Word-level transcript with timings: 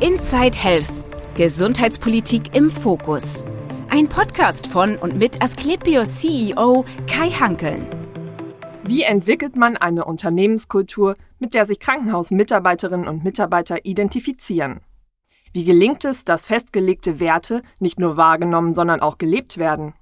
Inside 0.00 0.58
Health. 0.58 0.90
Gesundheitspolitik 1.36 2.54
im 2.54 2.70
Fokus. 2.70 3.46
Ein 3.88 4.10
Podcast 4.10 4.66
von 4.66 4.96
und 4.96 5.16
mit 5.16 5.42
Asklepios 5.42 6.20
CEO 6.20 6.84
Kai 7.06 7.30
Hankeln. 7.30 7.86
Wie 8.84 9.04
entwickelt 9.04 9.56
man 9.56 9.78
eine 9.78 10.04
Unternehmenskultur, 10.04 11.16
mit 11.38 11.54
der 11.54 11.64
sich 11.64 11.80
Krankenhausmitarbeiterinnen 11.80 13.08
und 13.08 13.24
Mitarbeiter 13.24 13.86
identifizieren? 13.86 14.80
Wie 15.54 15.64
gelingt 15.64 16.04
es, 16.04 16.26
dass 16.26 16.46
festgelegte 16.46 17.18
Werte 17.18 17.62
nicht 17.80 17.98
nur 17.98 18.18
wahrgenommen, 18.18 18.74
sondern 18.74 19.00
auch 19.00 19.16
gelebt 19.16 19.56
werden? 19.56 19.94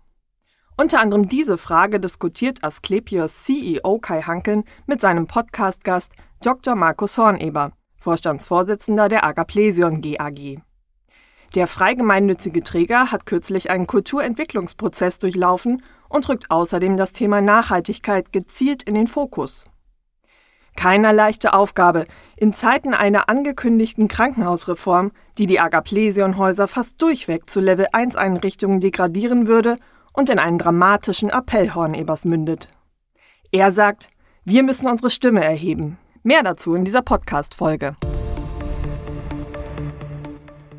Unter 0.76 0.98
anderem 0.98 1.28
diese 1.28 1.56
Frage 1.56 2.00
diskutiert 2.00 2.64
Asklepios 2.64 3.44
CEO 3.44 4.00
Kai 4.00 4.22
Hankeln 4.22 4.64
mit 4.86 5.00
seinem 5.00 5.28
Podcast-Gast 5.28 6.10
Dr. 6.42 6.74
Markus 6.74 7.16
Horneber, 7.16 7.70
Vorstandsvorsitzender 8.04 9.08
der 9.08 9.24
Agaplesion 9.24 10.02
GAG. 10.02 10.60
Der 11.54 11.66
freigemeinnützige 11.66 12.62
Träger 12.62 13.10
hat 13.10 13.24
kürzlich 13.24 13.70
einen 13.70 13.86
Kulturentwicklungsprozess 13.86 15.18
durchlaufen 15.18 15.82
und 16.10 16.28
rückt 16.28 16.50
außerdem 16.50 16.98
das 16.98 17.14
Thema 17.14 17.40
Nachhaltigkeit 17.40 18.30
gezielt 18.30 18.82
in 18.82 18.94
den 18.94 19.06
Fokus. 19.06 19.66
Keiner 20.76 21.14
leichte 21.14 21.54
Aufgabe 21.54 22.06
in 22.36 22.52
Zeiten 22.52 22.92
einer 22.92 23.30
angekündigten 23.30 24.06
Krankenhausreform, 24.06 25.12
die 25.38 25.46
die 25.46 25.60
Agaplesionhäuser 25.60 26.68
fast 26.68 27.00
durchweg 27.00 27.48
zu 27.48 27.60
Level 27.60 27.86
1 27.92 28.16
Einrichtungen 28.16 28.80
degradieren 28.80 29.46
würde 29.46 29.78
und 30.12 30.28
in 30.28 30.38
einen 30.38 30.58
dramatischen 30.58 31.30
Appell 31.30 31.72
Hornebers 31.74 32.26
mündet. 32.26 32.68
Er 33.50 33.72
sagt, 33.72 34.10
wir 34.44 34.62
müssen 34.62 34.88
unsere 34.88 35.08
Stimme 35.08 35.42
erheben. 35.42 35.96
Mehr 36.26 36.42
dazu 36.42 36.74
in 36.74 36.86
dieser 36.86 37.02
Podcast-Folge. 37.02 37.96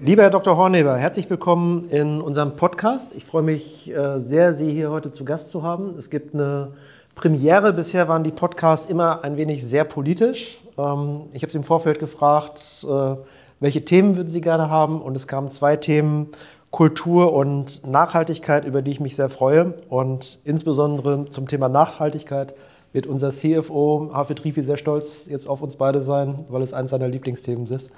Lieber 0.02 0.24
Herr 0.24 0.32
Dr. 0.32 0.58
Horneber, 0.58 0.98
herzlich 0.98 1.30
willkommen 1.30 1.88
in 1.92 2.20
unserem 2.20 2.56
Podcast. 2.56 3.16
Ich 3.16 3.26
freue 3.26 3.44
mich 3.44 3.94
äh, 3.94 4.20
sehr, 4.20 4.56
Sie 4.56 4.72
hier 4.72 4.90
heute 4.90 5.12
zu 5.12 5.24
Gast 5.24 5.52
zu 5.52 5.62
haben. 5.62 6.00
Es 6.00 6.10
gibt 6.10 6.34
eine 6.34 6.72
Premiere. 7.14 7.74
Bisher 7.74 8.08
waren 8.08 8.24
die 8.24 8.32
Podcasts 8.32 8.88
immer 8.88 9.24
ein 9.24 9.38
wenig 9.38 9.64
sehr 9.64 9.84
politisch. 9.84 10.62
Ähm, 10.80 11.28
ich 11.32 11.44
habe 11.44 11.52
Sie 11.52 11.60
im 11.60 11.64
Vorfeld 11.64 12.00
gefragt, 12.00 12.84
äh, 12.90 13.16
welche 13.60 13.86
Themen 13.86 14.18
würden 14.18 14.30
Sie 14.30 14.42
gerne 14.42 14.72
haben? 14.72 15.00
Und 15.00 15.16
es 15.16 15.28
kamen 15.28 15.52
zwei 15.52 15.76
Themen 15.76 16.30
Kultur 16.72 17.34
und 17.34 17.86
Nachhaltigkeit, 17.86 18.66
über 18.66 18.82
die 18.82 18.90
ich 18.90 19.00
mich 19.00 19.16
sehr 19.16 19.30
freue. 19.30 19.76
Und 19.90 20.40
insbesondere 20.44 21.30
zum 21.30 21.48
Thema 21.48 21.70
Nachhaltigkeit 21.70 22.56
wird 22.96 23.08
unser 23.08 23.30
CFO 23.30 24.10
Hafid 24.14 24.44
Rifi 24.46 24.64
sehr 24.64 24.78
stolz 24.78 25.28
jetzt 25.30 25.48
auf 25.48 25.62
uns 25.62 25.76
beide 25.76 26.02
sein, 26.02 26.46
weil 26.48 26.62
es 26.62 26.74
eines 26.74 26.92
seiner 26.92 27.10
Lieblingsthemen 27.10 27.68
ist. 27.68 27.92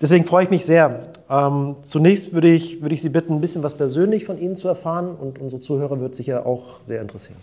Deswegen 0.00 0.24
freue 0.24 0.44
ich 0.44 0.50
mich 0.50 0.64
sehr. 0.64 1.08
Ähm, 1.30 1.76
zunächst 1.82 2.32
würde 2.32 2.48
ich, 2.48 2.80
würde 2.80 2.94
ich 2.94 3.02
Sie 3.02 3.10
bitten, 3.10 3.34
ein 3.34 3.40
bisschen 3.42 3.62
was 3.62 3.74
persönlich 3.74 4.24
von 4.24 4.40
Ihnen 4.40 4.56
zu 4.56 4.66
erfahren 4.66 5.14
und 5.14 5.38
unsere 5.38 5.60
Zuhörer 5.60 6.00
wird 6.00 6.16
sicher 6.16 6.46
auch 6.46 6.80
sehr 6.80 7.02
interessieren. 7.02 7.38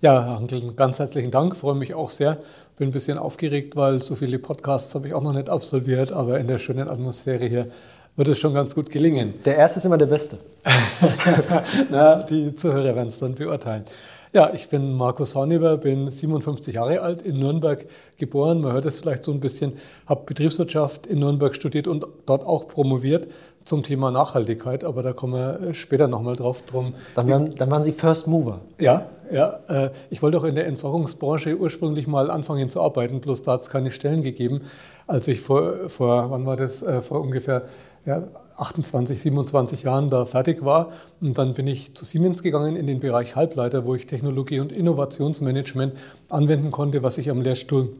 Ja, 0.00 0.24
Herr 0.24 0.36
Hankel, 0.36 0.72
ganz 0.76 1.00
herzlichen 1.00 1.32
Dank. 1.32 1.56
Freue 1.56 1.74
mich 1.74 1.94
auch 1.94 2.10
sehr. 2.10 2.38
Bin 2.76 2.90
ein 2.90 2.92
bisschen 2.92 3.18
aufgeregt, 3.18 3.74
weil 3.74 4.00
so 4.00 4.14
viele 4.14 4.38
Podcasts 4.38 4.94
habe 4.94 5.08
ich 5.08 5.14
auch 5.14 5.22
noch 5.22 5.32
nicht 5.32 5.50
absolviert, 5.50 6.12
aber 6.12 6.38
in 6.38 6.46
der 6.46 6.60
schönen 6.60 6.88
Atmosphäre 6.88 7.46
hier 7.46 7.66
wird 8.14 8.28
es 8.28 8.38
schon 8.38 8.54
ganz 8.54 8.76
gut 8.76 8.90
gelingen. 8.90 9.34
Der 9.44 9.56
erste 9.56 9.80
ist 9.80 9.84
immer 9.84 9.98
der 9.98 10.06
beste. 10.06 10.38
Na, 11.90 12.22
die 12.22 12.54
Zuhörer 12.54 12.94
werden 12.94 13.08
es 13.08 13.18
dann 13.18 13.34
beurteilen. 13.34 13.84
Ja, 14.32 14.52
ich 14.52 14.68
bin 14.68 14.94
Markus 14.94 15.34
Horneber, 15.34 15.78
bin 15.78 16.10
57 16.10 16.74
Jahre 16.74 17.00
alt, 17.00 17.22
in 17.22 17.38
Nürnberg 17.38 17.86
geboren. 18.18 18.60
Man 18.60 18.72
hört 18.72 18.84
es 18.84 18.98
vielleicht 18.98 19.24
so 19.24 19.32
ein 19.32 19.40
bisschen, 19.40 19.72
habe 20.06 20.24
Betriebswirtschaft 20.26 21.06
in 21.06 21.20
Nürnberg 21.20 21.54
studiert 21.54 21.86
und 21.86 22.06
dort 22.26 22.44
auch 22.44 22.68
promoviert 22.68 23.28
zum 23.64 23.82
Thema 23.82 24.10
Nachhaltigkeit, 24.10 24.84
aber 24.84 25.02
da 25.02 25.12
kommen 25.12 25.34
wir 25.34 25.74
später 25.74 26.08
nochmal 26.08 26.36
drauf 26.36 26.62
drum. 26.62 26.94
Dann 27.14 27.28
waren, 27.28 27.50
dann 27.54 27.70
waren 27.70 27.84
Sie 27.84 27.92
First 27.92 28.26
Mover. 28.26 28.60
Ja, 28.78 29.06
ja. 29.30 29.60
Äh, 29.68 29.90
ich 30.10 30.22
wollte 30.22 30.38
auch 30.38 30.44
in 30.44 30.54
der 30.54 30.66
Entsorgungsbranche 30.66 31.56
ursprünglich 31.56 32.06
mal 32.06 32.30
anfangen 32.30 32.68
zu 32.68 32.82
arbeiten, 32.82 33.20
bloß 33.20 33.42
da 33.42 33.52
hat 33.52 33.62
es 33.62 33.70
keine 33.70 33.90
Stellen 33.90 34.22
gegeben. 34.22 34.62
Als 35.06 35.28
ich 35.28 35.40
vor, 35.40 35.88
vor 35.88 36.30
wann 36.30 36.44
war 36.44 36.56
das, 36.56 36.82
äh, 36.82 37.00
vor 37.00 37.20
ungefähr 37.20 37.62
ja, 38.06 38.22
28, 38.58 39.22
27 39.22 39.82
Jahren 39.84 40.10
da 40.10 40.26
fertig 40.26 40.64
war. 40.64 40.90
Und 41.20 41.38
dann 41.38 41.54
bin 41.54 41.66
ich 41.66 41.94
zu 41.94 42.04
Siemens 42.04 42.42
gegangen 42.42 42.76
in 42.76 42.86
den 42.86 43.00
Bereich 43.00 43.36
Halbleiter, 43.36 43.86
wo 43.86 43.94
ich 43.94 44.06
Technologie- 44.06 44.60
und 44.60 44.72
Innovationsmanagement 44.72 45.94
anwenden 46.28 46.70
konnte, 46.70 47.02
was 47.02 47.18
ich 47.18 47.30
am 47.30 47.40
Lehrstuhl 47.40 47.96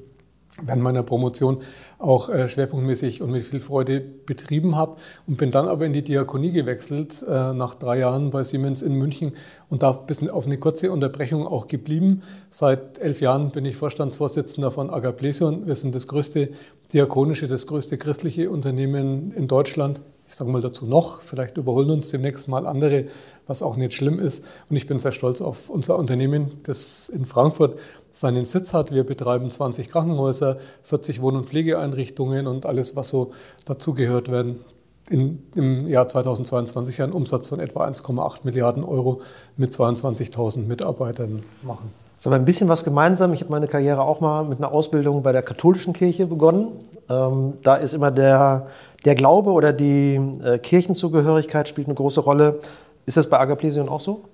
während 0.63 0.83
meiner 0.83 1.03
Promotion 1.03 1.59
auch 1.99 2.29
äh, 2.29 2.49
schwerpunktmäßig 2.49 3.23
und 3.23 3.31
mit 3.31 3.45
viel 3.45 3.61
Freude 3.61 4.01
betrieben 4.01 4.77
habe 4.77 4.97
und 5.27 5.37
bin 5.37 5.51
dann 5.51 5.69
aber 5.69 5.87
in 5.87 5.93
die 5.93 6.03
Diakonie 6.03 6.53
gewechselt, 6.53 7.25
äh, 7.29 7.53
nach 7.53 7.75
drei 7.75 7.99
Jahren 7.99 8.31
bei 8.31 8.43
Siemens 8.45 8.83
in 8.83 8.95
München 8.95 9.33
und 9.69 9.83
da 9.83 9.93
bis 9.93 10.27
auf 10.29 10.47
eine 10.47 10.59
kurze 10.59 10.93
Unterbrechung 10.93 11.47
auch 11.47 11.69
geblieben. 11.69 12.23
Seit 12.51 12.99
elf 12.99 13.21
Jahren 13.21 13.51
bin 13.51 13.65
ich 13.65 13.77
Vorstandsvorsitzender 13.77 14.71
von 14.71 14.91
Agaplesion. 14.91 15.67
Wir 15.67 15.77
sind 15.77 15.95
das 15.95 16.09
größte 16.09 16.51
diakonische, 16.93 17.49
das 17.49 17.67
größte 17.67 17.99
christliche 17.99 18.51
Unternehmen 18.51 19.33
in 19.33 19.49
Deutschland 19.49 20.01
ich 20.29 20.35
sage 20.35 20.51
mal 20.51 20.61
dazu 20.61 20.87
noch, 20.87 21.23
vielleicht 21.23 21.57
überholen 21.57 21.91
uns 21.91 22.11
demnächst 22.11 22.49
mal 22.49 22.67
andere, 22.67 23.07
was 23.47 23.63
auch 23.63 23.77
nicht 23.77 23.95
schlimm 23.95 24.19
ist. 24.19 24.47
Und 24.69 24.77
ich 24.77 24.87
bin 24.87 24.99
sehr 24.99 25.13
stolz 25.13 25.41
auf 25.41 25.71
unser 25.71 25.97
Unternehmen, 25.97 26.51
das 26.65 27.09
in 27.09 27.25
Frankfurt 27.25 27.79
seinen 28.13 28.45
Sitz 28.45 28.75
hat. 28.75 28.93
Wir 28.93 29.05
betreiben 29.05 29.51
20 29.51 29.91
Krankenhäuser, 29.91 30.59
40 30.83 31.23
Wohn- 31.23 31.37
und 31.37 31.47
Pflegeeinrichtungen 31.47 32.47
und 32.47 32.67
alles, 32.67 32.95
was 32.95 33.09
so 33.09 33.33
dazugehört 33.65 34.31
werden. 34.31 34.61
In, 35.09 35.43
Im 35.55 35.87
Jahr 35.89 36.07
2022 36.07 37.01
einen 37.01 37.13
Umsatz 37.13 37.47
von 37.47 37.61
etwa 37.61 37.87
1,8 37.87 38.41
Milliarden 38.43 38.85
Euro 38.85 39.23
mit 39.57 39.73
22.000 39.73 40.67
Mitarbeitern 40.67 41.43
machen. 41.63 41.91
Das 42.19 42.27
haben 42.27 42.33
wir 42.33 42.39
ein 42.39 42.45
bisschen 42.45 42.69
was 42.69 42.85
gemeinsam. 42.85 43.33
Ich 43.33 43.41
habe 43.41 43.51
meine 43.53 43.69
Karriere 43.69 44.03
auch 44.03 44.21
mal 44.21 44.45
mit 44.45 44.59
einer 44.59 44.73
Ausbildung 44.73 45.23
bei 45.23 45.33
der 45.33 45.43
katholischen 45.43 45.93
Kirche 45.93 46.27
begonnen. 46.27 46.73
Ähm, 47.09 47.55
da 47.63 47.77
ist 47.77 47.95
immer 47.95 48.11
der 48.11 48.67
der 49.05 49.15
Glaube 49.15 49.51
oder 49.51 49.73
die 49.73 50.17
äh, 50.43 50.59
Kirchenzugehörigkeit 50.59 51.69
spielt 51.69 51.87
eine 51.87 51.95
große 51.95 52.21
Rolle. 52.21 52.61
Ist 53.07 53.17
das 53.17 53.29
bei 53.29 53.39
Agaplesion 53.39 53.89
auch 53.89 54.01
so? 54.01 54.25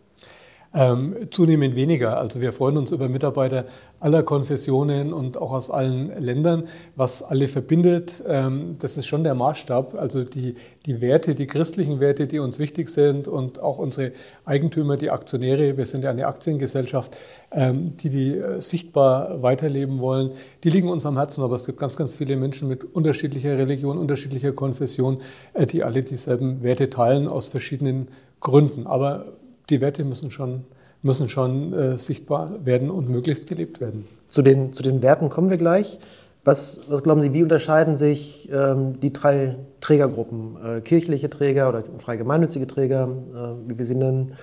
Ähm, 0.77 1.29
zunehmend 1.31 1.77
weniger. 1.77 2.19
Also 2.19 2.41
wir 2.41 2.53
freuen 2.53 2.77
uns 2.77 2.91
über 2.91 3.09
Mitarbeiter 3.09 3.67
aller 4.01 4.25
Konfessionen 4.25 5.13
und 5.13 5.37
auch 5.37 5.53
aus 5.53 5.71
allen 5.71 6.21
Ländern. 6.21 6.65
Was 6.97 7.23
alle 7.23 7.47
verbindet, 7.47 8.25
ähm, 8.27 8.75
das 8.81 8.97
ist 8.97 9.07
schon 9.07 9.23
der 9.23 9.37
Maßstab. 9.37 9.95
Also 9.95 10.25
die, 10.25 10.57
die 10.85 11.01
Werte, 11.01 11.37
die 11.37 11.47
christlichen 11.47 12.01
Werte, 12.01 12.27
die 12.27 12.41
uns 12.41 12.59
wichtig 12.59 12.91
sind 12.91 13.29
und 13.29 13.61
auch 13.61 13.79
unsere 13.79 14.11
Eigentümer, 14.47 14.97
die 14.97 15.11
Aktionäre, 15.11 15.77
wir 15.77 15.87
sind 15.87 16.03
ja 16.03 16.11
eine 16.11 16.27
Aktiengesellschaft, 16.27 17.17
ähm, 17.53 17.93
die 18.03 18.11
die 18.11 18.37
äh, 18.37 18.61
sichtbar 18.61 19.45
weiterleben 19.45 20.01
wollen, 20.01 20.33
die 20.65 20.71
liegen 20.71 20.89
uns 20.89 21.07
am 21.07 21.17
Herzen. 21.17 21.45
Aber 21.45 21.55
es 21.55 21.67
gibt 21.67 21.79
ganz, 21.79 21.97
ganz 21.97 22.17
viele 22.17 22.35
Menschen 22.35 22.67
mit 22.67 22.83
unterschiedlicher 22.83 23.57
Religion, 23.57 23.97
unterschiedlicher 23.97 24.51
Konfession, 24.51 25.21
äh, 25.53 25.67
die 25.67 25.85
alle 25.85 26.03
dieselben 26.03 26.65
Werte 26.65 26.91
teilen 26.91 27.29
aus 27.29 27.47
verschiedenen 27.47 28.09
Gründen. 28.41 28.89
Aber 28.89 29.27
die 29.71 29.81
Werte 29.81 30.05
müssen 30.05 30.31
schon, 30.31 30.65
müssen 31.03 31.29
schon 31.29 31.73
äh, 31.73 31.99
sichtbar 31.99 32.65
werden 32.65 32.91
und 32.91 33.09
möglichst 33.09 33.49
gelebt 33.49 33.81
werden. 33.81 34.07
Zu 34.29 34.43
den, 34.43 34.73
zu 34.73 34.83
den 34.83 35.03
Werten 35.03 35.31
kommen 35.31 35.51
wir 35.51 35.59
gleich. 35.59 35.99
Was, 36.45 36.83
was 36.89 37.03
glauben 37.03 37.23
Sie, 37.23 37.33
wie 37.33 37.43
unterscheiden 37.43 37.97
sich 37.97 38.51
ähm, 38.53 39.01
die 39.01 39.13
drei 39.13 39.57
Trägergruppen? 39.81 40.57
Äh, 40.63 40.81
kirchliche 40.83 41.31
Träger 41.31 41.71
oder 41.71 41.85
frei 41.99 42.17
gemeinnützige 42.17 42.67
Träger, 42.67 43.09
äh, 43.09 43.69
wie 43.71 43.79
wir 43.79 43.85
sie 43.87 43.95
nennen, 43.95 44.35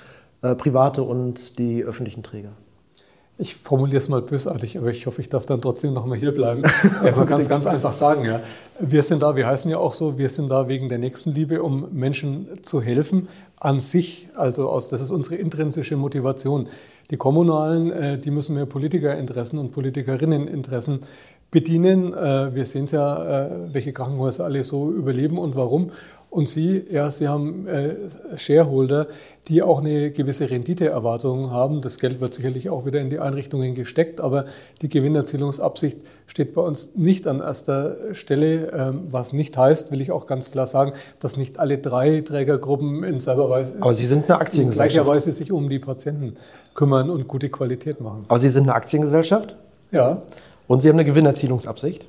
äh, 0.41 0.55
private 0.55 1.03
und 1.03 1.59
die 1.59 1.83
öffentlichen 1.83 2.23
Träger? 2.23 2.53
Ich 3.41 3.55
formuliere 3.55 3.97
es 3.97 4.07
mal 4.07 4.21
bösartig, 4.21 4.77
aber 4.77 4.91
ich 4.91 5.07
hoffe, 5.07 5.19
ich 5.19 5.27
darf 5.27 5.47
dann 5.47 5.59
trotzdem 5.59 5.93
noch 5.93 6.05
mal 6.05 6.15
hier 6.15 6.31
bleiben. 6.31 6.61
Ja, 7.03 7.15
man 7.15 7.25
kann 7.25 7.41
es 7.41 7.49
ganz 7.49 7.65
einfach 7.65 7.93
sagen. 7.93 8.23
Ja. 8.23 8.41
Wir 8.79 9.01
sind 9.01 9.23
da, 9.23 9.35
wir 9.35 9.47
heißen 9.47 9.69
ja 9.71 9.79
auch 9.79 9.93
so, 9.93 10.19
wir 10.19 10.29
sind 10.29 10.49
da 10.49 10.67
wegen 10.67 10.89
der 10.89 10.99
Nächstenliebe, 10.99 11.63
um 11.63 11.87
Menschen 11.91 12.47
zu 12.61 12.83
helfen 12.83 13.29
an 13.59 13.79
sich. 13.79 14.29
Also 14.35 14.69
aus, 14.69 14.89
das 14.89 15.01
ist 15.01 15.09
unsere 15.09 15.37
intrinsische 15.37 15.97
Motivation. 15.97 16.67
Die 17.09 17.17
Kommunalen, 17.17 17.91
äh, 17.91 18.19
die 18.19 18.29
müssen 18.29 18.53
mehr 18.53 18.67
Politikerinteressen 18.67 19.57
und 19.57 19.71
Politikerinneninteressen 19.71 20.99
bedienen. 21.49 22.13
Äh, 22.13 22.53
wir 22.53 22.65
sehen 22.67 22.85
ja, 22.91 23.45
äh, 23.45 23.49
welche 23.73 23.91
Krankenhäuser 23.91 24.45
alle 24.45 24.63
so 24.63 24.91
überleben 24.91 25.39
und 25.39 25.55
warum. 25.55 25.89
Und 26.31 26.47
Sie, 26.47 26.85
ja, 26.89 27.11
Sie 27.11 27.27
haben 27.27 27.67
äh, 27.67 27.95
Shareholder, 28.37 29.07
die 29.49 29.61
auch 29.61 29.79
eine 29.79 30.11
gewisse 30.11 30.49
Renditeerwartung 30.49 31.51
haben. 31.51 31.81
Das 31.81 31.99
Geld 31.99 32.21
wird 32.21 32.33
sicherlich 32.33 32.69
auch 32.69 32.85
wieder 32.85 33.01
in 33.01 33.09
die 33.09 33.19
Einrichtungen 33.19 33.75
gesteckt, 33.75 34.21
aber 34.21 34.45
die 34.81 34.87
Gewinnerzielungsabsicht 34.87 35.97
steht 36.27 36.53
bei 36.53 36.61
uns 36.61 36.95
nicht 36.95 37.27
an 37.27 37.41
erster 37.41 37.97
Stelle, 38.13 38.71
ähm, 38.71 39.07
was 39.11 39.33
nicht 39.33 39.57
heißt, 39.57 39.91
will 39.91 39.99
ich 39.99 40.13
auch 40.13 40.25
ganz 40.25 40.51
klar 40.51 40.67
sagen, 40.67 40.93
dass 41.19 41.35
nicht 41.35 41.59
alle 41.59 41.79
drei 41.79 42.21
Trägergruppen 42.21 43.03
in 43.03 43.19
selber 43.19 43.49
Weise, 43.49 43.75
aber 43.81 43.93
Sie 43.93 44.05
sind 44.05 44.29
eine 44.29 44.39
Aktiengesellschaft. 44.39 44.89
in 44.89 44.93
gleicher 44.93 45.05
Weise 45.05 45.33
sich 45.33 45.51
um 45.51 45.69
die 45.69 45.79
Patienten 45.79 46.37
kümmern 46.75 47.09
und 47.09 47.27
gute 47.27 47.49
Qualität 47.49 47.99
machen. 47.99 48.23
Aber 48.29 48.39
Sie 48.39 48.47
sind 48.47 48.63
eine 48.63 48.75
Aktiengesellschaft? 48.75 49.53
Ja. 49.91 50.21
Und 50.69 50.81
Sie 50.81 50.87
haben 50.87 50.95
eine 50.95 51.03
Gewinnerzielungsabsicht? 51.03 52.05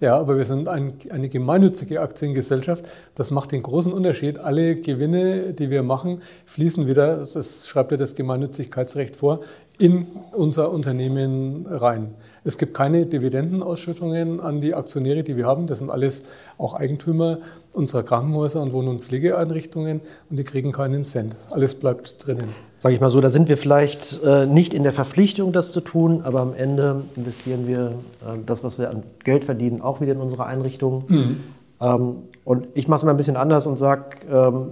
Ja, 0.00 0.16
aber 0.16 0.36
wir 0.36 0.44
sind 0.44 0.68
ein, 0.68 0.92
eine 1.10 1.28
gemeinnützige 1.28 2.00
Aktiengesellschaft. 2.00 2.84
Das 3.16 3.32
macht 3.32 3.50
den 3.50 3.64
großen 3.64 3.92
Unterschied. 3.92 4.38
Alle 4.38 4.76
Gewinne, 4.76 5.54
die 5.54 5.70
wir 5.70 5.82
machen, 5.82 6.22
fließen 6.44 6.86
wieder, 6.86 7.16
das 7.16 7.66
schreibt 7.66 7.90
ja 7.90 7.96
das 7.96 8.14
Gemeinnützigkeitsrecht 8.14 9.16
vor, 9.16 9.40
in 9.76 10.06
unser 10.32 10.70
Unternehmen 10.70 11.66
rein. 11.68 12.14
Es 12.44 12.58
gibt 12.58 12.74
keine 12.74 13.06
Dividendenausschüttungen 13.06 14.40
an 14.40 14.60
die 14.60 14.74
Aktionäre, 14.74 15.22
die 15.22 15.36
wir 15.36 15.46
haben. 15.46 15.66
Das 15.66 15.78
sind 15.78 15.90
alles 15.90 16.24
auch 16.56 16.74
Eigentümer 16.74 17.38
unserer 17.74 18.02
Krankenhäuser 18.02 18.62
und 18.62 18.72
Wohn- 18.72 18.88
und 18.88 19.04
Pflegeeinrichtungen 19.04 20.00
und 20.30 20.38
die 20.38 20.44
kriegen 20.44 20.72
keinen 20.72 21.04
Cent. 21.04 21.36
Alles 21.50 21.74
bleibt 21.74 22.26
drinnen. 22.26 22.54
Sage 22.78 22.94
ich 22.94 23.00
mal 23.00 23.10
so, 23.10 23.20
da 23.20 23.28
sind 23.28 23.48
wir 23.48 23.56
vielleicht 23.56 24.22
äh, 24.22 24.46
nicht 24.46 24.72
in 24.72 24.84
der 24.84 24.92
Verpflichtung, 24.92 25.52
das 25.52 25.72
zu 25.72 25.80
tun, 25.80 26.22
aber 26.22 26.40
am 26.40 26.54
Ende 26.54 27.02
investieren 27.16 27.66
wir 27.66 27.94
äh, 28.22 28.38
das, 28.46 28.62
was 28.62 28.78
wir 28.78 28.90
an 28.90 29.02
Geld 29.24 29.44
verdienen, 29.44 29.82
auch 29.82 30.00
wieder 30.00 30.12
in 30.12 30.20
unsere 30.20 30.46
Einrichtungen. 30.46 31.04
Mhm. 31.08 31.40
Ähm, 31.80 32.16
und 32.44 32.68
ich 32.74 32.86
mache 32.86 32.98
es 32.98 33.04
mal 33.04 33.10
ein 33.10 33.16
bisschen 33.16 33.36
anders 33.36 33.66
und 33.66 33.78
sage, 33.78 34.18
ähm, 34.30 34.70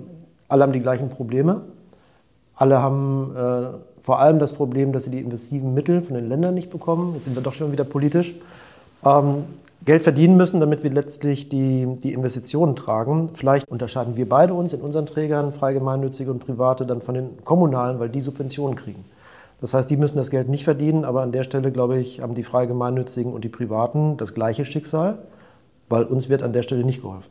alle 0.48 0.62
haben 0.62 0.72
die 0.72 0.80
gleichen 0.80 1.08
Probleme. 1.08 1.62
Alle 2.56 2.82
haben 2.82 3.36
äh, 3.36 3.66
vor 4.02 4.18
allem 4.18 4.38
das 4.38 4.52
Problem, 4.52 4.92
dass 4.92 5.04
sie 5.04 5.10
die 5.10 5.20
investiven 5.20 5.74
Mittel 5.74 6.02
von 6.02 6.14
den 6.14 6.28
Ländern 6.28 6.54
nicht 6.54 6.70
bekommen. 6.70 7.14
Jetzt 7.14 7.26
sind 7.26 7.36
wir 7.36 7.42
doch 7.42 7.52
schon 7.52 7.72
wieder 7.72 7.84
politisch. 7.84 8.34
Ähm, 9.04 9.44
Geld 9.84 10.02
verdienen 10.02 10.36
müssen, 10.36 10.58
damit 10.58 10.82
wir 10.82 10.90
letztlich 10.90 11.48
die, 11.48 11.86
die 12.02 12.12
Investitionen 12.12 12.74
tragen. 12.74 13.30
Vielleicht 13.34 13.68
unterscheiden 13.68 14.16
wir 14.16 14.28
beide 14.28 14.54
uns 14.54 14.72
in 14.72 14.80
unseren 14.80 15.06
Trägern, 15.06 15.52
freigemeinnützige 15.52 16.30
und 16.30 16.44
private, 16.44 16.86
dann 16.86 17.02
von 17.02 17.14
den 17.14 17.44
kommunalen, 17.44 18.00
weil 18.00 18.08
die 18.08 18.20
Subventionen 18.20 18.74
kriegen. 18.74 19.04
Das 19.60 19.74
heißt, 19.74 19.88
die 19.90 19.96
müssen 19.96 20.16
das 20.16 20.30
Geld 20.30 20.48
nicht 20.48 20.64
verdienen, 20.64 21.04
aber 21.04 21.22
an 21.22 21.32
der 21.32 21.44
Stelle, 21.44 21.70
glaube 21.70 21.98
ich, 21.98 22.20
haben 22.20 22.34
die 22.34 22.42
freigemeinnützigen 22.42 23.32
und 23.32 23.44
die 23.44 23.48
privaten 23.48 24.16
das 24.16 24.34
gleiche 24.34 24.64
Schicksal, 24.64 25.18
weil 25.88 26.04
uns 26.04 26.28
wird 26.28 26.42
an 26.42 26.52
der 26.52 26.62
Stelle 26.62 26.84
nicht 26.84 27.02
geholfen. 27.02 27.30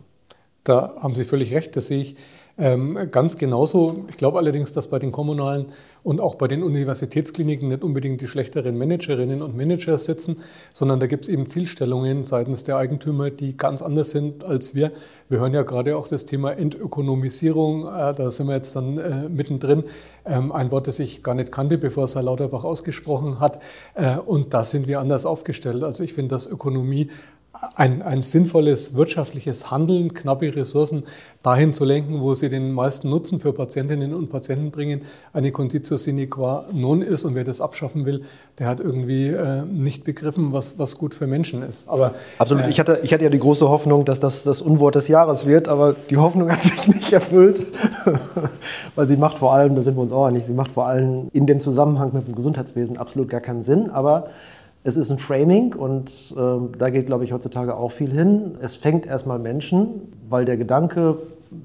Da 0.63 0.93
haben 0.99 1.13
Sie 1.13 1.25
völlig 1.25 1.53
recht, 1.53 1.75
das 1.75 1.87
sehe 1.87 2.01
ich 2.01 2.15
ähm, 2.57 3.09
ganz 3.11 3.37
genauso. 3.37 4.05
Ich 4.09 4.15
glaube 4.17 4.37
allerdings, 4.37 4.71
dass 4.71 4.89
bei 4.89 4.97
den 4.97 5.11
kommunalen 5.11 5.67
und 6.03 6.21
auch 6.21 6.35
bei 6.35 6.47
den 6.47 6.63
Universitätskliniken 6.63 7.67
nicht 7.67 7.83
unbedingt 7.83 8.21
die 8.21 8.27
schlechteren 8.27 8.77
Managerinnen 8.77 9.41
und 9.41 9.57
Manager 9.57 9.97
sitzen, 9.97 10.37
sondern 10.71 10.99
da 10.99 11.07
gibt 11.07 11.25
es 11.25 11.29
eben 11.29 11.49
Zielstellungen 11.49 12.23
seitens 12.23 12.63
der 12.63 12.77
Eigentümer, 12.77 13.29
die 13.29 13.57
ganz 13.57 13.81
anders 13.81 14.11
sind 14.11 14.43
als 14.43 14.73
wir. 14.73 14.91
Wir 15.27 15.39
hören 15.39 15.53
ja 15.53 15.63
gerade 15.63 15.97
auch 15.97 16.07
das 16.07 16.25
Thema 16.25 16.51
Entökonomisierung, 16.51 17.87
äh, 17.87 18.13
da 18.13 18.31
sind 18.31 18.47
wir 18.47 18.55
jetzt 18.55 18.75
dann 18.75 18.99
äh, 18.99 19.27
mittendrin. 19.27 19.83
Ähm, 20.25 20.51
ein 20.51 20.71
Wort, 20.71 20.87
das 20.87 20.99
ich 20.99 21.23
gar 21.23 21.35
nicht 21.35 21.51
kannte, 21.51 21.77
bevor 21.77 22.05
es 22.05 22.15
Herr 22.15 22.23
Lauterbach 22.23 22.63
ausgesprochen 22.63 23.39
hat. 23.39 23.61
Äh, 23.95 24.17
und 24.17 24.53
da 24.53 24.63
sind 24.63 24.87
wir 24.87 24.99
anders 24.99 25.25
aufgestellt. 25.25 25.83
Also 25.83 26.03
ich 26.03 26.13
finde, 26.13 26.35
dass 26.35 26.47
Ökonomie 26.47 27.09
ein, 27.75 28.01
ein 28.01 28.21
sinnvolles 28.21 28.95
wirtschaftliches 28.95 29.71
Handeln, 29.71 30.13
knappe 30.13 30.55
Ressourcen 30.55 31.03
dahin 31.43 31.73
zu 31.73 31.85
lenken, 31.85 32.21
wo 32.21 32.33
sie 32.33 32.49
den 32.49 32.71
meisten 32.71 33.09
Nutzen 33.09 33.39
für 33.39 33.53
Patientinnen 33.53 34.13
und 34.13 34.29
Patienten 34.29 34.71
bringen, 34.71 35.01
eine 35.31 35.51
Conditio 35.51 35.95
sine 35.95 36.27
qua 36.27 36.65
non 36.73 37.01
ist. 37.01 37.23
Und 37.23 37.35
wer 37.35 37.43
das 37.43 37.61
abschaffen 37.61 38.05
will, 38.05 38.23
der 38.57 38.67
hat 38.67 38.79
irgendwie 38.79 39.27
äh, 39.27 39.63
nicht 39.63 40.03
begriffen, 40.03 40.53
was, 40.53 40.79
was 40.79 40.97
gut 40.97 41.13
für 41.13 41.27
Menschen 41.27 41.61
ist. 41.61 41.87
Aber, 41.87 42.15
Absolut. 42.39 42.65
Äh, 42.65 42.69
ich, 42.69 42.79
hatte, 42.79 42.99
ich 43.03 43.13
hatte 43.13 43.23
ja 43.23 43.29
die 43.29 43.39
große 43.39 43.69
Hoffnung, 43.69 44.05
dass 44.05 44.19
das 44.19 44.43
das 44.43 44.61
Unwort 44.61 44.95
des 44.95 45.07
Jahres 45.07 45.45
wird, 45.45 45.67
aber 45.67 45.95
die 46.09 46.17
Hoffnung 46.17 46.51
hat 46.51 46.63
sich 46.63 46.87
nicht 46.87 47.13
erfüllt. 47.13 47.65
Weil 48.95 49.07
sie 49.07 49.17
macht 49.17 49.37
vor 49.37 49.53
allem, 49.53 49.75
da 49.75 49.81
sind 49.81 49.95
wir 49.95 50.01
uns 50.01 50.11
auch 50.11 50.25
einig, 50.25 50.45
sie 50.45 50.53
macht 50.53 50.71
vor 50.71 50.87
allem 50.87 51.29
in 51.31 51.45
dem 51.45 51.59
Zusammenhang 51.59 52.11
mit 52.13 52.27
dem 52.27 52.35
Gesundheitswesen 52.35 52.97
absolut 52.97 53.29
gar 53.29 53.41
keinen 53.41 53.61
Sinn. 53.61 53.91
Aber 53.91 54.29
es 54.85 54.97
ist 54.97 55.09
ein 55.09 55.17
Framing 55.17 55.73
und 55.73 56.33
äh, 56.37 56.77
da 56.77 56.91
geht, 56.91 57.07
glaube 57.07 57.23
ich, 57.23 57.33
heutzutage 57.33 57.75
auch 57.75 57.91
viel 57.91 58.11
hin. 58.11 58.55
Es 58.61 58.75
fängt 58.75 59.07
erstmal 59.07 59.39
Menschen, 59.39 60.13
weil 60.29 60.45
der 60.45 60.57
Gedanke 60.57 61.17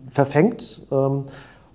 verfängt. 0.07 0.87
Ähm, 0.91 1.25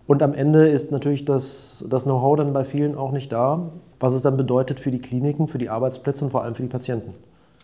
und 0.08 0.24
am 0.24 0.34
Ende 0.34 0.68
ist 0.68 0.92
natürlich 0.92 1.24
das, 1.24 1.86
das 1.88 2.04
Know-how 2.04 2.38
dann 2.38 2.52
bei 2.52 2.64
vielen 2.64 2.96
auch 2.96 3.12
nicht 3.12 3.32
da, 3.32 3.72
was 4.00 4.16
es 4.16 4.24
dann 4.24 4.38
bedeutet 4.38 4.80
für 4.80 4.90
die 4.90 5.00
Kliniken, 5.00 5.48
für 5.48 5.60
die 5.60 5.70
Arbeitsplätze 5.70 6.26
und 6.26 6.32
vor 6.32 6.44
allem 6.44 6.56
für 6.56 6.64
die 6.64 6.70
Patienten. 6.70 7.14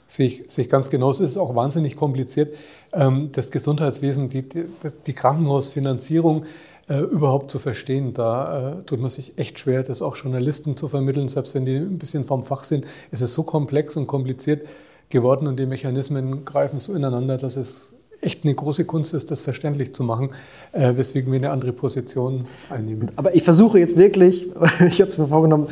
Sehe 0.05 0.27
ich, 0.27 0.43
sehe 0.47 0.65
ich 0.65 0.69
ganz 0.69 0.91
genau. 0.91 1.09
Es 1.09 1.19
ist 1.19 1.37
auch 1.37 1.55
wahnsinnig 1.55 1.95
kompliziert. 1.95 2.53
Ähm, 2.93 3.29
das 3.31 3.49
Gesundheitswesen, 3.49 4.29
die, 4.29 4.47
die, 4.47 4.65
die 5.07 5.13
Krankenhausfinanzierung, 5.13 6.45
äh, 6.91 6.99
überhaupt 6.99 7.49
zu 7.49 7.59
verstehen. 7.59 8.13
Da 8.13 8.79
äh, 8.79 8.83
tut 8.83 8.99
man 8.99 9.09
sich 9.09 9.37
echt 9.37 9.59
schwer, 9.59 9.81
das 9.83 10.01
auch 10.01 10.17
Journalisten 10.17 10.75
zu 10.75 10.89
vermitteln, 10.89 11.29
selbst 11.29 11.55
wenn 11.55 11.65
die 11.65 11.77
ein 11.77 11.97
bisschen 11.97 12.25
vom 12.25 12.43
Fach 12.43 12.65
sind. 12.65 12.85
Es 13.11 13.21
ist 13.21 13.33
so 13.33 13.43
komplex 13.43 13.95
und 13.95 14.07
kompliziert 14.07 14.67
geworden 15.09 15.47
und 15.47 15.57
die 15.57 15.65
Mechanismen 15.65 16.43
greifen 16.43 16.79
so 16.79 16.93
ineinander, 16.93 17.37
dass 17.37 17.55
es 17.55 17.93
echt 18.19 18.43
eine 18.43 18.53
große 18.53 18.83
Kunst 18.85 19.13
ist, 19.13 19.31
das 19.31 19.41
verständlich 19.41 19.93
zu 19.93 20.03
machen, 20.03 20.31
äh, 20.73 20.95
weswegen 20.97 21.31
wir 21.31 21.39
eine 21.39 21.51
andere 21.51 21.71
Position 21.71 22.43
einnehmen. 22.69 23.11
Aber 23.15 23.35
ich 23.35 23.43
versuche 23.43 23.79
jetzt 23.79 23.95
wirklich, 23.95 24.49
ich 24.85 25.01
habe 25.01 25.11
es 25.11 25.17
mir 25.17 25.27
vorgenommen, 25.27 25.67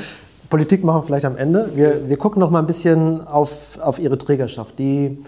Politik 0.49 0.85
machen 0.85 1.03
vielleicht 1.05 1.25
am 1.25 1.35
Ende. 1.35 1.71
Wir, 1.75 2.07
wir 2.07 2.17
gucken 2.17 2.39
noch 2.39 2.49
mal 2.49 2.59
ein 2.59 2.65
bisschen 2.65 3.27
auf, 3.27 3.77
auf 3.81 3.99
Ihre 3.99 4.17
Trägerschaft. 4.17 4.79
Die 4.79 5.19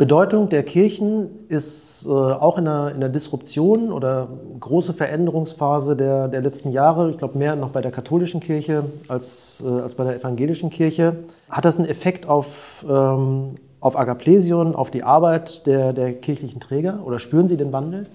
Bedeutung 0.00 0.48
der 0.48 0.62
Kirchen 0.62 1.28
ist 1.50 2.06
äh, 2.06 2.08
auch 2.08 2.56
in 2.56 2.64
der, 2.64 2.92
in 2.94 3.00
der 3.00 3.10
Disruption 3.10 3.92
oder 3.92 4.28
große 4.58 4.94
Veränderungsphase 4.94 5.94
der, 5.94 6.28
der 6.28 6.40
letzten 6.40 6.72
Jahre, 6.72 7.10
ich 7.10 7.18
glaube 7.18 7.36
mehr 7.36 7.54
noch 7.54 7.68
bei 7.68 7.82
der 7.82 7.90
katholischen 7.90 8.40
Kirche 8.40 8.84
als, 9.08 9.62
äh, 9.62 9.68
als 9.68 9.96
bei 9.96 10.04
der 10.04 10.16
evangelischen 10.16 10.70
Kirche. 10.70 11.16
Hat 11.50 11.66
das 11.66 11.76
einen 11.76 11.84
Effekt 11.84 12.26
auf, 12.26 12.82
ähm, 12.88 13.56
auf 13.80 13.98
Agaplesion, 13.98 14.74
auf 14.74 14.90
die 14.90 15.02
Arbeit 15.02 15.66
der, 15.66 15.92
der 15.92 16.14
kirchlichen 16.14 16.60
Träger 16.60 17.00
oder 17.04 17.18
spüren 17.18 17.46
Sie 17.46 17.58
den 17.58 17.70
Wandel? 17.70 18.06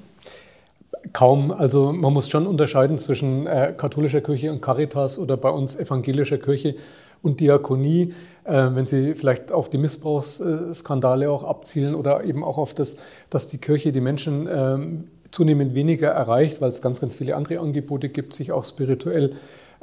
Kaum. 1.14 1.52
Also 1.52 1.94
man 1.94 2.12
muss 2.14 2.32
schon 2.32 2.48
unterscheiden 2.48 2.98
zwischen 2.98 3.46
äh, 3.46 3.76
katholischer 3.78 4.22
Kirche 4.22 4.52
und 4.52 4.60
Caritas 4.60 5.20
oder 5.20 5.38
bei 5.38 5.52
uns 5.52 5.76
evangelischer 5.76 6.40
Kirche 6.40 6.78
und 7.22 7.40
Diakonie, 7.40 8.14
äh, 8.44 8.70
wenn 8.74 8.86
Sie 8.86 9.16
vielleicht 9.16 9.52
auf 9.52 9.70
die 9.70 9.78
Missbrauchsskandale 9.78 11.30
auch 11.30 11.44
abzielen 11.44 11.96
oder 11.96 12.24
eben 12.24 12.44
auch 12.44 12.58
auf 12.58 12.74
das, 12.74 12.98
dass 13.30 13.48
die 13.48 13.58
Kirche 13.58 13.92
die 13.92 14.02
Menschen 14.02 14.48
ähm, 14.52 15.08
zunehmend 15.32 15.76
weniger 15.76 16.10
erreicht, 16.10 16.62
weil 16.62 16.70
es 16.70 16.82
ganz, 16.82 17.02
ganz 17.02 17.16
viele 17.16 17.36
andere 17.36 17.60
Angebote 17.60 18.10
gibt, 18.10 18.34
sich 18.36 18.52
auch 18.52 18.64
spirituell 18.64 19.32
äh, 19.32 19.34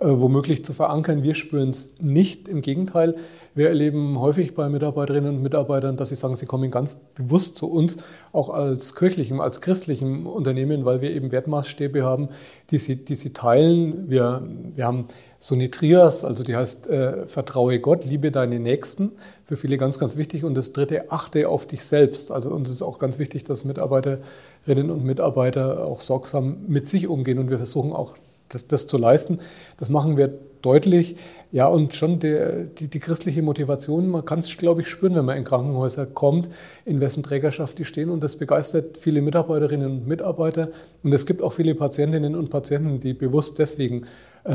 womöglich 0.04 0.64
zu 0.64 0.72
verankern. 0.72 1.22
Wir 1.22 1.34
spüren 1.34 1.69
es 1.69 2.00
nicht. 2.00 2.49
Im 2.49 2.62
Gegenteil, 2.62 3.16
wir 3.54 3.69
erleben 3.69 4.19
häufig 4.19 4.54
bei 4.54 4.69
Mitarbeiterinnen 4.69 5.37
und 5.37 5.43
Mitarbeitern, 5.43 5.96
dass 5.96 6.08
sie 6.08 6.14
sagen, 6.14 6.37
sie 6.37 6.46
kommen 6.46 6.70
ganz 6.70 6.94
bewusst 6.94 7.56
zu 7.56 7.70
uns, 7.70 7.99
auch 8.32 8.49
als 8.49 8.94
kirchlichem, 8.94 9.40
als 9.40 9.60
christlichem 9.60 10.26
Unternehmen, 10.26 10.84
weil 10.84 11.00
wir 11.00 11.10
eben 11.10 11.32
Wertmaßstäbe 11.32 12.02
haben, 12.02 12.30
die 12.71 12.78
sie, 12.78 13.04
die 13.04 13.14
sie 13.14 13.32
teilen. 13.32 14.11
Wir, 14.11 14.42
wir 14.75 14.87
haben 14.87 15.06
so 15.38 15.54
eine 15.54 15.71
Trias, 15.71 16.25
also 16.25 16.44
die 16.44 16.56
heißt 16.56 16.87
äh, 16.88 17.26
Vertraue 17.26 17.78
Gott, 17.80 18.04
liebe 18.04 18.30
deine 18.30 18.59
Nächsten, 18.59 19.12
für 19.44 19.56
viele 19.56 19.76
ganz, 19.76 19.99
ganz 19.99 20.16
wichtig. 20.16 20.44
Und 20.44 20.54
das 20.54 20.73
dritte, 20.73 21.11
achte 21.12 21.49
auf 21.49 21.66
dich 21.66 21.85
selbst. 21.85 22.30
Also 22.30 22.50
uns 22.50 22.71
ist 22.71 22.80
auch 22.80 22.99
ganz 22.99 23.18
wichtig, 23.18 23.44
dass 23.44 23.64
Mitarbeiterinnen 23.64 24.90
und 24.90 25.04
Mitarbeiter 25.04 25.85
auch 25.85 26.00
sorgsam 26.00 26.59
mit 26.68 26.88
sich 26.88 27.06
umgehen. 27.06 27.38
Und 27.38 27.50
wir 27.50 27.59
versuchen 27.59 27.92
auch 27.92 28.14
das, 28.54 28.66
das 28.66 28.87
zu 28.87 28.99
leisten. 28.99 29.38
Das 29.78 29.90
machen 29.90 30.16
wir 30.16 30.32
deutlich. 30.62 31.16
Ja, 31.50 31.66
und 31.66 31.94
schon 31.94 32.18
der, 32.18 32.64
die, 32.64 32.88
die 32.88 32.99
christliche 32.99 33.42
Motivation, 33.42 34.09
man 34.09 34.25
kann 34.25 34.38
es, 34.38 34.56
glaube 34.56 34.80
ich, 34.80 34.88
spüren, 34.88 35.14
wenn 35.14 35.25
man 35.25 35.37
in 35.37 35.44
Krankenhäuser 35.44 36.06
kommt, 36.06 36.49
in 36.87 37.00
wessen 37.00 37.23
Trägerschaft 37.23 37.78
die 37.78 37.85
stehen. 37.85 38.09
Und 38.09 38.23
das 38.23 38.37
begeistert 38.37 38.97
viele 38.97 39.21
Mitarbeiterinnen 39.21 39.90
und 39.90 40.06
Mitarbeiter. 40.06 40.68
Und 41.02 41.12
es 41.12 41.26
gibt 41.26 41.42
auch 41.42 41.52
viele 41.52 41.75
Patientinnen 41.75 42.35
und 42.35 42.49
Patienten, 42.49 43.00
die 43.00 43.12
bewusst 43.12 43.59
deswegen 43.59 44.06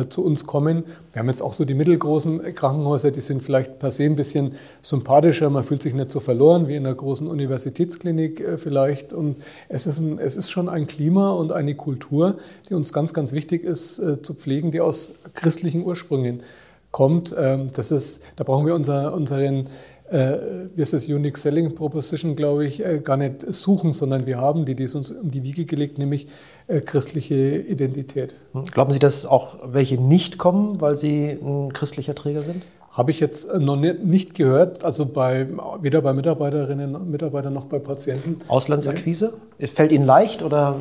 zu 0.10 0.26
uns 0.26 0.46
kommen. 0.46 0.84
Wir 1.14 1.22
haben 1.22 1.30
jetzt 1.30 1.42
auch 1.42 1.54
so 1.54 1.64
die 1.64 1.74
mittelgroßen 1.74 2.54
Krankenhäuser, 2.56 3.12
die 3.12 3.22
sind 3.22 3.42
vielleicht 3.42 3.80
per 3.80 3.90
se 3.90 4.04
ein 4.04 4.16
bisschen 4.18 4.56
sympathischer, 4.82 5.50
man 5.50 5.64
fühlt 5.64 5.82
sich 5.82 5.94
nicht 5.94 6.12
so 6.12 6.20
verloren 6.20 6.68
wie 6.68 6.76
in 6.76 6.86
einer 6.86 6.96
großen 6.96 7.28
Universitätsklinik 7.28 8.40
äh, 8.40 8.58
vielleicht. 8.58 9.14
Und 9.14 9.38
es 9.70 9.88
ist, 9.88 10.00
ein, 10.00 10.20
es 10.20 10.36
ist 10.36 10.50
schon 10.50 10.68
ein 10.68 10.88
Klima 10.88 11.32
und 11.32 11.54
eine 11.54 11.76
Kultur, 11.76 12.38
die 12.70 12.74
uns 12.74 12.92
ganz, 12.92 13.14
ganz 13.14 13.32
wichtig 13.32 13.64
ist 13.64 14.00
äh, 14.00 14.22
zu 14.22 14.34
pflegen, 14.34 14.72
die 14.72 14.82
aus 14.82 15.16
christlichen 15.34 15.86
Ursprüngen 15.86 16.44
kommt. 16.92 17.36
Ähm, 17.38 17.70
das 17.74 17.92
ist, 17.92 18.24
da 18.36 18.44
brauchen 18.44 18.66
wir 18.66 18.76
unser, 18.76 19.14
unseren 19.14 19.68
äh, 20.10 20.38
wie 20.76 20.82
ist 20.82 20.94
das 20.94 21.08
Unique 21.08 21.38
Selling 21.38 21.76
Proposition, 21.76 22.36
glaube 22.36 22.66
ich, 22.66 22.86
äh, 22.86 23.00
gar 23.00 23.18
nicht 23.18 23.42
suchen, 23.54 23.94
sondern 23.94 24.26
wir 24.26 24.38
haben 24.38 24.66
die, 24.66 24.76
die 24.76 24.84
ist 24.84 24.96
uns 24.96 25.12
um 25.12 25.32
die 25.32 25.44
Wiege 25.44 25.66
gelegt, 25.66 25.98
nämlich 25.98 26.28
äh, 26.68 26.82
christliche 26.82 27.58
Identität. 27.58 28.36
Hm. 28.54 28.66
Glauben 28.66 28.94
Sie, 28.94 29.00
dass 29.00 29.26
auch 29.26 29.58
welche 29.66 30.00
nicht 30.02 30.38
kommen, 30.38 30.80
weil 30.80 30.96
sie 30.96 31.38
ein 31.42 31.74
christlicher 31.74 32.16
Träger 32.16 32.42
sind? 32.42 32.64
Habe 32.92 33.12
ich 33.12 33.20
jetzt 33.20 33.54
noch 33.54 33.76
nicht 33.76 34.34
gehört, 34.34 34.84
also 34.84 35.06
bei, 35.06 35.48
weder 35.82 36.02
bei 36.02 36.14
Mitarbeiterinnen 36.14 36.96
und 36.96 37.12
Mitarbeitern 37.12 37.54
noch 37.54 37.66
bei 37.66 37.78
Patienten. 37.78 38.40
Auslandsakquise? 38.48 39.34
Fällt 39.60 39.92
Ihnen 39.92 40.06
leicht 40.06 40.42
oder 40.42 40.78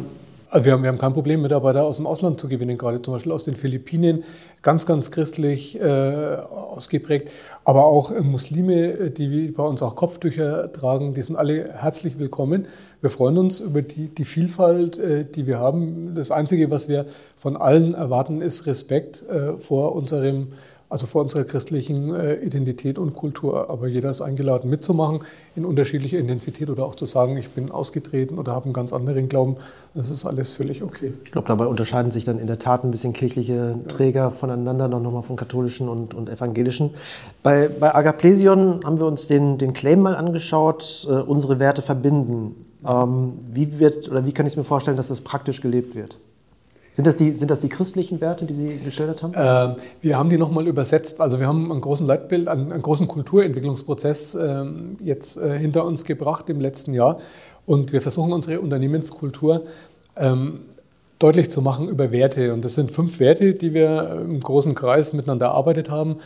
wir 0.53 0.73
haben, 0.73 0.83
wir 0.83 0.89
haben 0.89 0.99
kein 0.99 1.13
Problem, 1.13 1.43
Mitarbeiter 1.43 1.85
aus 1.85 1.97
dem 1.97 2.07
Ausland 2.07 2.41
zu 2.41 2.49
gewinnen, 2.49 2.79
gerade 2.79 3.03
zum 3.03 3.15
Beispiel 3.15 3.33
aus 3.33 3.45
den 3.45 3.57
Philippinen, 3.57 4.25
ganz, 4.63 4.87
ganz 4.87 5.11
christlich 5.11 5.79
äh, 5.81 6.37
ausgeprägt, 6.37 7.31
aber 7.67 7.85
auch 7.85 8.13
äh, 8.13 8.21
Muslime, 8.21 9.11
die 9.11 9.49
bei 9.49 9.65
uns 9.65 9.83
auch 9.83 9.97
Kopftücher 9.97 10.73
tragen, 10.73 11.15
die 11.15 11.23
sind 11.23 11.35
alle 11.35 11.75
herzlich 11.75 12.17
willkommen. 12.17 12.69
Wir 13.01 13.11
freuen 13.11 13.39
uns 13.39 13.59
über 13.59 13.83
die, 13.83 14.07
die 14.09 14.25
Vielfalt, 14.25 14.99
äh, 14.99 15.25
die 15.25 15.49
wir 15.49 15.59
haben. 15.59 16.15
Das 16.15 16.31
Einzige, 16.31 16.71
was 16.71 16.89
wir 16.89 17.07
von 17.37 17.57
allen 17.57 17.95
erwarten, 17.95 18.41
ist 18.41 18.67
Respekt 18.67 19.29
äh, 19.29 19.59
vor 19.59 19.97
unserem 19.97 20.53
also 20.89 21.07
vor 21.07 21.23
unserer 21.23 21.45
christlichen 21.45 22.15
äh, 22.15 22.37
Identität 22.37 22.99
und 22.99 23.15
Kultur. 23.15 23.71
Aber 23.71 23.89
jeder 23.89 24.11
ist 24.11 24.21
eingeladen 24.21 24.71
mitzumachen 24.71 25.21
in 25.57 25.65
unterschiedlicher 25.65 26.19
Intensität 26.19 26.71
oder 26.71 26.85
auch 26.85 26.95
zu 26.95 27.07
sagen, 27.07 27.37
ich 27.37 27.51
bin 27.51 27.71
ausgetreten 27.71 28.39
oder 28.39 28.53
habe 28.53 28.67
einen 28.67 28.75
ganz 28.75 28.93
anderen 28.93 29.29
Glauben. 29.29 29.57
Das 29.95 30.11
ist 30.11 30.25
alles 30.25 30.53
völlig 30.53 30.83
okay. 30.83 31.13
Ich 31.25 31.33
glaube, 31.33 31.49
dabei 31.49 31.67
unterscheiden 31.67 32.13
sich 32.13 32.25
dann 32.25 32.39
in 32.39 32.47
der 32.47 32.59
Tat 32.59 32.85
ein 32.85 32.91
bisschen 32.91 33.13
kirchliche 33.13 33.77
Träger 33.89 34.21
ja. 34.21 34.31
voneinander, 34.31 34.87
noch 34.89 35.01
nochmal 35.01 35.23
von 35.23 35.37
katholischen 35.37 35.89
und, 35.89 36.15
und 36.15 36.29
evangelischen. 36.29 36.91
Bei, 37.43 37.69
bei 37.69 37.95
Agaplesion 37.95 38.85
haben 38.85 38.99
wir 38.99 39.07
uns 39.07 39.27
den, 39.27 39.59
den 39.59 39.73
Claim 39.73 40.01
mal 40.01 40.15
angeschaut, 40.15 41.07
äh, 41.11 41.15
unsere 41.15 41.59
Werte 41.59 41.83
verbinden. 41.83 42.55
Ähm, 42.87 43.33
wie 43.53 43.79
wird 43.81 44.09
oder 44.09 44.25
wie 44.25 44.33
kann 44.33 44.47
ich 44.47 44.53
es 44.53 44.57
mir 44.57 44.65
vorstellen, 44.65 44.97
dass 44.97 45.09
das 45.09 45.21
praktisch 45.21 45.61
gelebt 45.61 45.95
wird? 45.97 46.17
Sind 46.97 47.07
das, 47.07 47.19
die, 47.19 47.33
sind 47.33 47.51
das 47.51 47.61
die 47.61 47.69
christlichen 47.69 48.23
Werte, 48.23 48.47
die 48.47 48.55
Sie 48.55 48.79
geschildert 48.79 49.23
haben? 49.23 49.35
Ähm, 49.37 49.77
wir 50.01 50.19
haben 50.19 50.31
die 50.31 50.39
nochmal 50.39 50.67
übersetzt. 50.67 51.21
Also 51.21 51.39
wir 51.39 51.47
haben 51.47 51.71
einen 51.71 51.83
großen 51.83 52.07
Leitbild, 52.07 52.49
einen, 52.49 52.73
einen 52.73 52.81
großen 52.81 53.07
Kulturentwicklungsprozess 53.07 54.35
ähm, 54.35 54.97
jetzt 55.05 55.37
äh, 55.37 55.59
hinter 55.59 55.85
uns 55.85 56.07
gebracht 56.07 56.49
im 56.49 56.59
letzten 56.59 56.95
Jahr. 56.95 57.19
Und 57.67 57.93
wir 57.93 58.01
versuchen 58.01 58.33
unsere 58.33 58.63
Unternehmenskultur 58.63 59.65
ähm, 60.17 60.61
deutlich 61.19 61.51
zu 61.51 61.61
machen 61.61 61.87
über 61.87 62.13
Werte. 62.13 62.55
Und 62.55 62.65
das 62.65 62.77
sind 62.77 62.91
fünf 62.91 63.21
Werte, 63.21 63.53
die 63.53 63.75
wir 63.75 64.23
im 64.25 64.41
großen 64.41 64.75
Kreis 64.75 65.13
miteinander 65.13 65.49
erarbeitet 65.49 65.91
haben, 65.91 66.21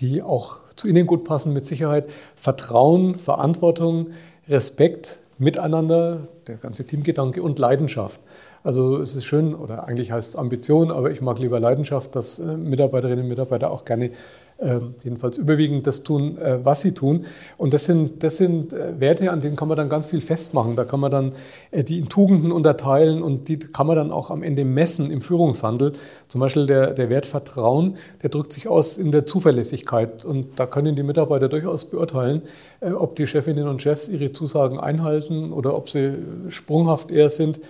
die 0.00 0.22
auch 0.22 0.60
zu 0.74 0.88
Ihnen 0.88 1.06
gut 1.06 1.24
passen 1.24 1.52
mit 1.52 1.66
Sicherheit. 1.66 2.06
Vertrauen, 2.34 3.16
Verantwortung, 3.16 4.12
Respekt, 4.48 5.18
Miteinander, 5.36 6.28
der 6.46 6.56
ganze 6.56 6.86
Teamgedanke 6.86 7.42
und 7.42 7.58
Leidenschaft. 7.58 8.20
Also 8.64 8.96
es 8.98 9.14
ist 9.14 9.26
schön, 9.26 9.54
oder 9.54 9.86
eigentlich 9.86 10.10
heißt 10.10 10.30
es 10.30 10.36
Ambition, 10.36 10.90
aber 10.90 11.10
ich 11.10 11.20
mag 11.20 11.38
lieber 11.38 11.60
Leidenschaft, 11.60 12.16
dass 12.16 12.38
äh, 12.38 12.56
Mitarbeiterinnen 12.56 13.24
und 13.24 13.28
Mitarbeiter 13.28 13.70
auch 13.70 13.84
gerne 13.84 14.10
ähm, 14.58 14.94
jedenfalls 15.02 15.36
überwiegend 15.36 15.86
das 15.86 16.02
tun, 16.02 16.38
äh, 16.38 16.64
was 16.64 16.80
sie 16.80 16.92
tun. 16.92 17.26
Und 17.58 17.74
das 17.74 17.84
sind, 17.84 18.22
das 18.22 18.38
sind 18.38 18.72
äh, 18.72 18.98
Werte, 18.98 19.30
an 19.30 19.42
denen 19.42 19.56
kann 19.56 19.68
man 19.68 19.76
dann 19.76 19.90
ganz 19.90 20.06
viel 20.06 20.22
festmachen. 20.22 20.76
Da 20.76 20.86
kann 20.86 20.98
man 20.98 21.10
dann 21.10 21.32
die 21.72 21.98
in 21.98 22.08
Tugenden 22.08 22.52
unterteilen 22.52 23.22
und 23.22 23.48
die 23.48 23.58
kann 23.58 23.86
man 23.86 23.96
dann 23.96 24.10
auch 24.10 24.30
am 24.30 24.42
Ende 24.42 24.64
messen 24.64 25.10
im 25.10 25.20
Führungshandel. 25.20 25.92
Zum 26.28 26.40
Beispiel 26.40 26.66
der, 26.66 26.94
der 26.94 27.10
Wert 27.10 27.26
Vertrauen, 27.26 27.98
der 28.22 28.30
drückt 28.30 28.54
sich 28.54 28.66
aus 28.66 28.96
in 28.96 29.12
der 29.12 29.26
Zuverlässigkeit. 29.26 30.24
Und 30.24 30.58
da 30.58 30.64
können 30.64 30.96
die 30.96 31.02
Mitarbeiter 31.02 31.50
durchaus 31.50 31.84
beurteilen, 31.84 32.40
ob 32.80 33.16
die 33.16 33.26
Chefinnen 33.26 33.68
und 33.68 33.82
Chefs 33.82 34.08
ihre 34.08 34.32
Zusagen 34.32 34.80
einhalten 34.80 35.52
oder 35.52 35.76
ob 35.76 35.90
sie 35.90 36.14
sprunghaft 36.48 37.10
eher 37.10 37.28
sind. 37.28 37.60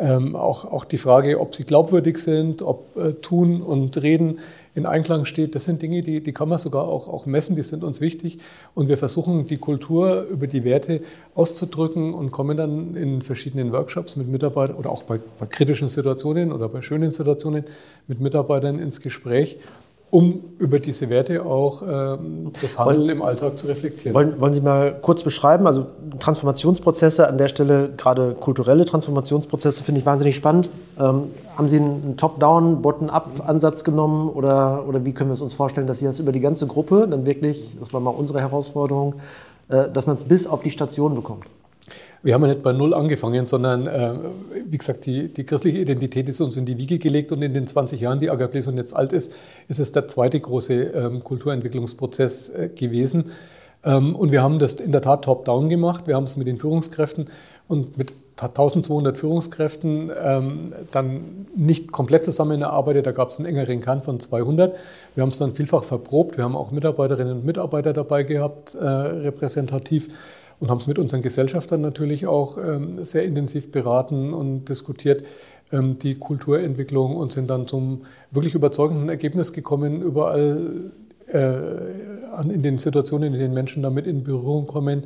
Ähm, 0.00 0.36
auch, 0.36 0.64
auch 0.64 0.84
die 0.84 0.98
Frage, 0.98 1.40
ob 1.40 1.56
sie 1.56 1.64
glaubwürdig 1.64 2.18
sind, 2.18 2.62
ob 2.62 2.96
äh, 2.96 3.14
Tun 3.14 3.62
und 3.62 4.00
Reden 4.00 4.38
in 4.74 4.86
Einklang 4.86 5.24
steht, 5.24 5.56
das 5.56 5.64
sind 5.64 5.82
Dinge, 5.82 6.02
die, 6.02 6.22
die 6.22 6.32
kann 6.32 6.48
man 6.48 6.58
sogar 6.58 6.84
auch, 6.84 7.08
auch 7.08 7.26
messen, 7.26 7.56
die 7.56 7.64
sind 7.64 7.82
uns 7.82 8.00
wichtig. 8.00 8.38
Und 8.76 8.88
wir 8.88 8.96
versuchen, 8.96 9.48
die 9.48 9.56
Kultur 9.56 10.22
über 10.30 10.46
die 10.46 10.62
Werte 10.62 11.00
auszudrücken 11.34 12.14
und 12.14 12.30
kommen 12.30 12.56
dann 12.56 12.94
in 12.94 13.22
verschiedenen 13.22 13.72
Workshops 13.72 14.14
mit 14.14 14.28
Mitarbeitern 14.28 14.76
oder 14.76 14.90
auch 14.90 15.02
bei, 15.02 15.18
bei 15.40 15.46
kritischen 15.46 15.88
Situationen 15.88 16.52
oder 16.52 16.68
bei 16.68 16.80
schönen 16.80 17.10
Situationen 17.10 17.64
mit 18.06 18.20
Mitarbeitern 18.20 18.78
ins 18.78 19.00
Gespräch 19.00 19.58
um 20.10 20.42
über 20.58 20.78
diese 20.78 21.10
Werte 21.10 21.44
auch 21.44 21.82
ähm, 21.82 22.52
das 22.62 22.78
Handeln 22.78 23.10
im 23.10 23.22
Alltag 23.22 23.58
zu 23.58 23.66
reflektieren. 23.66 24.14
Wollen, 24.14 24.40
wollen, 24.40 24.54
Sie 24.54 24.60
mal 24.60 24.98
kurz 25.02 25.22
beschreiben, 25.22 25.66
also 25.66 25.86
Transformationsprozesse 26.18 27.28
an 27.28 27.36
der 27.36 27.48
Stelle, 27.48 27.90
gerade 27.96 28.34
kulturelle 28.34 28.86
Transformationsprozesse 28.86 29.84
finde 29.84 30.00
ich 30.00 30.06
wahnsinnig 30.06 30.34
spannend. 30.34 30.70
Ähm, 30.98 31.24
haben 31.56 31.68
Sie 31.68 31.76
einen 31.76 32.16
Top-Down, 32.16 32.80
Bottom-up-Ansatz 32.80 33.84
genommen 33.84 34.30
oder, 34.30 34.84
oder 34.88 35.04
wie 35.04 35.12
können 35.12 35.30
wir 35.30 35.34
es 35.34 35.42
uns 35.42 35.54
vorstellen, 35.54 35.86
dass 35.86 35.98
Sie 35.98 36.06
das 36.06 36.18
über 36.18 36.32
die 36.32 36.40
ganze 36.40 36.66
Gruppe 36.66 37.06
dann 37.08 37.26
wirklich, 37.26 37.76
das 37.78 37.92
war 37.92 38.00
mal 38.00 38.10
unsere 38.10 38.40
Herausforderung, 38.40 39.16
äh, 39.68 39.90
dass 39.90 40.06
man 40.06 40.16
es 40.16 40.24
bis 40.24 40.46
auf 40.46 40.62
die 40.62 40.70
Station 40.70 41.14
bekommt? 41.14 41.44
Wir 42.22 42.34
haben 42.34 42.42
ja 42.42 42.48
nicht 42.48 42.62
bei 42.62 42.72
Null 42.72 42.94
angefangen, 42.94 43.46
sondern 43.46 43.86
äh, 43.86 44.14
wie 44.68 44.78
gesagt, 44.78 45.06
die, 45.06 45.32
die, 45.32 45.44
christliche 45.44 45.78
Identität 45.78 46.28
ist 46.28 46.40
uns 46.40 46.56
in 46.56 46.66
die 46.66 46.76
Wiege 46.76 46.98
gelegt 46.98 47.30
und 47.30 47.42
in 47.42 47.54
den 47.54 47.66
20 47.66 48.00
Jahren, 48.00 48.18
die 48.18 48.30
Agapleson 48.30 48.76
jetzt 48.76 48.94
alt 48.94 49.12
ist, 49.12 49.32
ist 49.68 49.78
es 49.78 49.92
der 49.92 50.08
zweite 50.08 50.40
große 50.40 50.74
ähm, 50.74 51.22
Kulturentwicklungsprozess 51.22 52.48
äh, 52.48 52.68
gewesen. 52.74 53.30
Ähm, 53.84 54.16
und 54.16 54.32
wir 54.32 54.42
haben 54.42 54.58
das 54.58 54.74
in 54.74 54.90
der 54.90 55.02
Tat 55.02 55.24
top-down 55.24 55.68
gemacht. 55.68 56.06
Wir 56.06 56.16
haben 56.16 56.24
es 56.24 56.36
mit 56.36 56.48
den 56.48 56.58
Führungskräften 56.58 57.30
und 57.68 57.96
mit 57.96 58.14
1200 58.40 59.16
Führungskräften 59.16 60.10
ähm, 60.20 60.72
dann 60.90 61.46
nicht 61.54 61.92
komplett 61.92 62.24
zusammen 62.24 62.62
erarbeitet. 62.62 63.06
Da 63.06 63.12
gab 63.12 63.30
es 63.30 63.38
einen 63.38 63.46
engeren 63.46 63.80
Kern 63.80 64.02
von 64.02 64.20
200. 64.20 64.74
Wir 65.14 65.22
haben 65.22 65.30
es 65.30 65.38
dann 65.38 65.54
vielfach 65.54 65.84
verprobt. 65.84 66.36
Wir 66.36 66.44
haben 66.44 66.56
auch 66.56 66.70
Mitarbeiterinnen 66.70 67.38
und 67.38 67.44
Mitarbeiter 67.44 67.92
dabei 67.92 68.22
gehabt, 68.22 68.74
äh, 68.74 68.84
repräsentativ 68.84 70.08
und 70.60 70.70
haben 70.70 70.78
es 70.78 70.86
mit 70.86 70.98
unseren 70.98 71.22
Gesellschaftern 71.22 71.80
natürlich 71.80 72.26
auch 72.26 72.58
ähm, 72.58 73.04
sehr 73.04 73.24
intensiv 73.24 73.70
beraten 73.70 74.34
und 74.34 74.68
diskutiert, 74.68 75.24
ähm, 75.72 75.98
die 75.98 76.16
Kulturentwicklung 76.16 77.16
und 77.16 77.32
sind 77.32 77.48
dann 77.48 77.66
zum 77.66 78.02
wirklich 78.30 78.54
überzeugenden 78.54 79.08
Ergebnis 79.08 79.52
gekommen, 79.52 80.02
überall 80.02 80.90
äh, 81.32 82.42
in 82.42 82.62
den 82.62 82.78
Situationen, 82.78 83.34
in 83.34 83.40
denen 83.40 83.54
Menschen 83.54 83.82
damit 83.82 84.06
in 84.06 84.24
Berührung 84.24 84.66
kommen, 84.66 85.04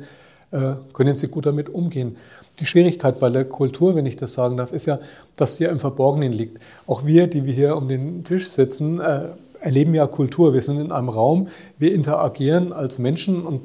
äh, 0.51 0.73
können 0.93 1.17
sie 1.17 1.27
gut 1.27 1.45
damit 1.45 1.69
umgehen. 1.69 2.17
Die 2.59 2.65
Schwierigkeit 2.65 3.19
bei 3.19 3.29
der 3.29 3.45
Kultur, 3.45 3.95
wenn 3.95 4.05
ich 4.05 4.15
das 4.15 4.33
sagen 4.33 4.57
darf, 4.57 4.71
ist 4.71 4.85
ja, 4.85 4.99
dass 5.35 5.55
sie 5.55 5.63
ja 5.63 5.71
im 5.71 5.79
Verborgenen 5.79 6.31
liegt. 6.31 6.59
Auch 6.85 7.05
wir, 7.05 7.27
die 7.27 7.45
wir 7.45 7.53
hier 7.53 7.75
um 7.75 7.87
den 7.87 8.23
Tisch 8.23 8.47
sitzen, 8.47 8.99
äh, 8.99 9.29
erleben 9.59 9.93
ja 9.95 10.05
Kultur. 10.07 10.53
Wir 10.53 10.61
sind 10.61 10.79
in 10.79 10.91
einem 10.91 11.09
Raum, 11.09 11.47
wir 11.79 11.93
interagieren 11.93 12.71
als 12.73 12.99
Menschen 12.99 13.45
und 13.45 13.61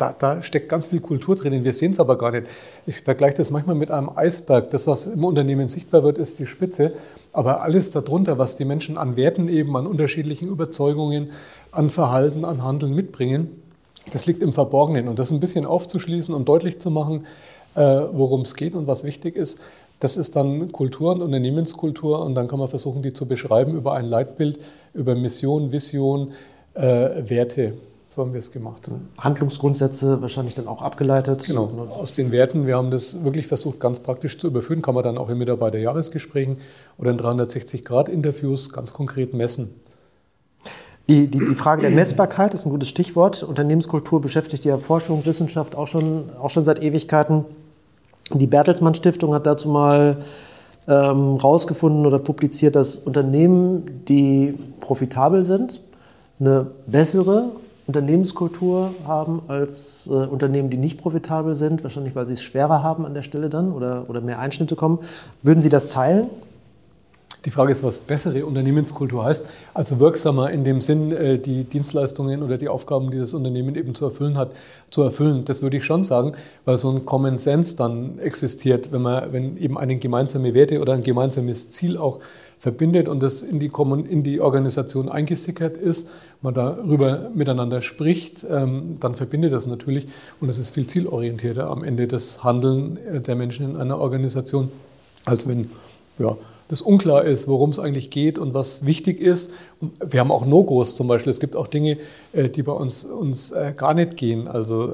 da, 0.00 0.14
da, 0.18 0.42
steckt 0.42 0.68
ganz 0.68 0.86
viel 0.86 1.00
Kultur 1.00 1.36
drin, 1.36 1.64
wir 1.64 1.72
sehen 1.72 1.92
es 1.92 2.00
aber 2.00 2.16
gar 2.16 2.30
nicht. 2.30 2.46
Ich 2.86 3.00
vergleiche 3.00 3.36
das 3.36 3.50
manchmal 3.50 3.76
mit 3.76 3.90
einem 3.90 4.10
Eisberg. 4.14 4.70
Das, 4.70 4.86
was 4.86 5.06
im 5.06 5.24
Unternehmen 5.24 5.68
sichtbar 5.68 6.02
wird, 6.02 6.18
ist 6.18 6.38
die 6.38 6.46
Spitze. 6.46 6.92
Aber 7.32 7.62
alles 7.62 7.90
darunter, 7.90 8.38
was 8.38 8.56
die 8.56 8.64
Menschen 8.64 8.96
an 8.96 9.16
Werten 9.16 9.48
eben, 9.48 9.76
an 9.76 9.86
unterschiedlichen 9.86 10.48
Überzeugungen, 10.48 11.30
an 11.70 11.90
Verhalten, 11.90 12.44
an 12.44 12.64
Handeln 12.64 12.94
mitbringen, 12.94 13.62
das 14.10 14.26
liegt 14.26 14.42
im 14.42 14.52
Verborgenen. 14.52 15.08
Und 15.08 15.18
das 15.18 15.30
ein 15.30 15.40
bisschen 15.40 15.66
aufzuschließen 15.66 16.34
und 16.34 16.48
deutlich 16.48 16.80
zu 16.80 16.90
machen, 16.90 17.26
äh, 17.74 17.80
worum 17.80 18.42
es 18.42 18.54
geht 18.54 18.74
und 18.74 18.86
was 18.86 19.04
wichtig 19.04 19.36
ist, 19.36 19.60
das 20.00 20.16
ist 20.16 20.34
dann 20.34 20.72
Kultur 20.72 21.12
und 21.12 21.20
Unternehmenskultur. 21.20 22.24
Und 22.24 22.34
dann 22.34 22.48
kann 22.48 22.58
man 22.58 22.68
versuchen, 22.68 23.02
die 23.02 23.12
zu 23.12 23.26
beschreiben 23.26 23.74
über 23.74 23.92
ein 23.92 24.06
Leitbild, 24.06 24.58
über 24.94 25.14
Mission, 25.14 25.72
Vision, 25.72 26.32
äh, 26.74 26.82
Werte. 27.28 27.74
So 28.12 28.22
haben 28.22 28.32
wir 28.32 28.40
es 28.40 28.50
gemacht. 28.50 28.90
Handlungsgrundsätze 29.18 30.20
wahrscheinlich 30.20 30.56
dann 30.56 30.66
auch 30.66 30.82
abgeleitet. 30.82 31.44
Genau, 31.46 31.86
aus 31.90 32.12
den 32.12 32.32
Werten. 32.32 32.66
Wir 32.66 32.76
haben 32.76 32.90
das 32.90 33.22
wirklich 33.22 33.46
versucht, 33.46 33.78
ganz 33.78 34.00
praktisch 34.00 34.36
zu 34.36 34.48
überführen. 34.48 34.82
Kann 34.82 34.96
man 34.96 35.04
dann 35.04 35.16
auch 35.16 35.28
in 35.28 35.38
Mitarbeiterjahresgesprächen 35.38 36.56
oder 36.98 37.12
in 37.12 37.18
360-Grad-Interviews 37.20 38.72
ganz 38.72 38.92
konkret 38.92 39.32
messen. 39.32 39.80
Die, 41.08 41.28
die, 41.28 41.38
die, 41.38 41.54
Frage 41.54 41.82
der 41.82 41.92
Messbarkeit 41.92 42.52
ist 42.52 42.66
ein 42.66 42.70
gutes 42.70 42.88
Stichwort. 42.88 43.44
Unternehmenskultur 43.44 44.20
beschäftigt 44.20 44.64
ja 44.64 44.78
Forschung, 44.78 45.24
Wissenschaft 45.24 45.76
auch 45.76 45.86
schon, 45.86 46.30
auch 46.36 46.50
schon 46.50 46.64
seit 46.64 46.82
Ewigkeiten. 46.82 47.44
Die 48.34 48.48
Bertelsmann 48.48 48.96
Stiftung 48.96 49.34
hat 49.34 49.46
dazu 49.46 49.68
mal 49.68 50.24
ähm, 50.88 51.36
rausgefunden 51.36 52.04
oder 52.06 52.18
publiziert, 52.18 52.74
dass 52.74 52.96
Unternehmen, 52.96 54.04
die 54.08 54.58
profitabel 54.80 55.44
sind, 55.44 55.80
eine 56.40 56.66
bessere 56.88 57.50
Unternehmenskultur 57.86 58.94
haben 59.06 59.42
als 59.48 60.06
äh, 60.06 60.10
Unternehmen, 60.12 60.70
die 60.70 60.76
nicht 60.76 61.00
profitabel 61.00 61.54
sind, 61.54 61.82
wahrscheinlich 61.82 62.14
weil 62.14 62.26
sie 62.26 62.34
es 62.34 62.42
schwerer 62.42 62.82
haben 62.82 63.04
an 63.04 63.14
der 63.14 63.22
Stelle 63.22 63.50
dann 63.50 63.72
oder, 63.72 64.04
oder 64.08 64.20
mehr 64.20 64.38
Einschnitte 64.38 64.76
kommen. 64.76 65.00
Würden 65.42 65.60
Sie 65.60 65.70
das 65.70 65.90
teilen? 65.90 66.28
Die 67.46 67.50
Frage 67.50 67.72
ist, 67.72 67.82
was 67.82 68.00
bessere 68.00 68.44
Unternehmenskultur 68.44 69.24
heißt. 69.24 69.46
Also 69.72 69.98
wirksamer 69.98 70.50
in 70.50 70.62
dem 70.62 70.82
Sinn, 70.82 71.10
äh, 71.10 71.38
die 71.38 71.64
Dienstleistungen 71.64 72.42
oder 72.42 72.58
die 72.58 72.68
Aufgaben, 72.68 73.10
die 73.10 73.18
das 73.18 73.32
Unternehmen 73.32 73.76
eben 73.76 73.94
zu 73.94 74.04
erfüllen 74.04 74.36
hat, 74.36 74.50
zu 74.90 75.02
erfüllen. 75.02 75.46
Das 75.46 75.62
würde 75.62 75.78
ich 75.78 75.84
schon 75.84 76.04
sagen, 76.04 76.32
weil 76.66 76.76
so 76.76 76.90
ein 76.90 77.06
Common 77.06 77.38
Sense 77.38 77.76
dann 77.76 78.18
existiert, 78.18 78.92
wenn 78.92 79.02
man, 79.02 79.32
wenn 79.32 79.56
eben 79.56 79.78
eine 79.78 79.96
gemeinsame 79.96 80.52
Werte 80.52 80.80
oder 80.80 80.92
ein 80.92 81.02
gemeinsames 81.02 81.70
Ziel 81.70 81.96
auch 81.96 82.20
verbindet 82.60 83.08
und 83.08 83.22
das 83.22 83.40
in 83.40 83.58
die, 83.58 83.72
in 84.08 84.22
die 84.22 84.40
Organisation 84.40 85.08
eingesickert 85.08 85.78
ist, 85.78 86.10
man 86.42 86.52
darüber 86.52 87.30
miteinander 87.34 87.80
spricht, 87.80 88.44
ähm, 88.48 88.98
dann 89.00 89.14
verbindet 89.14 89.54
das 89.54 89.66
natürlich 89.66 90.06
und 90.40 90.50
es 90.50 90.58
ist 90.58 90.68
viel 90.68 90.86
zielorientierter 90.86 91.68
am 91.68 91.82
Ende 91.82 92.06
das 92.06 92.44
Handeln 92.44 92.98
äh, 92.98 93.20
der 93.20 93.34
Menschen 93.34 93.70
in 93.70 93.76
einer 93.78 93.98
Organisation, 93.98 94.70
als 95.24 95.48
wenn 95.48 95.70
ja, 96.18 96.36
das 96.68 96.82
unklar 96.82 97.24
ist, 97.24 97.48
worum 97.48 97.70
es 97.70 97.78
eigentlich 97.78 98.10
geht 98.10 98.38
und 98.38 98.52
was 98.52 98.84
wichtig 98.84 99.20
ist. 99.20 99.54
Wir 100.06 100.20
haben 100.20 100.30
auch 100.30 100.44
No-Gos 100.44 100.96
zum 100.96 101.08
Beispiel. 101.08 101.30
Es 101.30 101.40
gibt 101.40 101.56
auch 101.56 101.66
Dinge, 101.66 101.96
äh, 102.34 102.50
die 102.50 102.62
bei 102.62 102.72
uns, 102.72 103.06
uns 103.06 103.52
äh, 103.52 103.72
gar 103.74 103.94
nicht 103.94 104.18
gehen. 104.18 104.46
Also 104.46 104.92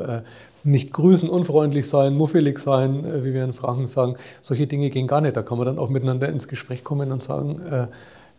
nicht 0.67 0.93
grüßen, 0.93 1.29
unfreundlich 1.29 1.89
sein, 1.89 2.15
muffelig 2.15 2.59
sein, 2.59 3.05
wie 3.25 3.33
wir 3.33 3.45
in 3.45 3.53
Franken 3.53 3.87
sagen. 3.87 4.17
Solche 4.41 4.67
Dinge 4.67 4.91
gehen 4.91 5.07
gar 5.07 5.21
nicht. 5.21 5.37
Da 5.37 5.43
kann 5.43 5.59
man 5.59 5.67
dann 5.67 5.79
auch 5.79 5.89
miteinander 5.89 6.29
ins 6.29 6.49
Gespräch 6.49 6.85
kommen 6.85 7.13
und 7.13 7.23
sagen, 7.23 7.89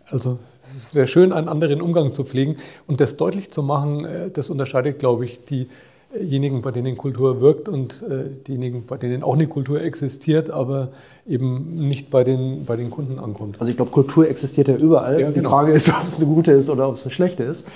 also 0.10 0.38
es 0.62 0.93
wäre 0.93 1.07
schön, 1.07 1.31
einen 1.34 1.48
anderen 1.48 1.81
Umgang 1.81 2.12
zu 2.12 2.24
pflegen. 2.24 2.57
Und 2.86 3.01
das 3.01 3.17
deutlich 3.17 3.51
zu 3.51 3.63
machen, 3.63 4.05
das 4.34 4.50
unterscheidet, 4.50 5.00
glaube 5.00 5.25
ich, 5.25 5.43
die 5.46 5.67
diejenigen, 6.15 6.62
bei 6.62 6.72
denen 6.72 6.98
Kultur 6.98 7.41
wirkt 7.41 7.67
und 7.69 8.03
äh, 8.03 8.29
diejenigen, 8.48 8.86
bei 8.86 8.98
denen 8.98 9.24
auch 9.24 9.34
eine 9.34 9.48
Kultur 9.48 9.81
existiert, 9.81 10.50
aber 10.50 10.89
eben 11.27 11.88
nicht 11.88 12.10
bei 12.10 12.24
den, 12.24 12.65
bei 12.65 12.75
den 12.75 12.89
Kunden 12.89 13.19
ankommt. 13.19 13.57
Also 13.60 13.69
ich 13.69 13.75
glaube, 13.75 13.91
Kultur 13.91 14.29
existiert 14.29 14.67
ja 14.67 14.75
überall. 14.75 15.19
Ja, 15.19 15.29
genau. 15.29 15.39
Die 15.41 15.46
Frage 15.46 15.74
ist, 15.74 15.89
ob 16.01 16.05
es 16.05 16.17
eine 16.17 16.27
gute 16.27 16.53
ist 16.53 16.69
oder 16.69 16.88
ob 16.88 16.96
es 16.96 17.05
eine 17.05 17.13
schlechte 17.13 17.43
ist. 17.43 17.67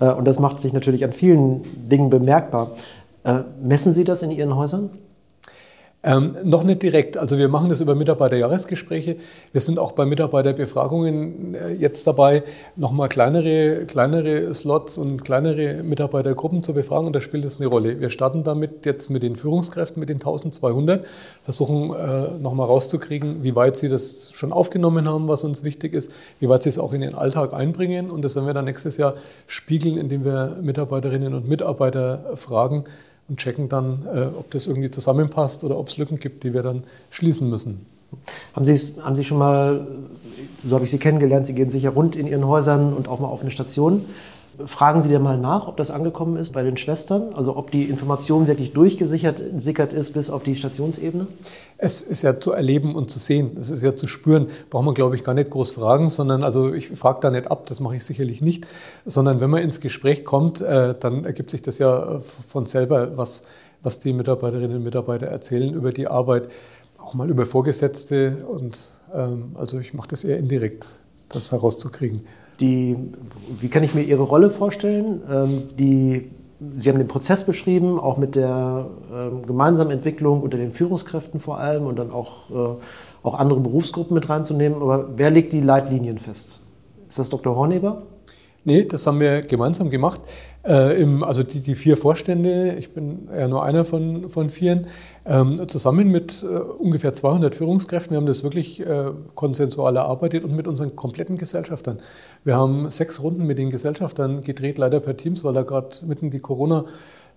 Äh, 0.00 0.12
und 0.12 0.26
das 0.26 0.38
macht 0.38 0.58
sich 0.58 0.72
natürlich 0.72 1.04
an 1.04 1.12
vielen 1.12 1.62
Dingen 1.88 2.10
bemerkbar. 2.10 2.72
Äh, 3.26 3.42
messen 3.60 3.92
Sie 3.92 4.04
das 4.04 4.22
in 4.22 4.30
Ihren 4.30 4.54
Häusern? 4.54 4.90
Ähm, 6.04 6.36
noch 6.44 6.62
nicht 6.62 6.84
direkt. 6.84 7.16
Also 7.18 7.36
wir 7.36 7.48
machen 7.48 7.68
das 7.68 7.80
über 7.80 7.96
Mitarbeiterjahresgespräche. 7.96 9.16
Wir 9.50 9.60
sind 9.60 9.80
auch 9.80 9.90
bei 9.90 10.06
Mitarbeiterbefragungen 10.06 11.56
äh, 11.56 11.72
jetzt 11.72 12.06
dabei, 12.06 12.44
nochmal 12.76 13.08
kleinere, 13.08 13.86
kleinere 13.86 14.54
Slots 14.54 14.98
und 14.98 15.24
kleinere 15.24 15.82
Mitarbeitergruppen 15.82 16.62
zu 16.62 16.74
befragen. 16.74 17.08
Und 17.08 17.16
da 17.16 17.20
spielt 17.20 17.44
es 17.44 17.58
eine 17.58 17.66
Rolle. 17.66 17.98
Wir 17.98 18.10
starten 18.10 18.44
damit 18.44 18.86
jetzt 18.86 19.10
mit 19.10 19.24
den 19.24 19.34
Führungskräften, 19.34 19.98
mit 19.98 20.08
den 20.08 20.18
1200, 20.18 21.04
versuchen 21.42 21.92
äh, 21.92 22.38
nochmal 22.38 22.68
rauszukriegen, 22.68 23.42
wie 23.42 23.56
weit 23.56 23.76
sie 23.76 23.88
das 23.88 24.30
schon 24.32 24.52
aufgenommen 24.52 25.08
haben, 25.08 25.26
was 25.26 25.42
uns 25.42 25.64
wichtig 25.64 25.92
ist, 25.92 26.12
wie 26.38 26.48
weit 26.48 26.62
sie 26.62 26.68
es 26.68 26.78
auch 26.78 26.92
in 26.92 27.00
den 27.00 27.16
Alltag 27.16 27.52
einbringen. 27.52 28.12
Und 28.12 28.22
das 28.22 28.36
werden 28.36 28.46
wir 28.46 28.54
dann 28.54 28.66
nächstes 28.66 28.96
Jahr 28.96 29.14
spiegeln, 29.48 29.98
indem 29.98 30.24
wir 30.24 30.58
Mitarbeiterinnen 30.62 31.34
und 31.34 31.48
Mitarbeiter 31.48 32.36
fragen, 32.36 32.84
und 33.28 33.38
checken 33.38 33.68
dann, 33.68 34.06
äh, 34.12 34.26
ob 34.26 34.50
das 34.50 34.66
irgendwie 34.66 34.90
zusammenpasst 34.90 35.64
oder 35.64 35.78
ob 35.78 35.88
es 35.88 35.96
Lücken 35.96 36.18
gibt, 36.20 36.44
die 36.44 36.54
wir 36.54 36.62
dann 36.62 36.84
schließen 37.10 37.48
müssen. 37.48 37.86
Haben 38.54 38.64
Sie, 38.64 39.02
haben 39.02 39.16
Sie 39.16 39.24
schon 39.24 39.38
mal, 39.38 39.86
so 40.64 40.74
habe 40.74 40.84
ich 40.84 40.90
Sie 40.90 40.98
kennengelernt, 40.98 41.46
Sie 41.46 41.54
gehen 41.54 41.70
sicher 41.70 41.90
rund 41.90 42.16
in 42.16 42.26
Ihren 42.26 42.46
Häusern 42.46 42.92
und 42.92 43.08
auch 43.08 43.18
mal 43.18 43.28
auf 43.28 43.42
eine 43.42 43.50
Station. 43.50 44.04
Fragen 44.64 45.02
Sie 45.02 45.08
dir 45.08 45.18
mal 45.18 45.36
nach, 45.36 45.68
ob 45.68 45.76
das 45.76 45.90
angekommen 45.90 46.36
ist 46.36 46.52
bei 46.52 46.62
den 46.62 46.76
Schwestern, 46.76 47.34
also 47.34 47.56
ob 47.56 47.70
die 47.70 47.84
Information 47.84 48.46
wirklich 48.46 48.72
durchgesickert 48.72 49.92
ist 49.92 50.12
bis 50.14 50.30
auf 50.30 50.42
die 50.42 50.56
Stationsebene? 50.56 51.26
Es 51.76 52.02
ist 52.02 52.22
ja 52.22 52.40
zu 52.40 52.52
erleben 52.52 52.94
und 52.94 53.10
zu 53.10 53.18
sehen, 53.18 53.56
es 53.60 53.70
ist 53.70 53.82
ja 53.82 53.94
zu 53.94 54.06
spüren. 54.06 54.48
Braucht 54.70 54.84
man, 54.84 54.94
glaube 54.94 55.16
ich, 55.16 55.24
gar 55.24 55.34
nicht 55.34 55.50
groß 55.50 55.72
fragen, 55.72 56.08
sondern 56.08 56.42
also 56.42 56.72
ich 56.72 56.88
frage 56.88 57.18
da 57.20 57.30
nicht 57.30 57.50
ab, 57.50 57.66
das 57.66 57.80
mache 57.80 57.96
ich 57.96 58.04
sicherlich 58.04 58.40
nicht, 58.40 58.66
sondern 59.04 59.40
wenn 59.40 59.50
man 59.50 59.62
ins 59.62 59.80
Gespräch 59.80 60.24
kommt, 60.24 60.60
äh, 60.60 60.94
dann 60.98 61.24
ergibt 61.24 61.50
sich 61.50 61.62
das 61.62 61.78
ja 61.78 62.20
von 62.48 62.66
selber, 62.66 63.16
was, 63.16 63.46
was 63.82 63.98
die 63.98 64.12
Mitarbeiterinnen 64.12 64.78
und 64.78 64.84
Mitarbeiter 64.84 65.26
erzählen 65.26 65.74
über 65.74 65.92
die 65.92 66.06
Arbeit, 66.06 66.48
auch 66.98 67.14
mal 67.14 67.28
über 67.28 67.44
Vorgesetzte 67.44 68.46
und 68.48 68.90
ähm, 69.14 69.54
also 69.54 69.78
ich 69.78 69.92
mache 69.92 70.08
das 70.08 70.24
eher 70.24 70.38
indirekt, 70.38 70.86
das 71.28 71.52
herauszukriegen. 71.52 72.22
Die, 72.60 72.96
wie 73.60 73.68
kann 73.68 73.82
ich 73.82 73.94
mir 73.94 74.02
Ihre 74.02 74.22
Rolle 74.22 74.50
vorstellen? 74.50 75.20
Ähm, 75.30 75.62
die, 75.78 76.30
Sie 76.78 76.88
haben 76.88 76.98
den 76.98 77.08
Prozess 77.08 77.44
beschrieben, 77.44 78.00
auch 78.00 78.16
mit 78.16 78.34
der 78.34 78.86
äh, 79.12 79.46
gemeinsamen 79.46 79.90
Entwicklung 79.90 80.42
unter 80.42 80.56
den 80.56 80.70
Führungskräften 80.70 81.38
vor 81.38 81.58
allem 81.58 81.86
und 81.86 81.98
dann 81.98 82.10
auch, 82.10 82.50
äh, 82.50 82.76
auch 83.22 83.34
andere 83.34 83.60
Berufsgruppen 83.60 84.14
mit 84.14 84.28
reinzunehmen. 84.28 84.80
Aber 84.80 85.10
wer 85.16 85.30
legt 85.30 85.52
die 85.52 85.60
Leitlinien 85.60 86.18
fest? 86.18 86.60
Ist 87.08 87.18
das 87.18 87.28
Dr. 87.28 87.54
Horneber? 87.54 88.02
Nee, 88.64 88.84
das 88.84 89.06
haben 89.06 89.20
wir 89.20 89.42
gemeinsam 89.42 89.90
gemacht. 89.90 90.20
Äh, 90.66 91.00
im, 91.00 91.22
also 91.22 91.44
die, 91.44 91.60
die, 91.60 91.76
vier 91.76 91.96
Vorstände, 91.96 92.74
ich 92.74 92.92
bin 92.92 93.28
ja 93.32 93.46
nur 93.46 93.64
einer 93.64 93.84
von, 93.84 94.28
von 94.28 94.50
vieren, 94.50 94.86
ähm, 95.24 95.68
zusammen 95.68 96.10
mit 96.10 96.42
äh, 96.42 96.46
ungefähr 96.46 97.12
200 97.12 97.54
Führungskräften. 97.54 98.10
Wir 98.10 98.16
haben 98.16 98.26
das 98.26 98.42
wirklich 98.42 98.80
äh, 98.80 99.12
konsensual 99.36 99.94
erarbeitet 99.94 100.42
und 100.42 100.56
mit 100.56 100.66
unseren 100.66 100.96
kompletten 100.96 101.36
Gesellschaftern. 101.36 101.98
Wir 102.42 102.56
haben 102.56 102.90
sechs 102.90 103.22
Runden 103.22 103.46
mit 103.46 103.58
den 103.58 103.70
Gesellschaftern 103.70 104.42
gedreht, 104.42 104.78
leider 104.78 104.98
per 104.98 105.16
Teams, 105.16 105.44
weil 105.44 105.54
da 105.54 105.62
gerade 105.62 106.04
mitten 106.06 106.30
die 106.30 106.40
Corona- 106.40 106.86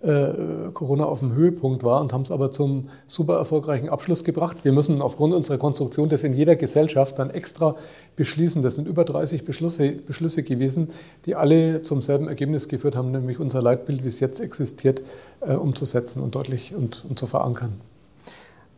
äh, 0.02 0.72
Corona 0.74 1.04
auf 1.04 1.20
dem 1.20 1.34
Höhepunkt 1.34 1.84
war 1.84 2.00
und 2.00 2.14
haben 2.14 2.22
es 2.22 2.32
aber 2.32 2.52
zum 2.52 2.90
super 3.06 3.36
erfolgreichen 3.36 3.90
Abschluss 3.90 4.24
gebracht. 4.24 4.58
Wir 4.64 4.72
müssen 4.72 5.02
aufgrund 5.02 5.34
unserer 5.34 5.58
Konstruktion 5.58 6.08
das 6.08 6.24
in 6.24 6.34
jeder 6.34 6.56
Gesellschaft 6.56 7.20
dann 7.20 7.30
extra 7.30 7.76
beschließen. 8.16 8.64
Das 8.64 8.76
sind 8.76 8.88
über 8.88 9.04
30 9.04 9.44
Beschlüsse, 9.44 9.92
Beschlüsse 9.92 10.44
gewesen, 10.44 10.90
die 11.26 11.36
alle 11.36 11.82
zum 11.82 12.02
selben 12.02 12.30
Ergebnis 12.30 12.70
geführt 12.70 12.96
haben, 12.96 13.12
nämlich 13.12 13.40
unser 13.40 13.62
Leitbild, 13.62 14.04
wie 14.04 14.08
es 14.08 14.22
jetzt 14.22 14.40
existiert, 14.40 15.02
äh, 15.42 15.54
umzusetzen 15.54 16.24
und 16.24 16.34
deutlich 16.34 16.74
und, 16.74 17.06
und 17.10 17.20
zu 17.20 17.28
verankern. 17.28 17.74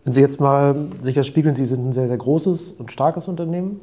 Wenn 0.04 0.14
Sie 0.14 0.22
jetzt 0.22 0.42
mal 0.42 0.76
sich 1.04 1.14
das 1.14 1.28
spiegeln, 1.28 1.54
Sie 1.54 1.66
sind 1.66 1.88
ein 1.88 1.94
sehr, 1.94 2.08
sehr 2.08 2.18
großes 2.18 2.72
und 2.72 2.92
starkes 2.92 3.28
Unternehmen. 3.28 3.80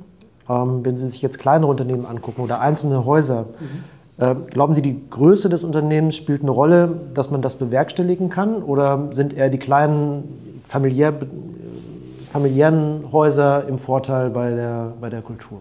Ähm, 0.48 0.85
wenn 0.85 0.96
Sie 0.96 1.07
sich 1.07 1.22
jetzt 1.22 1.38
kleinere 1.38 1.70
Unternehmen 1.70 2.05
angucken 2.05 2.40
oder 2.42 2.61
einzelne 2.61 3.05
Häuser, 3.05 3.42
mhm 3.61 3.97
glauben 4.18 4.74
Sie, 4.74 4.83
die 4.83 5.00
Größe 5.11 5.48
des 5.48 5.62
Unternehmens 5.62 6.16
spielt 6.16 6.42
eine 6.42 6.50
Rolle, 6.50 6.92
dass 7.14 7.31
man 7.31 7.40
das 7.40 7.54
bewerkstelligen 7.54 8.28
kann? 8.28 8.62
Oder 8.62 9.09
sind 9.12 9.33
eher 9.37 9.48
die 9.48 9.59
kleinen 9.59 10.61
familiär, 10.66 11.14
familiären 12.31 13.12
Häuser 13.12 13.66
im 13.68 13.78
Vorteil 13.78 14.31
bei 14.31 14.50
der, 14.50 14.92
bei 15.00 15.09
der 15.09 15.22
Kultur? 15.22 15.61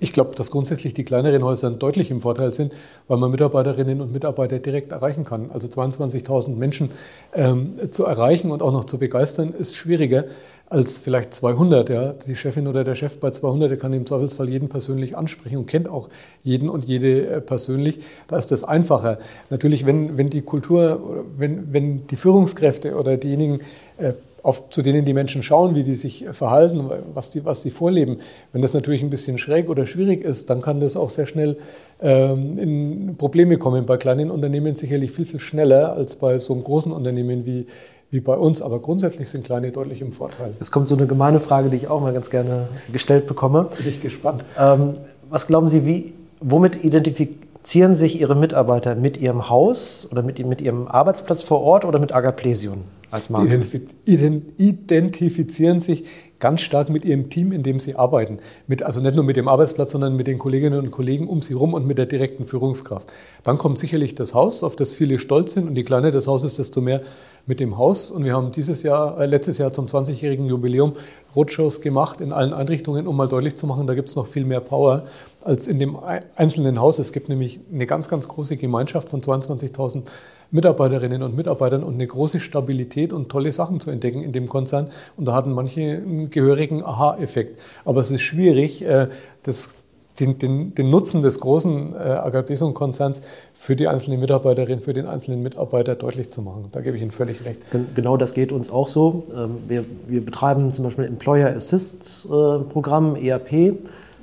Ich 0.00 0.12
glaube, 0.12 0.36
dass 0.36 0.52
grundsätzlich 0.52 0.94
die 0.94 1.04
kleineren 1.04 1.42
Häuser 1.42 1.70
deutlich 1.70 2.12
im 2.12 2.20
Vorteil 2.20 2.52
sind, 2.52 2.72
weil 3.08 3.18
man 3.18 3.32
Mitarbeiterinnen 3.32 4.00
und 4.00 4.12
Mitarbeiter 4.12 4.60
direkt 4.60 4.92
erreichen 4.92 5.24
kann. 5.24 5.50
Also 5.52 5.66
22.000 5.66 6.54
Menschen 6.54 6.90
ähm, 7.34 7.74
zu 7.90 8.04
erreichen 8.04 8.52
und 8.52 8.62
auch 8.62 8.70
noch 8.70 8.84
zu 8.84 8.98
begeistern, 8.98 9.52
ist 9.58 9.74
schwieriger 9.74 10.24
als 10.70 10.98
vielleicht 10.98 11.34
200. 11.34 11.88
Ja. 11.88 12.12
Die 12.26 12.36
Chefin 12.36 12.66
oder 12.66 12.84
der 12.84 12.94
Chef 12.94 13.18
bei 13.18 13.30
200 13.30 13.70
der 13.70 13.78
kann 13.78 13.92
im 13.92 14.06
Zweifelsfall 14.06 14.48
jeden 14.48 14.68
persönlich 14.68 15.16
ansprechen 15.16 15.56
und 15.56 15.66
kennt 15.66 15.88
auch 15.88 16.08
jeden 16.42 16.68
und 16.68 16.84
jede 16.84 17.26
äh, 17.26 17.40
persönlich. 17.40 18.00
Da 18.28 18.36
ist 18.36 18.50
das 18.50 18.64
einfacher. 18.64 19.18
Natürlich, 19.50 19.86
wenn, 19.86 20.18
wenn 20.18 20.30
die 20.30 20.42
Kultur, 20.42 21.24
wenn, 21.36 21.72
wenn 21.72 22.06
die 22.06 22.16
Führungskräfte 22.16 22.96
oder 22.96 23.16
diejenigen 23.16 23.60
äh, 23.96 24.12
auf, 24.42 24.70
zu 24.70 24.82
denen 24.82 25.04
die 25.04 25.14
Menschen 25.14 25.42
schauen, 25.42 25.74
wie 25.74 25.82
die 25.82 25.96
sich 25.96 26.24
verhalten, 26.32 26.88
was 27.12 27.30
die, 27.30 27.44
was 27.44 27.62
die 27.62 27.70
vorleben. 27.70 28.18
Wenn 28.52 28.62
das 28.62 28.72
natürlich 28.72 29.02
ein 29.02 29.10
bisschen 29.10 29.36
schräg 29.36 29.68
oder 29.68 29.84
schwierig 29.84 30.22
ist, 30.22 30.48
dann 30.48 30.62
kann 30.62 30.80
das 30.80 30.96
auch 30.96 31.10
sehr 31.10 31.26
schnell 31.26 31.56
ähm, 32.00 32.56
in 32.58 33.16
Probleme 33.18 33.58
kommen. 33.58 33.84
Bei 33.84 33.96
kleinen 33.96 34.30
Unternehmen 34.30 34.74
sicherlich 34.74 35.10
viel, 35.10 35.26
viel 35.26 35.40
schneller 35.40 35.92
als 35.92 36.16
bei 36.16 36.38
so 36.38 36.54
einem 36.54 36.62
großen 36.62 36.92
Unternehmen 36.92 37.44
wie, 37.46 37.66
wie 38.10 38.20
bei 38.20 38.34
uns. 38.34 38.62
Aber 38.62 38.80
grundsätzlich 38.80 39.28
sind 39.28 39.44
kleine 39.44 39.70
deutlich 39.70 40.00
im 40.00 40.12
Vorteil. 40.12 40.54
Es 40.60 40.70
kommt 40.70 40.88
so 40.88 40.96
eine 40.96 41.06
gemeine 41.06 41.40
Frage, 41.40 41.70
die 41.70 41.76
ich 41.76 41.88
auch 41.88 42.00
mal 42.00 42.12
ganz 42.12 42.30
gerne 42.30 42.68
gestellt 42.92 43.26
bekomme. 43.26 43.68
Bin 43.76 43.88
ich 43.88 44.00
gespannt. 44.00 44.44
Ähm, 44.58 44.94
was 45.28 45.46
glauben 45.46 45.68
Sie, 45.68 45.84
wie, 45.84 46.14
womit 46.40 46.84
identifizieren 46.84 47.96
sich 47.96 48.20
Ihre 48.20 48.34
Mitarbeiter 48.34 48.94
mit 48.94 49.18
Ihrem 49.18 49.50
Haus 49.50 50.08
oder 50.10 50.22
mit, 50.22 50.44
mit 50.44 50.60
Ihrem 50.60 50.88
Arbeitsplatz 50.88 51.42
vor 51.42 51.60
Ort 51.60 51.84
oder 51.84 51.98
mit 51.98 52.14
Agaplesion 52.14 52.84
als 53.10 53.28
Marke? 53.28 53.60
Die 54.06 54.42
identifizieren 54.56 55.80
sich 55.80 56.04
ganz 56.40 56.60
stark 56.60 56.88
mit 56.88 57.04
ihrem 57.04 57.30
Team, 57.30 57.52
in 57.52 57.62
dem 57.62 57.80
sie 57.80 57.96
arbeiten. 57.96 58.38
Mit, 58.66 58.82
also 58.82 59.00
nicht 59.00 59.14
nur 59.14 59.24
mit 59.24 59.36
dem 59.36 59.48
Arbeitsplatz, 59.48 59.92
sondern 59.92 60.14
mit 60.14 60.26
den 60.26 60.38
Kolleginnen 60.38 60.78
und 60.78 60.90
Kollegen 60.90 61.28
um 61.28 61.42
sie 61.42 61.54
herum 61.54 61.74
und 61.74 61.86
mit 61.86 61.98
der 61.98 62.06
direkten 62.06 62.46
Führungskraft. 62.46 63.12
Dann 63.42 63.58
kommt 63.58 63.78
sicherlich 63.78 64.14
das 64.14 64.34
Haus, 64.34 64.62
auf 64.62 64.76
das 64.76 64.92
viele 64.92 65.18
stolz 65.18 65.54
sind. 65.54 65.68
Und 65.68 65.76
je 65.76 65.82
kleiner 65.82 66.10
das 66.10 66.26
Haus 66.26 66.44
ist, 66.44 66.58
desto 66.58 66.80
mehr 66.80 67.02
mit 67.46 67.60
dem 67.60 67.76
Haus. 67.76 68.10
Und 68.10 68.24
wir 68.24 68.34
haben 68.34 68.52
dieses 68.52 68.82
Jahr, 68.82 69.18
äh, 69.20 69.26
letztes 69.26 69.58
Jahr 69.58 69.72
zum 69.72 69.86
20-jährigen 69.86 70.46
Jubiläum 70.46 70.94
Roadshows 71.34 71.80
gemacht 71.80 72.20
in 72.20 72.32
allen 72.32 72.52
Einrichtungen, 72.52 73.06
um 73.06 73.16
mal 73.16 73.28
deutlich 73.28 73.56
zu 73.56 73.66
machen, 73.66 73.86
da 73.86 73.94
gibt 73.94 74.08
es 74.08 74.16
noch 74.16 74.26
viel 74.26 74.44
mehr 74.44 74.60
Power 74.60 75.04
als 75.42 75.66
in 75.66 75.78
dem 75.78 75.96
einzelnen 76.36 76.80
Haus. 76.80 76.98
Es 76.98 77.12
gibt 77.12 77.28
nämlich 77.28 77.60
eine 77.72 77.86
ganz, 77.86 78.08
ganz 78.08 78.28
große 78.28 78.56
Gemeinschaft 78.56 79.08
von 79.08 79.20
22.000 79.20 80.02
Mitarbeiterinnen 80.50 81.22
und 81.22 81.36
Mitarbeitern 81.36 81.82
und 81.82 81.94
eine 81.94 82.06
große 82.06 82.40
Stabilität 82.40 83.12
und 83.12 83.28
tolle 83.28 83.52
Sachen 83.52 83.80
zu 83.80 83.90
entdecken 83.90 84.22
in 84.22 84.32
dem 84.32 84.48
Konzern. 84.48 84.90
Und 85.16 85.26
da 85.26 85.34
hatten 85.34 85.52
manche 85.52 85.80
einen 85.80 86.30
gehörigen 86.30 86.82
Aha-Effekt. 86.84 87.60
Aber 87.84 88.00
es 88.00 88.10
ist 88.10 88.22
schwierig, 88.22 88.84
äh, 88.84 89.08
das 89.42 89.74
den, 90.20 90.38
den, 90.38 90.74
den, 90.74 90.90
Nutzen 90.90 91.22
des 91.22 91.40
großen 91.40 91.94
äh, 91.94 91.98
Agarbesum-Konzerns 91.98 93.22
für 93.52 93.76
die 93.76 93.88
einzelne 93.88 94.18
Mitarbeiterin, 94.18 94.80
für 94.80 94.92
den 94.92 95.06
einzelnen 95.06 95.42
Mitarbeiter 95.42 95.94
deutlich 95.94 96.30
zu 96.30 96.42
machen. 96.42 96.68
Da 96.72 96.80
gebe 96.80 96.96
ich 96.96 97.02
Ihnen 97.02 97.12
völlig 97.12 97.44
recht. 97.44 97.60
Genau 97.94 98.16
das 98.16 98.34
geht 98.34 98.52
uns 98.52 98.70
auch 98.70 98.88
so. 98.88 99.24
Ähm, 99.34 99.58
wir, 99.68 99.84
wir 100.06 100.24
betreiben 100.24 100.72
zum 100.72 100.84
Beispiel 100.84 101.04
Employer 101.04 101.54
Assist-Programm, 101.54 103.16
ERP. 103.16 103.78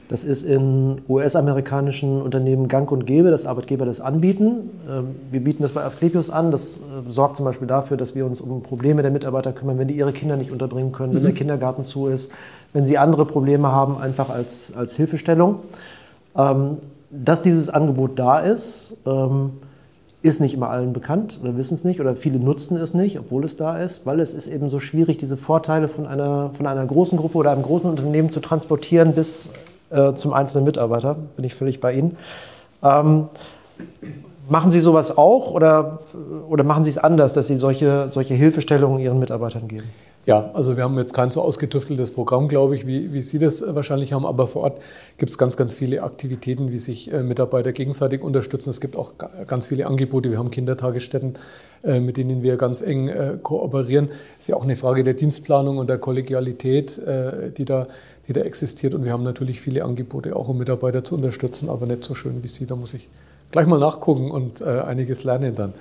Das 0.07 0.23
ist 0.23 0.43
in 0.43 1.01
US-amerikanischen 1.09 2.21
Unternehmen 2.21 2.67
gang 2.67 2.91
und 2.91 3.05
gäbe, 3.05 3.31
dass 3.31 3.47
Arbeitgeber 3.47 3.85
das 3.85 4.01
anbieten. 4.01 4.69
Ähm, 4.87 5.15
wir 5.31 5.43
bieten 5.43 5.63
das 5.63 5.71
bei 5.71 5.83
Asklepios 5.83 6.29
an. 6.29 6.51
Das 6.51 6.77
äh, 6.77 7.11
sorgt 7.11 7.37
zum 7.37 7.45
Beispiel 7.45 7.67
dafür, 7.67 7.97
dass 7.97 8.13
wir 8.13 8.25
uns 8.25 8.39
um 8.39 8.61
Probleme 8.61 9.01
der 9.01 9.09
Mitarbeiter 9.09 9.51
kümmern, 9.51 9.79
wenn 9.79 9.87
die 9.87 9.95
ihre 9.95 10.13
Kinder 10.13 10.37
nicht 10.37 10.51
unterbringen 10.51 10.91
können, 10.91 11.13
mhm. 11.13 11.17
wenn 11.17 11.23
der 11.23 11.33
Kindergarten 11.33 11.83
zu 11.83 12.07
ist, 12.07 12.31
wenn 12.73 12.85
sie 12.85 12.99
andere 12.99 13.25
Probleme 13.25 13.71
haben, 13.71 13.97
einfach 13.97 14.29
als, 14.29 14.73
als 14.75 14.95
Hilfestellung. 14.95 15.59
Ähm, 16.37 16.77
dass 17.09 17.41
dieses 17.41 17.69
Angebot 17.69 18.19
da 18.19 18.39
ist, 18.39 18.97
ähm, 19.05 19.51
ist 20.21 20.41
nicht 20.41 20.53
immer 20.53 20.69
allen 20.69 20.91
bekannt 20.91 21.39
oder 21.41 21.55
wissen 21.55 21.75
es 21.75 21.83
nicht 21.83 21.99
oder 21.99 22.15
viele 22.15 22.39
nutzen 22.39 22.77
es 22.77 22.93
nicht, 22.93 23.19
obwohl 23.19 23.43
es 23.45 23.55
da 23.55 23.77
ist, 23.77 24.05
weil 24.05 24.19
es 24.19 24.33
ist 24.33 24.47
eben 24.47 24.69
so 24.69 24.79
schwierig, 24.79 25.17
diese 25.17 25.37
Vorteile 25.37 25.87
von 25.87 26.07
einer, 26.07 26.49
von 26.53 26.65
einer 26.65 26.85
großen 26.85 27.17
Gruppe 27.17 27.37
oder 27.37 27.51
einem 27.51 27.61
großen 27.61 27.89
Unternehmen 27.89 28.31
zu 28.31 28.39
transportieren 28.39 29.13
bis 29.13 29.49
äh, 29.89 30.13
zum 30.13 30.33
einzelnen 30.33 30.65
Mitarbeiter. 30.65 31.15
Bin 31.35 31.45
ich 31.45 31.55
völlig 31.55 31.79
bei 31.79 31.93
Ihnen. 31.93 32.17
Ähm, 32.83 33.29
machen 34.49 34.71
Sie 34.71 34.79
sowas 34.79 35.17
auch 35.17 35.51
oder, 35.51 35.99
oder 36.49 36.63
machen 36.63 36.83
Sie 36.83 36.89
es 36.89 36.97
anders, 36.97 37.33
dass 37.33 37.47
Sie 37.47 37.57
solche, 37.57 38.09
solche 38.11 38.33
Hilfestellungen 38.33 38.99
Ihren 38.99 39.19
Mitarbeitern 39.19 39.67
geben? 39.67 39.85
Ja, 40.25 40.49
also 40.55 40.75
wir 40.75 40.83
haben 40.83 40.97
jetzt 40.97 41.13
kein 41.13 41.29
so 41.29 41.43
ausgetüfteltes 41.43 42.09
Programm, 42.09 42.47
glaube 42.47 42.75
ich, 42.75 42.87
wie, 42.87 43.13
wie 43.13 43.21
Sie 43.21 43.37
das 43.37 43.63
wahrscheinlich 43.75 44.11
haben, 44.11 44.25
aber 44.25 44.47
vor 44.47 44.63
Ort 44.63 44.81
gibt 45.19 45.29
es 45.29 45.37
ganz, 45.37 45.55
ganz 45.55 45.75
viele 45.75 46.01
Aktivitäten, 46.01 46.71
wie 46.71 46.79
sich 46.79 47.13
äh, 47.13 47.21
Mitarbeiter 47.21 47.71
gegenseitig 47.71 48.23
unterstützen. 48.23 48.71
Es 48.71 48.81
gibt 48.81 48.95
auch 48.95 49.13
ganz 49.45 49.67
viele 49.67 49.85
Angebote. 49.85 50.31
Wir 50.31 50.39
haben 50.39 50.49
Kindertagesstätten, 50.49 51.37
äh, 51.83 51.99
mit 51.99 52.17
denen 52.17 52.41
wir 52.41 52.57
ganz 52.57 52.81
eng 52.81 53.07
äh, 53.07 53.37
kooperieren. 53.39 54.09
Es 54.39 54.45
ist 54.45 54.47
ja 54.47 54.55
auch 54.55 54.63
eine 54.63 54.77
Frage 54.77 55.03
der 55.03 55.13
Dienstplanung 55.13 55.77
und 55.77 55.91
der 55.91 55.99
Kollegialität, 55.99 56.99
die, 57.57 57.65
da, 57.65 57.87
die 58.27 58.33
da 58.33 58.41
existiert. 58.41 58.93
Und 58.93 59.03
wir 59.03 59.11
haben 59.11 59.23
natürlich 59.23 59.59
viele 59.59 59.83
Angebote, 59.83 60.35
auch 60.35 60.47
um 60.47 60.57
Mitarbeiter 60.57 61.03
zu 61.03 61.15
unterstützen, 61.15 61.69
aber 61.69 61.85
nicht 61.85 62.03
so 62.03 62.15
schön 62.15 62.43
wie 62.43 62.47
Sie, 62.47 62.65
da 62.65 62.75
muss 62.75 62.93
ich 62.93 63.09
gleich 63.51 63.67
mal 63.67 63.79
nachgucken 63.79 64.31
und 64.31 64.61
äh, 64.61 64.81
einiges 64.81 65.23
lernen 65.23 65.55
dann. 65.55 65.73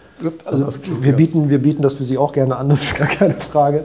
Also 0.44 0.80
wir, 1.00 1.14
bieten, 1.14 1.50
wir 1.50 1.58
bieten 1.58 1.82
das 1.82 1.94
für 1.94 2.04
Sie 2.04 2.18
auch 2.18 2.32
gerne 2.32 2.56
an, 2.56 2.68
das 2.68 2.82
ist 2.84 2.96
gar 2.96 3.08
keine 3.08 3.34
Frage. 3.34 3.84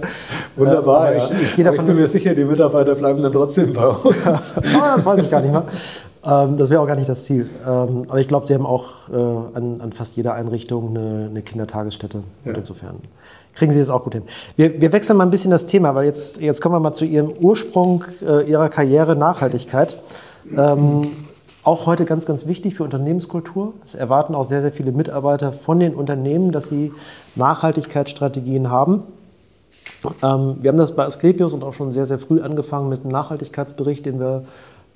Wunderbar, 0.56 1.14
äh, 1.14 1.18
ich, 1.18 1.58
ich, 1.58 1.64
davon, 1.64 1.80
ich, 1.80 1.86
bin 1.86 1.96
mir 1.96 2.08
sicher, 2.08 2.36
die 2.36 2.44
Mitarbeiter 2.44 2.96
bleiben 2.96 3.22
dann 3.24 3.32
trotzdem 3.32 3.74
bei 3.74 3.88
uns. 3.88 4.16
Ja, 4.24 4.96
das 4.96 5.06
weiß 5.06 5.24
ich 5.24 5.32
gar 5.32 5.42
nicht 5.42 5.52
mehr. 5.52 5.66
Ähm, 6.30 6.58
das 6.58 6.70
wäre 6.70 6.82
auch 6.82 6.88
gar 6.88 6.96
nicht 6.96 7.10
das 7.10 7.26
Ziel. 7.26 7.50
Ähm, 7.66 8.06
aber 8.08 8.20
ich 8.20 8.28
glaube, 8.28 8.48
Sie 8.48 8.54
haben 8.54 8.66
auch 8.66 9.10
äh, 9.10 9.16
an, 9.16 9.82
an, 9.82 9.92
fast 9.94 10.16
jeder 10.16 10.34
Einrichtung 10.34 10.90
eine, 10.90 11.28
eine 11.30 11.42
Kindertagesstätte. 11.42 12.22
Ja. 12.46 12.52
Und 12.52 12.58
insofern 12.58 12.96
kriegen 13.56 13.74
Sie 13.74 13.80
es 13.80 13.90
auch 13.90 14.04
gut 14.04 14.14
hin. 14.14 14.24
Wir, 14.56 14.82
wir, 14.82 14.92
wechseln 14.92 15.18
mal 15.18 15.26
ein 15.26 15.32
bisschen 15.32 15.52
das 15.52 15.66
Thema, 15.66 15.96
weil 15.96 16.06
jetzt, 16.06 16.42
jetzt 16.42 16.62
kommen 16.62 16.76
wir 16.76 16.80
mal 16.80 16.94
zu 16.94 17.06
Ihrem 17.06 17.32
Ursprung 17.32 18.04
äh, 18.22 18.50
Ihrer 18.50 18.70
Karriere 18.70 19.16
Nachhaltigkeit. 19.16 19.98
Ähm, 20.56 21.08
auch 21.64 21.86
heute 21.86 22.06
ganz, 22.06 22.26
ganz 22.26 22.48
wichtig 22.48 22.76
für 22.76 22.84
Unternehmenskultur. 22.84 23.74
Es 23.84 23.94
erwarten 23.94 24.34
auch 24.34 24.46
sehr, 24.46 24.62
sehr 24.62 24.72
viele 24.72 24.92
Mitarbeiter 24.92 25.52
von 25.52 25.80
den 25.80 25.94
Unternehmen, 25.94 26.52
dass 26.52 26.70
sie 26.70 26.92
Nachhaltigkeitsstrategien 27.36 28.70
haben. 28.70 29.04
Ähm, 30.24 30.58
wir 30.62 30.72
haben 30.72 30.78
das 30.78 30.96
bei 30.96 31.06
Asklepios 31.06 31.54
und 31.54 31.64
auch 31.64 31.74
schon 31.74 31.92
sehr, 31.92 32.06
sehr 32.06 32.18
früh 32.18 32.42
angefangen 32.42 32.90
mit 32.90 33.02
einem 33.02 33.10
Nachhaltigkeitsbericht, 33.10 34.06
den 34.06 34.20
wir 34.20 34.46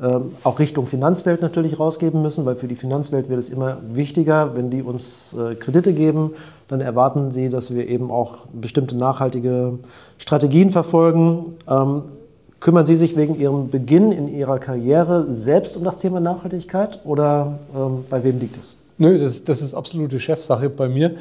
ähm, 0.03 0.33
auch 0.43 0.59
Richtung 0.59 0.85
Finanzwelt 0.85 1.41
natürlich 1.41 1.79
rausgeben 1.79 2.21
müssen, 2.21 2.45
weil 2.45 2.55
für 2.55 2.67
die 2.67 2.75
Finanzwelt 2.75 3.29
wird 3.29 3.39
es 3.39 3.47
immer 3.47 3.77
wichtiger, 3.93 4.55
wenn 4.55 4.69
die 4.69 4.81
uns 4.81 5.33
äh, 5.33 5.55
Kredite 5.55 5.93
geben, 5.93 6.31
dann 6.67 6.81
erwarten 6.81 7.31
sie, 7.31 7.47
dass 7.47 7.73
wir 7.73 7.87
eben 7.87 8.11
auch 8.11 8.45
bestimmte 8.51 8.97
nachhaltige 8.97 9.79
Strategien 10.17 10.71
verfolgen. 10.71 11.55
Ähm, 11.69 12.03
Kümmern 12.59 12.85
Sie 12.85 12.95
sich 12.95 13.17
wegen 13.17 13.37
Ihrem 13.37 13.69
Beginn 13.69 14.13
in 14.13 14.29
Ihrer 14.29 14.57
Karriere 14.57 15.25
selbst 15.29 15.75
um 15.75 15.83
das 15.83 15.97
Thema 15.97 16.21
Nachhaltigkeit 16.21 17.01
oder 17.03 17.59
ähm, 17.75 18.05
bei 18.09 18.23
wem 18.23 18.39
liegt 18.39 18.57
es? 18.57 18.77
Nö, 18.97 19.17
das, 19.19 19.43
das 19.43 19.61
ist 19.61 19.73
absolute 19.73 20.17
Chefsache 20.19 20.69
bei 20.69 20.87
mir. 20.87 21.15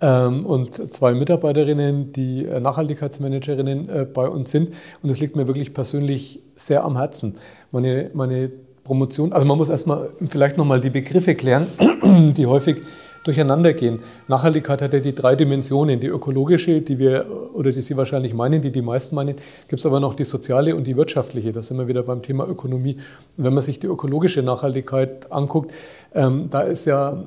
Und 0.00 0.92
zwei 0.92 1.14
Mitarbeiterinnen, 1.14 2.12
die 2.12 2.44
äh, 2.44 2.60
Nachhaltigkeitsmanagerinnen 2.60 3.88
äh, 3.88 4.04
bei 4.04 4.28
uns 4.28 4.50
sind. 4.50 4.74
Und 5.02 5.08
es 5.08 5.18
liegt 5.18 5.34
mir 5.34 5.46
wirklich 5.46 5.72
persönlich 5.72 6.40
sehr 6.56 6.84
am 6.84 6.98
Herzen. 6.98 7.36
Meine, 7.74 8.10
meine 8.14 8.52
Promotion, 8.84 9.32
also 9.32 9.44
man 9.44 9.58
muss 9.58 9.68
erstmal 9.68 10.10
vielleicht 10.28 10.56
nochmal 10.56 10.80
die 10.80 10.90
Begriffe 10.90 11.34
klären, 11.34 11.66
die 12.36 12.46
häufig 12.46 12.76
durcheinander 13.24 13.72
gehen. 13.72 13.98
Nachhaltigkeit 14.28 14.80
hat 14.80 14.92
ja 14.92 15.00
die 15.00 15.12
drei 15.12 15.34
Dimensionen. 15.34 15.98
Die 15.98 16.06
ökologische, 16.06 16.82
die 16.82 17.00
wir, 17.00 17.26
oder 17.52 17.72
die 17.72 17.82
Sie 17.82 17.96
wahrscheinlich 17.96 18.32
meinen, 18.32 18.62
die 18.62 18.70
die 18.70 18.80
meisten 18.80 19.16
meinen, 19.16 19.34
gibt 19.66 19.80
es 19.80 19.86
aber 19.86 19.98
noch 19.98 20.14
die 20.14 20.22
soziale 20.22 20.76
und 20.76 20.86
die 20.86 20.96
wirtschaftliche. 20.96 21.50
Da 21.50 21.62
sind 21.62 21.76
wir 21.76 21.88
wieder 21.88 22.04
beim 22.04 22.22
Thema 22.22 22.46
Ökonomie. 22.46 22.94
Und 23.36 23.44
wenn 23.44 23.54
man 23.54 23.62
sich 23.64 23.80
die 23.80 23.88
ökologische 23.88 24.44
Nachhaltigkeit 24.44 25.32
anguckt, 25.32 25.72
ähm, 26.14 26.46
da 26.50 26.60
ist 26.60 26.84
ja 26.84 27.24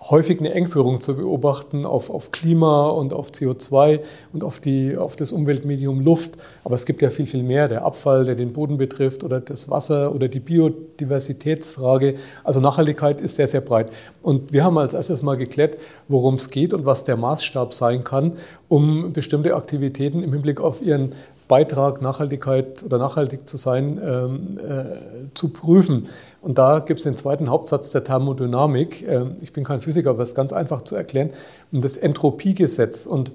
häufig 0.00 0.38
eine 0.38 0.54
Engführung 0.54 1.00
zu 1.00 1.16
beobachten 1.16 1.84
auf, 1.84 2.08
auf 2.08 2.30
Klima 2.30 2.88
und 2.88 3.12
auf 3.12 3.30
CO2 3.30 4.00
und 4.32 4.44
auf, 4.44 4.60
die, 4.60 4.96
auf 4.96 5.16
das 5.16 5.32
Umweltmedium 5.32 6.00
Luft. 6.00 6.32
Aber 6.64 6.76
es 6.76 6.86
gibt 6.86 7.02
ja 7.02 7.10
viel, 7.10 7.26
viel 7.26 7.42
mehr. 7.42 7.68
Der 7.68 7.84
Abfall, 7.84 8.24
der 8.24 8.34
den 8.34 8.52
Boden 8.52 8.78
betrifft 8.78 9.24
oder 9.24 9.40
das 9.40 9.68
Wasser 9.70 10.14
oder 10.14 10.28
die 10.28 10.40
Biodiversitätsfrage. 10.40 12.14
Also 12.44 12.60
Nachhaltigkeit 12.60 13.20
ist 13.20 13.36
sehr, 13.36 13.48
sehr 13.48 13.60
breit. 13.60 13.90
Und 14.22 14.52
wir 14.52 14.64
haben 14.64 14.78
als 14.78 14.94
erstes 14.94 15.22
mal 15.22 15.36
geklärt, 15.36 15.76
worum 16.06 16.36
es 16.36 16.50
geht 16.50 16.72
und 16.72 16.86
was 16.86 17.04
der 17.04 17.16
Maßstab 17.16 17.74
sein 17.74 18.04
kann, 18.04 18.32
um 18.68 19.12
bestimmte 19.12 19.56
Aktivitäten 19.56 20.22
im 20.22 20.32
Hinblick 20.32 20.60
auf 20.60 20.80
ihren 20.80 21.12
Beitrag, 21.48 22.02
Nachhaltigkeit 22.02 22.84
oder 22.84 22.98
nachhaltig 22.98 23.48
zu 23.48 23.56
sein, 23.56 24.00
ähm, 24.02 24.58
äh, 24.58 25.34
zu 25.34 25.48
prüfen. 25.48 26.08
Und 26.40 26.58
da 26.58 26.78
gibt 26.78 27.00
es 27.00 27.04
den 27.04 27.16
zweiten 27.16 27.48
Hauptsatz 27.48 27.90
der 27.90 28.04
Thermodynamik. 28.04 29.06
Ähm, 29.08 29.36
ich 29.40 29.52
bin 29.52 29.64
kein 29.64 29.80
Physiker, 29.80 30.10
aber 30.10 30.22
es 30.22 30.30
ist 30.30 30.34
ganz 30.34 30.52
einfach 30.52 30.82
zu 30.82 30.94
erklären. 30.94 31.30
Und 31.72 31.82
das 31.82 31.96
Entropiegesetz. 31.96 33.06
Und 33.06 33.32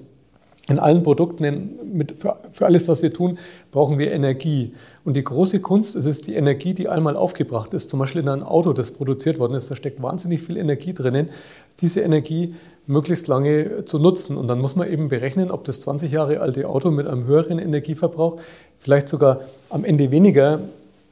in 0.66 0.78
allen 0.78 1.02
Produkten, 1.02 1.78
mit, 1.92 2.12
für, 2.12 2.38
für, 2.52 2.64
alles, 2.64 2.88
was 2.88 3.02
wir 3.02 3.12
tun, 3.12 3.38
brauchen 3.70 3.98
wir 3.98 4.12
Energie. 4.12 4.72
Und 5.04 5.14
die 5.14 5.24
große 5.24 5.60
Kunst 5.60 5.94
ist 5.94 6.06
es, 6.06 6.22
die 6.22 6.36
Energie, 6.36 6.72
die 6.72 6.88
einmal 6.88 7.16
aufgebracht 7.16 7.74
ist, 7.74 7.90
zum 7.90 8.00
Beispiel 8.00 8.22
in 8.22 8.28
einem 8.28 8.44
Auto, 8.44 8.72
das 8.72 8.92
produziert 8.92 9.38
worden 9.38 9.54
ist, 9.54 9.70
da 9.70 9.74
steckt 9.74 10.02
wahnsinnig 10.02 10.40
viel 10.40 10.56
Energie 10.56 10.94
drinnen, 10.94 11.28
diese 11.80 12.00
Energie 12.00 12.54
möglichst 12.86 13.28
lange 13.28 13.84
zu 13.84 13.98
nutzen. 13.98 14.36
Und 14.36 14.48
dann 14.48 14.60
muss 14.60 14.76
man 14.76 14.90
eben 14.90 15.08
berechnen, 15.08 15.50
ob 15.50 15.64
das 15.64 15.80
20 15.80 16.12
Jahre 16.12 16.40
alte 16.40 16.68
Auto 16.68 16.90
mit 16.90 17.06
einem 17.06 17.26
höheren 17.26 17.58
Energieverbrauch 17.58 18.40
vielleicht 18.78 19.08
sogar 19.08 19.40
am 19.70 19.84
Ende 19.84 20.10
weniger 20.10 20.60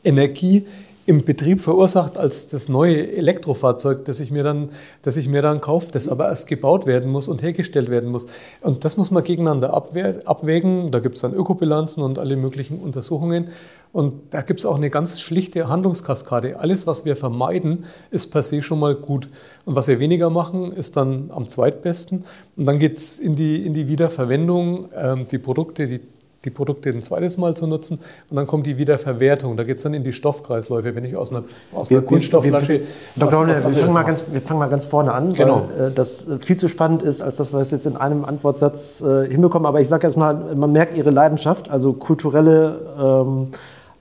Energie 0.05 0.66
im 1.04 1.24
Betrieb 1.24 1.60
verursacht 1.60 2.16
als 2.16 2.48
das 2.48 2.68
neue 2.68 3.12
Elektrofahrzeug, 3.16 4.04
das 4.04 4.20
ich 4.20 4.30
mir 4.30 4.44
dann, 4.44 4.70
das 5.02 5.16
ich 5.16 5.28
mir 5.28 5.42
dann 5.42 5.60
kaufe, 5.60 5.90
das 5.90 6.08
aber 6.08 6.28
erst 6.28 6.46
gebaut 6.46 6.86
werden 6.86 7.10
muss 7.10 7.28
und 7.28 7.42
hergestellt 7.42 7.90
werden 7.90 8.10
muss. 8.10 8.26
Und 8.60 8.84
das 8.84 8.96
muss 8.96 9.10
man 9.10 9.24
gegeneinander 9.24 9.74
abwägen. 9.74 10.90
Da 10.92 11.00
gibt 11.00 11.16
es 11.16 11.22
dann 11.22 11.34
Ökobilanzen 11.34 12.02
und 12.02 12.18
alle 12.18 12.36
möglichen 12.36 12.78
Untersuchungen. 12.78 13.48
Und 13.92 14.32
da 14.32 14.40
gibt 14.40 14.60
es 14.60 14.66
auch 14.66 14.76
eine 14.76 14.88
ganz 14.88 15.20
schlichte 15.20 15.68
Handlungskaskade. 15.68 16.58
Alles, 16.58 16.86
was 16.86 17.04
wir 17.04 17.14
vermeiden, 17.14 17.84
ist 18.10 18.28
per 18.28 18.42
se 18.42 18.62
schon 18.62 18.78
mal 18.78 18.94
gut. 18.94 19.28
Und 19.66 19.76
was 19.76 19.86
wir 19.88 19.98
weniger 19.98 20.30
machen, 20.30 20.72
ist 20.72 20.96
dann 20.96 21.30
am 21.30 21.46
zweitbesten. 21.48 22.24
Und 22.56 22.64
dann 22.64 22.78
geht 22.78 22.96
es 22.96 23.18
in 23.18 23.36
die, 23.36 23.66
in 23.66 23.74
die 23.74 23.88
Wiederverwendung. 23.88 24.88
Ähm, 24.96 25.24
die 25.30 25.38
Produkte, 25.38 25.86
die 25.86 26.00
die 26.44 26.50
Produkte 26.50 26.90
ein 26.90 27.02
zweites 27.02 27.37
Mal 27.38 27.55
zu 27.55 27.66
nutzen 27.66 28.00
und 28.31 28.37
dann 28.37 28.46
kommt 28.46 28.66
die 28.66 28.78
Wiederverwertung. 28.78 29.57
Da 29.57 29.64
geht 29.64 29.76
es 29.76 29.83
dann 29.83 29.94
in 29.94 30.05
die 30.05 30.12
Stoffkreisläufe, 30.12 30.94
wenn 30.94 31.05
ich 31.05 31.16
aus 31.16 31.31
einer, 31.31 31.44
aus 31.72 31.90
einer 31.90 32.00
wir, 32.00 32.07
Kunststoffflasche. 32.07 32.83
Dr. 33.16 33.46
wir, 33.46 33.55
wir, 33.55 33.74
fangen 33.74 33.92
mal 33.92 34.02
ganz, 34.02 34.24
wir 34.31 34.40
fangen 34.40 34.59
mal 34.59 34.68
ganz 34.68 34.87
vorne 34.87 35.12
an, 35.12 35.33
genau. 35.33 35.68
weil 35.76 35.88
äh, 35.88 35.90
das 35.92 36.26
viel 36.40 36.57
zu 36.57 36.68
spannend 36.68 37.02
ist, 37.02 37.22
als 37.22 37.37
dass 37.37 37.52
wir 37.52 37.61
es 37.61 37.70
jetzt 37.70 37.87
in 37.87 37.96
einem 37.96 38.24
Antwortsatz 38.24 39.00
äh, 39.02 39.28
hinbekommen. 39.28 39.66
Aber 39.66 39.81
ich 39.81 39.88
sage 39.88 40.07
erst 40.07 40.16
mal, 40.16 40.35
man 40.55 40.72
merkt 40.72 40.96
Ihre 40.96 41.11
Leidenschaft, 41.11 41.70
also 41.70 41.92
kulturelle 41.92 42.81
ähm, 43.00 43.48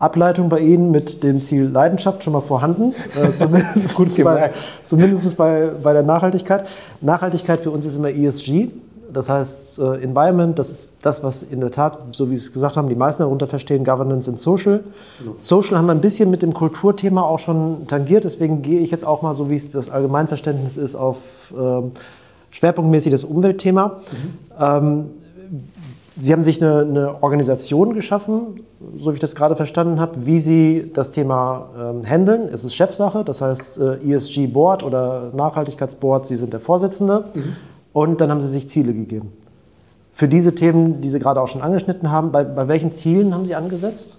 Ableitung 0.02 0.50
bei 0.50 0.60
Ihnen 0.60 0.90
mit 0.90 1.22
dem 1.22 1.44
Ziel 1.44 1.66
Leidenschaft 1.66 2.24
schon 2.24 2.34
mal 2.34 2.42
vorhanden, 2.42 2.96
äh, 3.16 3.32
zumindest, 3.36 4.24
bei, 4.24 4.52
zumindest 4.86 5.38
bei, 5.38 5.70
bei 5.82 5.94
der 5.94 6.04
Nachhaltigkeit. 6.04 6.66
Nachhaltigkeit 7.02 7.62
für 7.62 7.70
uns 7.70 7.86
ist 7.86 7.96
immer 7.96 8.10
ESG. 8.10 8.70
Das 9.14 9.30
heißt, 9.30 9.80
äh, 9.80 10.02
Environment, 10.02 10.58
das 10.58 10.72
ist 10.72 10.94
das, 11.02 11.24
was 11.24 11.44
in 11.44 11.60
der 11.60 11.72
Tat, 11.72 12.00
so 12.12 12.30
wie 12.30 12.38
Sie 12.38 12.46
es 12.46 12.54
gesagt 12.54 12.78
haben, 12.78 12.90
die 12.90 12.96
meisten 12.96 13.24
darunter 13.24 13.48
verstehen, 13.48 13.84
Governance 13.84 14.30
und 14.30 14.40
Social. 14.40 14.84
Genau. 15.20 15.34
Social 15.36 15.78
haben 15.78 15.86
wir 15.86 15.94
ein 15.94 16.02
bisschen 16.02 16.30
mit 16.30 16.42
dem 16.42 16.54
Kulturthema 16.54 17.22
auch 17.22 17.40
schon 17.40 17.88
tangiert, 17.88 18.24
deswegen 18.24 18.62
gehe 18.62 18.80
ich 18.80 18.92
jetzt 18.92 19.06
auch 19.06 19.22
mal, 19.22 19.34
so 19.34 19.50
wie 19.50 19.56
es 19.56 19.70
das 19.70 19.90
Allgemeinverständnis 19.90 20.78
ist, 20.78 20.96
auf 20.96 21.18
ähm, 21.58 21.92
schwerpunktmäßig 22.52 23.12
das 23.12 23.24
Umweltthema. 23.24 23.88
Mhm. 23.88 24.60
Ähm, 24.60 25.06
Sie 26.20 26.34
haben 26.34 26.44
sich 26.44 26.62
eine, 26.62 26.82
eine, 26.82 27.24
Organisation 27.24 27.94
geschaffen, 27.94 28.62
so 29.00 29.12
wie 29.12 29.16
ich 29.16 29.22
das 29.22 29.34
gerade 29.34 29.56
verstanden 29.56 30.00
habe, 30.00 30.26
wie 30.26 30.40
Sie 30.40 30.92
das 30.94 31.10
Thema 31.10 31.70
ähm, 31.76 32.02
handeln. 32.08 32.50
Es 32.52 32.64
ist 32.64 32.76
Chefsache, 32.76 33.24
das 33.24 33.42
heißt 33.42 33.80
äh, 33.80 34.14
ESG 34.14 34.48
Board 34.48 34.84
oder 34.84 35.32
Nachhaltigkeitsboard, 35.34 36.28
Sie 36.28 36.36
sind 36.36 36.52
der 36.54 36.60
Vorsitzende. 36.60 37.24
Mhm. 37.34 37.56
Und 37.94 38.22
dann 38.22 38.32
haben 38.32 38.42
sie 38.42 38.48
sich 38.48 38.70
Ziele 38.70 38.94
gegeben. 38.94 39.34
Für 40.12 40.28
diese 40.28 40.54
Themen, 40.54 41.02
die 41.02 41.10
Sie 41.10 41.20
gerade 41.20 41.42
auch 41.42 41.48
schon 41.48 41.62
angeschnitten 41.62 42.12
haben, 42.12 42.32
bei, 42.32 42.44
bei 42.44 42.68
welchen 42.68 42.92
Zielen 42.92 43.34
haben 43.34 43.46
Sie 43.46 43.56
angesetzt? 43.56 44.18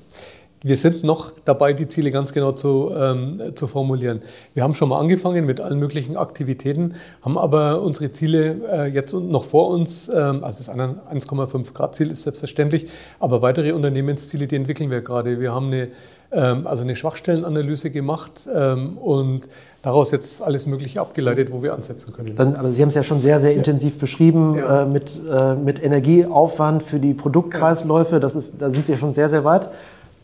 wir 0.63 0.77
sind 0.77 1.03
noch 1.03 1.33
dabei, 1.45 1.73
die 1.73 1.89
Ziele 1.89 2.11
ganz 2.11 2.33
genau 2.33 2.53
zu, 2.53 2.93
ähm, 2.97 3.41
zu 3.55 3.67
formulieren. 3.67 4.23
Wir 4.55 4.63
haben 4.63 4.75
schon 4.75 4.89
mal 4.89 5.01
angefangen 5.01 5.45
mit 5.45 5.61
allen 5.61 5.79
möglichen 5.79 6.17
Aktivitäten, 6.17 6.95
haben 7.23 7.37
aber 7.37 7.83
unsere 7.83 8.13
Ziele 8.13 8.61
äh, 8.71 8.87
jetzt 8.87 9.13
noch 9.13 9.45
vor 9.45 9.69
uns. 9.69 10.09
Ähm, 10.09 10.45
also 10.45 10.59
das 10.59 10.71
1,5 10.71 11.73
Grad 11.73 11.95
Ziel 11.95 12.11
ist 12.11 12.23
selbstverständlich, 12.23 12.89
aber 13.19 13.43
weitere 13.43 13.73
Unternehmensziele, 13.73 14.47
die 14.47 14.57
entwickeln 14.57 14.91
wir 14.91 15.01
gerade. 15.01 15.41
Wir 15.41 15.53
haben 15.53 15.67
eine, 15.67 15.89
also 16.39 16.83
eine 16.83 16.97
Schwachstellenanalyse 16.97 17.91
gemacht 17.91 18.49
ähm, 18.53 18.97
und 18.99 19.49
daraus 19.83 20.13
jetzt 20.13 20.43
alles 20.43 20.67
Mögliche 20.67 21.01
abgeleitet, 21.01 21.53
wo 21.53 21.63
wir 21.63 21.75
ansetzen 21.75 22.13
können. 22.13 22.37
Dann, 22.37 22.55
aber 22.57 22.71
Sie 22.71 22.81
haben 22.81 22.89
es 22.89 22.95
ja 22.95 23.03
schon 23.03 23.21
sehr, 23.21 23.41
sehr 23.41 23.55
intensiv 23.55 23.99
beschrieben 23.99 24.57
ja. 24.57 24.83
äh, 24.83 24.87
mit, 24.87 25.21
äh, 25.31 25.55
mit 25.55 25.83
Energieaufwand 25.83 26.83
für 26.83 26.99
die 26.99 27.15
Produktkreisläufe. 27.15 28.21
Das 28.21 28.37
ist, 28.37 28.63
da 28.63 28.71
sind 28.71 28.87
Sie 28.87 28.93
ja 28.93 28.99
schon 28.99 29.13
sehr, 29.13 29.29
sehr 29.29 29.45
weit. 29.45 29.69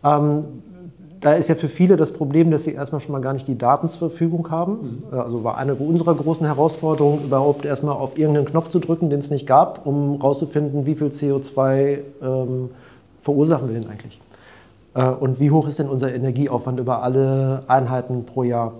Ähm, 0.05 0.45
da 1.21 1.33
ist 1.33 1.49
ja 1.49 1.55
für 1.55 1.69
viele 1.69 1.97
das 1.97 2.13
Problem, 2.13 2.51
dass 2.51 2.65
sie 2.65 2.75
erstmal 2.75 3.01
schon 3.01 3.13
mal 3.13 3.21
gar 3.21 3.33
nicht 3.33 3.49
die 3.49 3.59
Daten 3.59 3.89
zur 3.89 4.11
Verfügung 4.11 4.51
haben. 4.51 5.03
Mhm. 5.11 5.19
Also 5.19 5.43
war 5.45 5.59
eine 5.59 5.75
unserer 5.75 6.15
großen 6.15 6.47
Herausforderungen, 6.47 7.25
überhaupt 7.25 7.65
erstmal 7.65 7.97
auf 7.97 8.17
irgendeinen 8.17 8.47
Knopf 8.47 8.71
zu 8.71 8.79
drücken, 8.79 9.11
den 9.11 9.19
es 9.19 9.31
nicht 9.31 9.47
gab, 9.47 9.85
um 9.87 10.19
herauszufinden, 10.19 10.87
wie 10.87 10.95
viel 10.95 11.09
CO2 11.09 11.99
ähm, 12.23 12.71
verursachen 13.23 13.69
wir 13.69 13.81
denn 13.81 13.91
eigentlich. 13.91 14.21
Äh, 14.99 15.09
und 15.09 15.39
wie 15.39 15.51
hoch 15.51 15.69
ist 15.69 15.79
denn 15.79 15.89
unser 15.89 16.13
Energieaufwand 16.13 16.81
über 16.81 17.03
alle 17.03 17.63
Einheiten 17.69 18.25
pro 18.25 18.43
Jahr. 18.43 18.73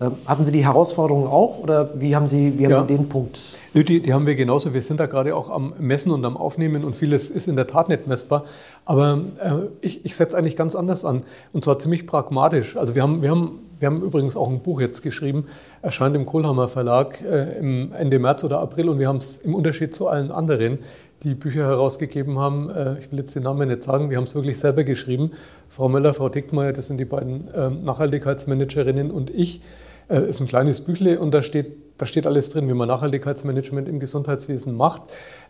Ähm, 0.00 0.12
hatten 0.26 0.44
Sie 0.44 0.52
die 0.52 0.64
Herausforderungen 0.64 1.26
auch 1.26 1.58
oder 1.58 2.00
wie 2.00 2.14
haben 2.14 2.28
Sie, 2.28 2.56
wie 2.56 2.64
haben 2.64 2.72
ja. 2.72 2.80
Sie 2.82 2.86
den 2.86 3.08
Punkt? 3.08 3.38
Nö, 3.74 3.82
die, 3.82 4.00
die 4.00 4.12
haben 4.14 4.26
wir 4.26 4.36
genauso. 4.36 4.72
Wir 4.72 4.80
sind 4.80 5.00
da 5.00 5.06
gerade 5.06 5.34
auch 5.34 5.50
am 5.50 5.74
Messen 5.78 6.12
und 6.12 6.24
am 6.24 6.36
Aufnehmen 6.36 6.84
und 6.84 6.94
vieles 6.94 7.30
ist 7.30 7.48
in 7.48 7.56
der 7.56 7.66
Tat 7.66 7.88
nicht 7.88 8.06
messbar. 8.06 8.44
Aber 8.84 9.20
äh, 9.40 9.50
ich, 9.80 10.04
ich 10.04 10.16
setze 10.16 10.38
eigentlich 10.38 10.56
ganz 10.56 10.74
anders 10.74 11.04
an 11.04 11.24
und 11.52 11.64
zwar 11.64 11.78
ziemlich 11.80 12.06
pragmatisch. 12.06 12.76
Also 12.76 12.94
wir 12.94 13.02
haben, 13.02 13.22
wir 13.22 13.30
haben, 13.30 13.58
wir 13.80 13.86
haben 13.86 14.02
übrigens 14.02 14.36
auch 14.36 14.48
ein 14.48 14.60
Buch 14.60 14.80
jetzt 14.80 15.02
geschrieben, 15.02 15.46
erscheint 15.82 16.14
im 16.14 16.26
Kohlhammer 16.26 16.68
Verlag 16.68 17.20
äh, 17.20 17.58
im 17.58 17.92
Ende 17.92 18.20
März 18.20 18.44
oder 18.44 18.60
April 18.60 18.88
und 18.88 19.00
wir 19.00 19.08
haben 19.08 19.18
es 19.18 19.38
im 19.38 19.54
Unterschied 19.54 19.96
zu 19.96 20.06
allen 20.06 20.30
anderen, 20.30 20.78
die 21.22 21.34
Bücher 21.34 21.66
herausgegeben 21.66 22.38
haben, 22.38 22.70
äh, 22.70 22.98
ich 23.00 23.10
will 23.10 23.18
jetzt 23.18 23.34
den 23.34 23.42
Namen 23.42 23.68
nicht 23.68 23.82
sagen, 23.82 24.10
wir 24.10 24.16
haben 24.16 24.24
es 24.24 24.34
wirklich 24.34 24.58
selber 24.58 24.84
geschrieben. 24.84 25.32
Frau 25.68 25.88
Möller, 25.88 26.14
Frau 26.14 26.28
Dickmeyer, 26.28 26.72
das 26.72 26.86
sind 26.86 26.98
die 26.98 27.04
beiden 27.04 27.48
ähm, 27.54 27.84
Nachhaltigkeitsmanagerinnen 27.84 29.10
und 29.10 29.30
ich 29.30 29.60
äh, 30.08 30.28
ist 30.28 30.40
ein 30.40 30.46
kleines 30.46 30.80
Büchle 30.80 31.18
und 31.18 31.32
da 31.32 31.42
steht, 31.42 31.76
da 31.98 32.06
steht 32.06 32.26
alles 32.26 32.50
drin, 32.50 32.68
wie 32.68 32.74
man 32.74 32.88
Nachhaltigkeitsmanagement 32.88 33.88
im 33.88 33.98
Gesundheitswesen 34.00 34.74
macht. 34.76 35.02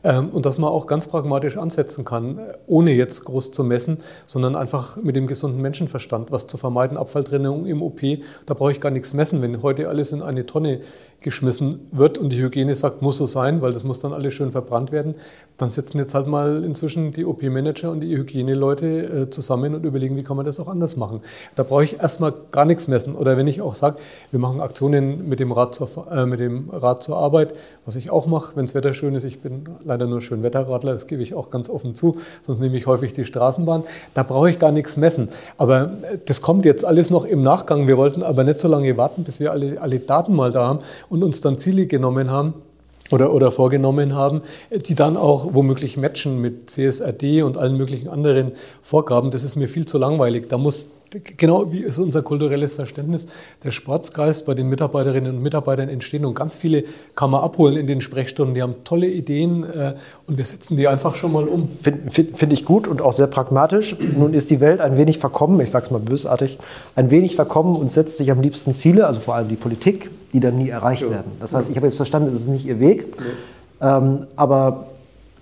Ähm, 0.04 0.30
und 0.30 0.46
dass 0.46 0.58
man 0.58 0.70
auch 0.70 0.87
ganz 0.87 1.06
pragmatisch 1.06 1.56
ansetzen 1.56 2.04
kann, 2.04 2.38
ohne 2.66 2.92
jetzt 2.92 3.24
groß 3.24 3.50
zu 3.50 3.64
messen, 3.64 3.98
sondern 4.26 4.56
einfach 4.56 4.96
mit 4.96 5.16
dem 5.16 5.26
gesunden 5.26 5.61
Menschenverstand, 5.61 6.30
was 6.30 6.46
zu 6.46 6.56
vermeiden, 6.56 6.96
Abfalltrennung 6.96 7.66
im 7.66 7.82
OP, 7.82 8.00
da 8.46 8.54
brauche 8.54 8.72
ich 8.72 8.80
gar 8.80 8.90
nichts 8.90 9.12
messen. 9.12 9.42
Wenn 9.42 9.62
heute 9.62 9.88
alles 9.88 10.12
in 10.12 10.22
eine 10.22 10.46
Tonne 10.46 10.80
geschmissen 11.20 11.88
wird 11.90 12.16
und 12.16 12.30
die 12.30 12.40
Hygiene 12.40 12.76
sagt, 12.76 13.02
muss 13.02 13.18
so 13.18 13.26
sein, 13.26 13.61
weil 13.61 13.72
das 13.72 13.82
muss 13.82 13.98
dann 13.98 14.12
alles 14.12 14.34
schön 14.34 14.52
verbrannt 14.52 14.92
werden, 14.92 15.16
dann 15.56 15.70
sitzen 15.70 15.98
jetzt 15.98 16.14
halt 16.14 16.28
mal 16.28 16.62
inzwischen 16.62 17.12
die 17.12 17.24
OP-Manager 17.24 17.90
und 17.90 18.00
die 18.00 18.16
Hygieneleute 18.16 18.87
äh, 18.87 19.30
zusammen 19.30 19.74
und 19.74 19.84
überlegen, 19.84 20.16
wie 20.16 20.22
kann 20.22 20.37
man 20.37 20.46
das 20.46 20.61
auch 20.61 20.68
anders 20.68 20.96
machen. 20.96 21.20
Da 21.56 21.64
brauche 21.64 21.82
ich 21.82 21.98
erstmal 21.98 22.32
gar 22.52 22.64
nichts 22.64 22.87
messen. 22.87 23.16
Oder 23.16 23.37
wenn 23.37 23.48
ich 23.48 23.61
auch 23.61 23.74
sage, 23.74 23.96
wir 24.30 24.38
machen 24.38 24.61
Aktionen 24.61 25.28
mit 25.28 25.40
dem 25.40 25.50
Rad 25.50 25.74
zur, 25.74 25.90
äh, 26.08 26.24
mit 26.24 26.38
dem 26.38 26.70
Rad 26.70 27.02
zur 27.02 27.16
Arbeit, 27.16 27.54
was 27.84 27.96
ich 27.96 28.11
auch 28.11 28.26
mache, 28.26 28.54
wenn 28.54 28.66
das 28.66 28.76
Wetter 28.76 28.94
schön 28.94 29.16
ist, 29.16 29.24
ich 29.24 29.40
bin 29.40 29.64
leider 29.88 30.07
nur 30.07 30.22
Schönwetterradler, 30.22 30.94
das 30.94 31.07
gebe 31.07 31.22
ich 31.22 31.35
auch 31.35 31.51
ganz 31.51 31.68
offen 31.68 31.94
zu, 31.94 32.18
sonst 32.46 32.61
nehme 32.61 32.77
ich 32.77 32.87
häufig 32.87 33.12
die 33.12 33.24
Straßenbahn. 33.24 33.83
Da 34.14 34.22
brauche 34.22 34.51
ich 34.51 34.59
gar 34.59 34.70
nichts 34.70 34.96
messen. 34.96 35.29
Aber 35.57 35.90
äh, 36.03 36.18
das 36.24 36.40
kommt 36.40 36.64
jetzt 36.64 36.85
alles 36.85 37.11
noch 37.11 37.24
im 37.24 37.42
Nachgang. 37.42 37.87
Wir 37.88 37.96
wollten 37.96 38.22
aber 38.22 38.44
nicht 38.44 38.61
so 38.61 38.68
lange 38.68 38.96
warten, 38.96 39.24
bis 39.24 39.40
wir 39.40 39.51
alle, 39.51 39.81
alle 39.81 39.98
Daten 39.98 40.35
mal 40.35 40.53
da 40.53 40.66
haben 40.66 40.81
und 41.09 41.24
uns 41.24 41.40
dann 41.40 41.59
Ziele 41.59 41.87
genommen 41.87 42.31
haben 42.31 42.55
oder, 43.11 43.33
oder 43.33 43.51
vorgenommen 43.51 44.14
haben, 44.14 44.42
die 44.70 44.94
dann 44.94 45.16
auch 45.16 45.55
womöglich 45.55 45.96
matchen 45.96 46.40
mit 46.40 46.70
CSRD 46.70 47.42
und 47.42 47.57
allen 47.57 47.77
möglichen 47.77 48.09
anderen 48.09 48.53
Vorgaben. 48.83 49.31
Das 49.31 49.44
ist 49.44 49.57
mir 49.57 49.68
viel 49.68 49.87
zu 49.87 49.98
langweilig. 49.98 50.48
Da 50.48 50.59
muss 50.59 50.90
genau 51.36 51.72
wie 51.72 51.80
ist 51.80 51.98
unser 51.98 52.22
kulturelles 52.22 52.74
Verständnis, 52.74 53.28
der 53.64 53.70
Sportsgeist 53.70 54.46
bei 54.46 54.54
den 54.54 54.68
Mitarbeiterinnen 54.68 55.36
und 55.36 55.42
Mitarbeitern 55.42 55.88
entstehen 55.88 56.24
und 56.24 56.34
ganz 56.34 56.56
viele 56.56 56.84
kann 57.14 57.30
man 57.30 57.42
abholen 57.42 57.76
in 57.76 57.86
den 57.86 58.00
Sprechstunden. 58.00 58.54
Die 58.54 58.62
haben 58.62 58.76
tolle 58.84 59.06
Ideen 59.06 59.64
äh, 59.64 59.94
und 60.26 60.38
wir 60.38 60.44
setzen 60.44 60.76
die 60.76 60.88
einfach 60.88 61.14
schon 61.14 61.32
mal 61.32 61.48
um. 61.48 61.68
Finde 61.80 62.10
find, 62.10 62.36
find 62.36 62.52
ich 62.52 62.64
gut 62.64 62.88
und 62.88 63.02
auch 63.02 63.12
sehr 63.12 63.26
pragmatisch. 63.26 63.96
Nun 63.98 64.34
ist 64.34 64.50
die 64.50 64.60
Welt 64.60 64.80
ein 64.80 64.96
wenig 64.96 65.18
verkommen, 65.18 65.60
ich 65.60 65.70
sage 65.70 65.86
es 65.86 65.90
mal 65.90 66.00
bösartig, 66.00 66.58
ein 66.94 67.10
wenig 67.10 67.36
verkommen 67.36 67.76
und 67.76 67.90
setzt 67.90 68.18
sich 68.18 68.30
am 68.30 68.40
liebsten 68.40 68.74
Ziele, 68.74 69.06
also 69.06 69.20
vor 69.20 69.34
allem 69.34 69.48
die 69.48 69.56
Politik, 69.56 70.10
die 70.32 70.40
dann 70.40 70.58
nie 70.58 70.68
erreicht 70.68 71.02
ja. 71.02 71.10
werden. 71.10 71.32
Das 71.40 71.54
heißt, 71.54 71.70
ich 71.70 71.76
habe 71.76 71.86
jetzt 71.86 71.96
verstanden, 71.96 72.28
es 72.28 72.40
ist 72.40 72.48
nicht 72.48 72.66
ihr 72.66 72.80
Weg, 72.80 73.06
ja. 73.80 73.98
ähm, 73.98 74.26
aber 74.36 74.88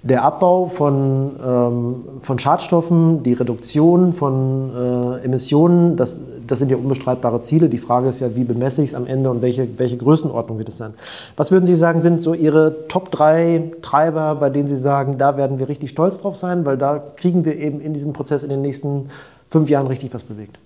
der 0.06 0.22
Abbau 0.22 0.66
von, 0.66 1.32
ähm, 1.44 2.04
von 2.22 2.38
Schadstoffen, 2.38 3.22
die 3.22 3.32
Reduktion 3.32 4.12
von 4.12 4.70
äh, 4.74 5.24
Emissionen, 5.24 5.96
das, 5.96 6.20
das 6.46 6.60
sind 6.60 6.70
ja 6.70 6.76
unbestreitbare 6.76 7.40
Ziele. 7.40 7.68
Die 7.68 7.78
Frage 7.78 8.08
ist 8.08 8.20
ja, 8.20 8.34
wie 8.36 8.44
bemesse 8.44 8.82
ich 8.82 8.90
es 8.90 8.94
am 8.94 9.06
Ende 9.06 9.30
und 9.30 9.42
welche, 9.42 9.78
welche 9.78 9.96
Größenordnung 9.96 10.58
wird 10.58 10.68
es 10.68 10.78
sein? 10.78 10.94
Was 11.36 11.50
würden 11.50 11.66
Sie 11.66 11.74
sagen, 11.74 12.00
sind 12.00 12.22
so 12.22 12.34
Ihre 12.34 12.86
Top 12.88 13.10
3 13.10 13.72
Treiber, 13.82 14.36
bei 14.36 14.50
denen 14.50 14.68
Sie 14.68 14.76
sagen, 14.76 15.18
da 15.18 15.36
werden 15.36 15.58
wir 15.58 15.68
richtig 15.68 15.90
stolz 15.90 16.20
drauf 16.20 16.36
sein, 16.36 16.64
weil 16.64 16.78
da 16.78 17.02
kriegen 17.16 17.44
wir 17.44 17.56
eben 17.56 17.80
in 17.80 17.92
diesem 17.92 18.12
Prozess 18.12 18.42
in 18.42 18.48
den 18.48 18.62
nächsten 18.62 19.08
fünf 19.50 19.68
Jahren 19.68 19.88
richtig 19.88 20.14
was 20.14 20.22
bewegt? 20.22 20.58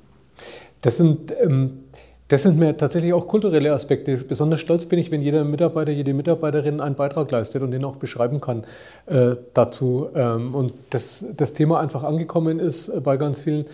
Das 0.83 0.97
sind 0.97 1.33
ähm 1.43 1.85
das 2.31 2.43
sind 2.43 2.59
mir 2.59 2.77
tatsächlich 2.77 3.13
auch 3.13 3.27
kulturelle 3.27 3.73
Aspekte. 3.73 4.17
Besonders 4.17 4.61
stolz 4.61 4.87
bin 4.87 5.01
ich, 5.01 5.11
wenn 5.11 5.21
jeder 5.21 5.43
Mitarbeiter, 5.43 5.91
jede 5.91 6.15
Mitarbeiterin 6.15 6.81
einen 6.81 6.95
Beitrag 6.95 7.29
leistet 7.33 7.61
und 7.63 7.73
den 7.73 7.85
auch 7.85 7.97
beschreiben 7.97 8.41
kann 8.41 8.63
äh, 9.07 9.35
dazu. 9.53 10.09
Ähm, 10.15 10.55
und 10.55 10.73
das, 10.91 11.25
das 11.37 11.55
Thema 11.55 11.81
einfach 11.81 12.05
angekommen 12.05 12.61
ist 12.61 12.89
äh, 12.89 13.01
bei 13.01 13.17
ganz 13.17 13.41
vielen. 13.41 13.67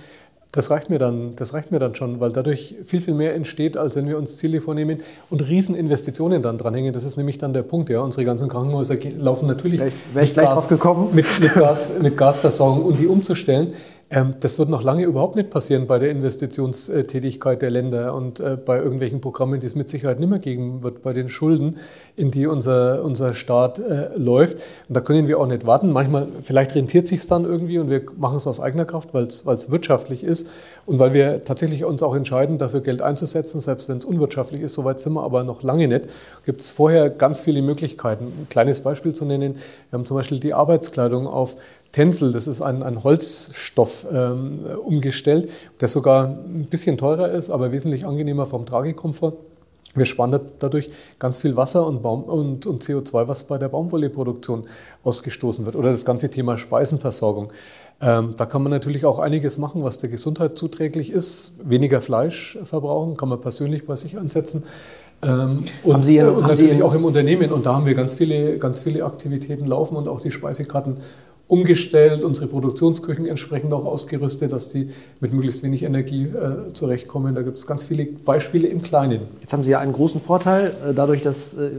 Das 0.53 0.71
reicht, 0.71 0.88
mir 0.88 0.99
dann, 0.99 1.37
das 1.37 1.53
reicht 1.53 1.71
mir 1.71 1.79
dann 1.79 1.95
schon, 1.95 2.19
weil 2.19 2.33
dadurch 2.33 2.77
viel, 2.87 3.03
viel 3.03 3.12
mehr 3.12 3.35
entsteht, 3.35 3.77
als 3.77 3.95
wenn 3.95 4.09
wir 4.09 4.16
uns 4.16 4.38
Ziele 4.38 4.62
vornehmen 4.62 5.01
und 5.29 5.47
Rieseninvestitionen 5.47 6.42
dann 6.42 6.57
dranhängen. 6.57 6.95
Das 6.95 7.05
ist 7.05 7.19
nämlich 7.19 7.37
dann 7.37 7.53
der 7.53 7.62
Punkt. 7.62 7.90
Ja. 7.90 8.01
Unsere 8.01 8.25
ganzen 8.25 8.49
Krankenhäuser 8.49 8.97
laufen 9.19 9.49
natürlich 9.49 9.83
ich, 9.83 9.95
mit, 10.14 10.35
Gas, 10.35 10.71
mit, 10.71 11.40
mit, 11.40 11.53
Gas, 11.53 11.92
mit 12.01 12.16
Gasversorgung. 12.16 12.87
Und 12.87 12.99
die 12.99 13.07
umzustellen, 13.07 13.75
das 14.09 14.57
wird 14.61 14.69
noch 14.69 14.85
lange 14.85 15.03
überhaupt 15.03 15.35
nicht 15.35 15.51
passieren 15.51 15.88
bei 15.88 15.99
der 15.99 16.11
Investitionstätigkeit 16.11 17.61
der 17.61 17.71
Länder 17.71 18.14
und 18.14 18.38
äh, 18.38 18.57
bei 18.57 18.79
irgendwelchen 18.79 19.21
Programmen, 19.21 19.59
die 19.59 19.66
es 19.66 19.75
mit 19.75 19.88
Sicherheit 19.88 20.21
nicht 20.21 20.29
mehr 20.29 20.38
geben 20.38 20.85
wird, 20.85 21.03
bei 21.03 21.12
den 21.12 21.29
Schulden, 21.29 21.79
in 22.14 22.31
die 22.31 22.47
unser, 22.47 23.03
unser 23.03 23.35
Staat 23.35 23.81
äh, 23.81 24.16
läuft. 24.16 24.59
Und 24.88 24.97
da 24.97 25.01
können 25.01 25.27
wir 25.27 25.40
auch 25.40 25.49
nicht 25.49 25.66
warten. 25.66 25.90
Manchmal, 25.90 26.29
vielleicht 26.42 26.77
rentiert 26.77 27.09
sich 27.09 27.27
dann 27.27 27.45
irgendwie 27.45 27.81
und 27.81 27.90
wir 27.90 28.03
machen 28.16 28.37
es 28.37 28.47
aus 28.47 28.61
eigener 28.61 28.85
Kraft, 28.85 29.12
weil 29.12 29.25
es 29.25 29.71
wirtschaftlich 29.71 30.23
ist 30.23 30.49
und 30.87 31.01
weil 31.01 31.12
wir 31.12 31.42
tatsächlich 31.42 31.85
uns 31.85 32.01
auch 32.05 32.14
entscheiden, 32.14 32.59
dafür 32.59 32.83
Geld 32.83 33.03
einzusetzen, 33.03 33.61
selbst 33.61 33.88
wenn 33.88 33.99
es 33.99 34.05
unwirtschaftlich 34.05 34.62
ist. 34.62 34.75
Soweit 34.75 35.01
sind 35.01 35.14
wir 35.14 35.25
aber 35.25 35.42
noch 35.42 35.64
lange 35.64 35.88
nicht. 35.88 36.03
Gibt 36.45 36.61
es 36.61 36.71
vorher 36.71 37.11
ganz 37.11 37.40
viele 37.40 37.61
Möglichkeiten. 37.61 38.27
Ein 38.27 38.47
kleines 38.51 38.83
Beispiel 38.83 39.14
zu 39.14 39.25
nennen. 39.25 39.57
Wir 39.90 39.99
haben 39.99 40.07
zum 40.07 40.16
Beispiel 40.16 40.38
die 40.38 40.55
Arbeitskleidung 40.55 41.27
auf 41.27 41.57
Tencel, 41.92 42.33
das 42.33 42.46
ist 42.46 42.61
ein, 42.61 42.83
ein 42.83 43.03
Holzstoff 43.03 44.07
ähm, 44.12 44.61
umgestellt, 44.85 45.51
der 45.81 45.88
sogar 45.88 46.27
ein 46.27 46.66
bisschen 46.68 46.99
teurer 46.99 47.31
ist, 47.31 47.51
aber 47.51 47.72
wesentlich 47.72 48.07
angenehmer 48.07 48.46
vom 48.46 48.66
Tragekomfort. 48.66 49.35
Wir 49.94 50.05
sparen 50.05 50.38
dadurch 50.59 50.90
ganz 51.18 51.38
viel 51.38 51.57
Wasser 51.57 51.87
und, 51.87 52.03
Baum 52.03 52.25
und, 52.25 52.66
und 52.66 52.85
CO2, 52.85 53.29
was 53.29 53.44
bei 53.44 53.57
der 53.57 53.68
Baumwolleproduktion 53.68 54.66
ausgestoßen 55.05 55.64
wird. 55.64 55.75
Oder 55.75 55.90
das 55.90 56.05
ganze 56.05 56.31
Thema 56.31 56.59
Speisenversorgung. 56.59 57.51
Ähm, 58.01 58.35
da 58.37 58.44
kann 58.44 58.62
man 58.62 58.70
natürlich 58.70 59.07
auch 59.07 59.18
einiges 59.18 59.57
machen, 59.57 59.83
was 59.83 59.99
der 59.99 60.11
Gesundheit 60.11 60.59
zuträglich 60.59 61.11
ist. 61.11 61.53
Weniger 61.64 62.03
Fleisch 62.03 62.59
verbrauchen, 62.64 63.16
kann 63.16 63.31
man 63.31 63.40
persönlich 63.40 63.87
bei 63.87 63.96
sich 63.96 64.18
ansetzen. 64.18 64.64
Ähm, 65.22 65.64
und, 65.83 65.94
haben 65.94 66.03
Sie, 66.03 66.20
und 66.20 66.46
natürlich 66.46 66.83
auch 66.83 66.92
im 66.92 67.07
Unternehmen. 67.07 67.51
Und 67.53 67.64
da 67.64 67.75
haben 67.75 67.87
wir 67.87 67.94
ganz 67.94 68.12
viele, 68.12 68.59
ganz 68.59 68.81
viele 68.81 69.03
Aktivitäten 69.05 69.66
laufen 69.66 69.96
und 69.96 70.09
auch 70.09 70.20
die 70.20 70.31
Speisekarten 70.31 70.99
umgestellt, 71.48 72.24
unsere 72.24 72.48
Produktionsküchen 72.48 73.26
entsprechend 73.26 73.72
auch 73.72 73.85
ausgerüstet, 73.85 74.52
dass 74.52 74.70
die 74.70 74.90
mit 75.20 75.32
möglichst 75.32 75.62
wenig 75.62 75.85
Energie 75.85 76.24
äh, 76.24 76.72
zurechtkommen. 76.72 77.35
Da 77.35 77.42
gibt 77.42 77.59
es 77.59 77.66
ganz 77.66 77.85
viele 77.85 78.06
Beispiele 78.24 78.66
im 78.66 78.82
Kleinen. 78.82 79.22
Jetzt 79.40 79.52
haben 79.52 79.62
Sie 79.62 79.70
ja 79.70 79.78
einen 79.78 79.92
großen 79.92 80.20
Vorteil, 80.20 80.72
äh, 80.88 80.92
dadurch, 80.92 81.22
dass 81.22 81.54
äh, 81.54 81.70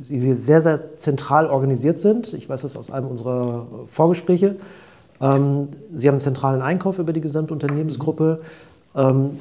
Sie 0.00 0.34
sehr, 0.34 0.60
sehr 0.60 0.98
zentral 0.98 1.46
organisiert 1.46 1.98
sind. 1.98 2.32
Ich 2.34 2.48
weiß 2.48 2.62
das 2.62 2.76
aus 2.76 2.90
einem 2.90 3.08
unserer 3.08 3.66
Vorgespräche. 3.88 4.56
Ähm, 5.20 5.68
Sie 5.94 6.08
haben 6.08 6.14
einen 6.14 6.20
zentralen 6.20 6.62
Einkauf 6.62 6.98
über 6.98 7.12
die 7.12 7.20
gesamte 7.20 7.52
Unternehmensgruppe. 7.52 8.40
Ähm, 8.94 9.38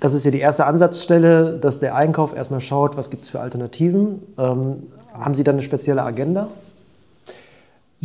das 0.00 0.14
ist 0.14 0.24
ja 0.24 0.30
die 0.30 0.40
erste 0.40 0.66
Ansatzstelle, 0.66 1.58
dass 1.58 1.80
der 1.80 1.94
Einkauf 1.94 2.34
erstmal 2.34 2.60
schaut, 2.60 2.96
was 2.96 3.10
gibt 3.10 3.24
es 3.24 3.30
für 3.30 3.40
Alternativen. 3.40 4.22
Ähm, 4.38 4.84
haben 5.12 5.34
Sie 5.34 5.44
dann 5.44 5.54
eine 5.54 5.62
spezielle 5.62 6.02
Agenda? 6.02 6.48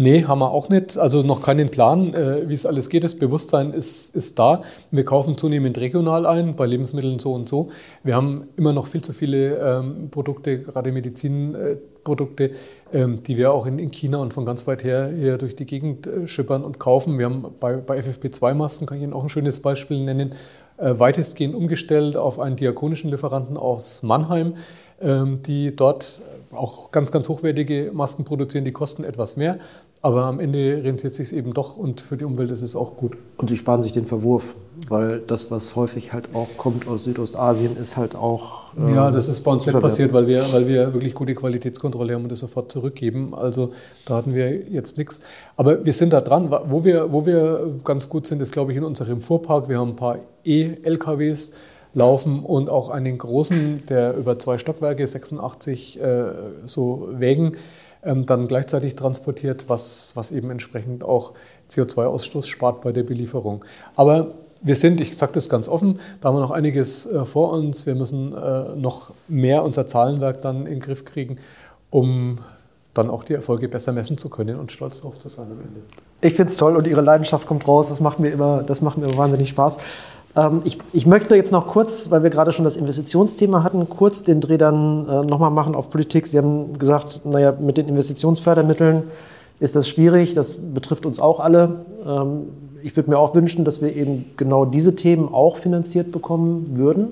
Nee, 0.01 0.23
haben 0.23 0.39
wir 0.39 0.51
auch 0.51 0.69
nicht. 0.69 0.97
Also 0.97 1.23
noch 1.23 1.41
keinen 1.41 1.71
Plan, 1.71 2.13
äh, 2.13 2.47
wie 2.47 2.53
es 2.53 2.65
alles 2.65 2.89
geht. 2.89 3.03
Das 3.03 3.15
Bewusstsein 3.15 3.73
ist, 3.73 4.15
ist 4.15 4.39
da. 4.39 4.61
Wir 4.91 5.03
kaufen 5.03 5.37
zunehmend 5.37 5.77
regional 5.77 6.25
ein, 6.25 6.55
bei 6.55 6.67
Lebensmitteln 6.67 7.19
so 7.19 7.33
und 7.33 7.49
so. 7.49 7.71
Wir 8.01 8.15
haben 8.15 8.47
immer 8.55 8.71
noch 8.71 8.87
viel 8.87 9.01
zu 9.01 9.11
viele 9.11 9.57
ähm, 9.57 10.09
Produkte, 10.09 10.61
gerade 10.61 10.93
Medizinprodukte, 10.93 12.51
ähm, 12.93 13.23
die 13.23 13.35
wir 13.35 13.51
auch 13.51 13.65
in, 13.65 13.77
in, 13.77 13.91
China 13.91 14.19
und 14.19 14.33
von 14.33 14.45
ganz 14.45 14.65
weit 14.67 14.85
her 14.85 15.11
hier 15.13 15.37
durch 15.37 15.57
die 15.57 15.65
Gegend 15.65 16.07
äh, 16.07 16.29
schippern 16.29 16.63
und 16.63 16.79
kaufen. 16.79 17.19
Wir 17.19 17.25
haben 17.25 17.43
bei, 17.59 17.75
bei 17.75 17.99
FFP2-Masken, 17.99 18.87
kann 18.87 18.99
ich 18.99 19.03
Ihnen 19.03 19.11
auch 19.11 19.23
ein 19.23 19.29
schönes 19.29 19.61
Beispiel 19.61 19.99
nennen, 19.99 20.31
äh, 20.77 20.97
weitestgehend 20.97 21.53
umgestellt 21.53 22.15
auf 22.15 22.39
einen 22.39 22.55
diakonischen 22.55 23.11
Lieferanten 23.11 23.57
aus 23.57 24.01
Mannheim, 24.01 24.55
ähm, 25.01 25.41
die 25.41 25.75
dort 25.75 26.21
auch 26.51 26.91
ganz, 26.91 27.11
ganz 27.11 27.29
hochwertige 27.29 27.91
Masken 27.93 28.23
produzieren. 28.23 28.65
Die 28.65 28.71
kosten 28.71 29.03
etwas 29.03 29.37
mehr, 29.37 29.59
aber 30.01 30.23
am 30.23 30.39
Ende 30.39 30.81
rentiert 30.83 31.13
sich 31.13 31.35
eben 31.35 31.53
doch 31.53 31.75
und 31.75 31.99
für 31.99 32.15
die 32.15 32.23
Umwelt 32.23 32.51
ist 32.51 32.61
es 32.61 32.75
auch 32.75 32.95
gut. 32.95 33.17
Und 33.35 33.49
sie 33.49 33.57
sparen 33.57 33.81
sich 33.81 33.91
den 33.91 34.05
Verwurf, 34.05 34.55
weil 34.87 35.19
das, 35.19 35.51
was 35.51 35.75
häufig 35.75 36.13
halt 36.13 36.33
auch 36.33 36.47
kommt 36.55 36.87
aus 36.87 37.03
Südostasien, 37.03 37.75
ist 37.75 37.97
halt 37.97 38.15
auch. 38.15 38.73
Äh, 38.77 38.95
ja, 38.95 39.11
das 39.11 39.27
ist 39.27 39.41
bei 39.41 39.51
uns 39.51 39.65
nicht 39.65 39.77
passiert, 39.77 40.13
weil 40.13 40.25
wir, 40.25 40.45
weil 40.53 40.67
wir 40.67 40.93
wirklich 40.93 41.13
gute 41.13 41.35
Qualitätskontrolle 41.35 42.13
haben 42.13 42.23
und 42.23 42.31
das 42.31 42.39
sofort 42.39 42.71
zurückgeben. 42.71 43.33
Also 43.35 43.73
da 44.05 44.15
hatten 44.15 44.33
wir 44.33 44.69
jetzt 44.69 44.97
nichts. 44.97 45.19
Aber 45.57 45.83
wir 45.83 45.93
sind 45.93 46.13
da 46.13 46.21
dran. 46.21 46.49
Wo 46.49 46.85
wir, 46.85 47.11
wo 47.11 47.25
wir 47.25 47.79
ganz 47.83 48.07
gut 48.07 48.25
sind, 48.25 48.41
ist, 48.41 48.53
glaube 48.53 48.71
ich, 48.71 48.77
in 48.77 48.85
unserem 48.85 49.19
Fuhrpark. 49.19 49.67
Wir 49.67 49.79
haben 49.79 49.89
ein 49.89 49.95
paar 49.97 50.19
E-LKWs 50.45 51.51
laufen 51.93 52.45
und 52.45 52.69
auch 52.69 52.89
einen 52.89 53.17
großen, 53.17 53.85
der 53.89 54.15
über 54.15 54.39
zwei 54.39 54.57
Stockwerke, 54.57 55.05
86 55.05 55.99
äh, 55.99 56.23
so 56.65 57.09
Wägen, 57.11 57.47
ähm, 57.47 57.53
dann 58.01 58.47
gleichzeitig 58.47 58.95
transportiert, 58.95 59.65
was, 59.67 60.15
was 60.15 60.31
eben 60.31 60.51
entsprechend 60.51 61.03
auch 61.03 61.33
CO2-Ausstoß 61.69 62.45
spart 62.45 62.81
bei 62.81 62.91
der 62.91 63.03
Belieferung. 63.03 63.65
Aber 63.95 64.31
wir 64.61 64.75
sind, 64.75 64.99
ich 65.01 65.17
sage 65.17 65.31
das 65.33 65.49
ganz 65.49 65.67
offen, 65.67 65.99
da 66.21 66.29
haben 66.29 66.35
wir 66.35 66.41
noch 66.41 66.51
einiges 66.51 67.05
äh, 67.05 67.25
vor 67.25 67.53
uns. 67.53 67.85
Wir 67.85 67.95
müssen 67.95 68.33
äh, 68.33 68.75
noch 68.75 69.11
mehr 69.27 69.63
unser 69.63 69.87
Zahlenwerk 69.87 70.41
dann 70.41 70.65
in 70.65 70.75
den 70.75 70.79
Griff 70.79 71.05
kriegen, 71.05 71.37
um 71.89 72.39
dann 72.93 73.09
auch 73.09 73.23
die 73.23 73.33
Erfolge 73.33 73.69
besser 73.69 73.93
messen 73.93 74.17
zu 74.17 74.29
können 74.29 74.57
und 74.57 74.71
stolz 74.71 75.01
darauf 75.01 75.17
zu 75.17 75.29
sein 75.29 75.45
am 75.45 75.59
Ende. 75.59 75.81
Ich 76.21 76.33
finde 76.33 76.51
es 76.51 76.57
toll 76.57 76.75
und 76.75 76.87
Ihre 76.87 77.01
Leidenschaft 77.01 77.47
kommt 77.47 77.67
raus. 77.67 77.87
Das 77.87 78.01
macht 78.01 78.19
mir 78.19 78.29
immer, 78.29 78.63
das 78.63 78.81
macht 78.81 78.97
mir 78.97 79.15
wahnsinnig 79.15 79.49
Spaß. 79.49 79.77
Ähm, 80.35 80.61
ich, 80.63 80.77
ich, 80.93 81.05
möchte 81.05 81.35
jetzt 81.35 81.51
noch 81.51 81.67
kurz, 81.67 82.11
weil 82.11 82.23
wir 82.23 82.29
gerade 82.29 82.51
schon 82.51 82.65
das 82.65 82.77
Investitionsthema 82.77 83.63
hatten, 83.63 83.89
kurz 83.89 84.23
den 84.23 84.41
Dreh 84.41 84.57
dann 84.57 85.07
äh, 85.07 85.25
nochmal 85.25 85.51
machen 85.51 85.75
auf 85.75 85.89
Politik. 85.89 86.27
Sie 86.27 86.37
haben 86.37 86.77
gesagt, 86.77 87.25
naja, 87.25 87.53
mit 87.59 87.77
den 87.77 87.87
Investitionsfördermitteln 87.87 89.03
ist 89.59 89.75
das 89.75 89.87
schwierig, 89.87 90.33
das 90.33 90.55
betrifft 90.55 91.05
uns 91.05 91.19
auch 91.19 91.39
alle. 91.39 91.85
Ähm, 92.05 92.43
ich 92.81 92.95
würde 92.95 93.09
mir 93.09 93.17
auch 93.17 93.35
wünschen, 93.35 93.65
dass 93.65 93.81
wir 93.81 93.95
eben 93.95 94.25
genau 94.37 94.65
diese 94.65 94.95
Themen 94.95 95.33
auch 95.33 95.57
finanziert 95.57 96.11
bekommen 96.11 96.77
würden. 96.77 97.09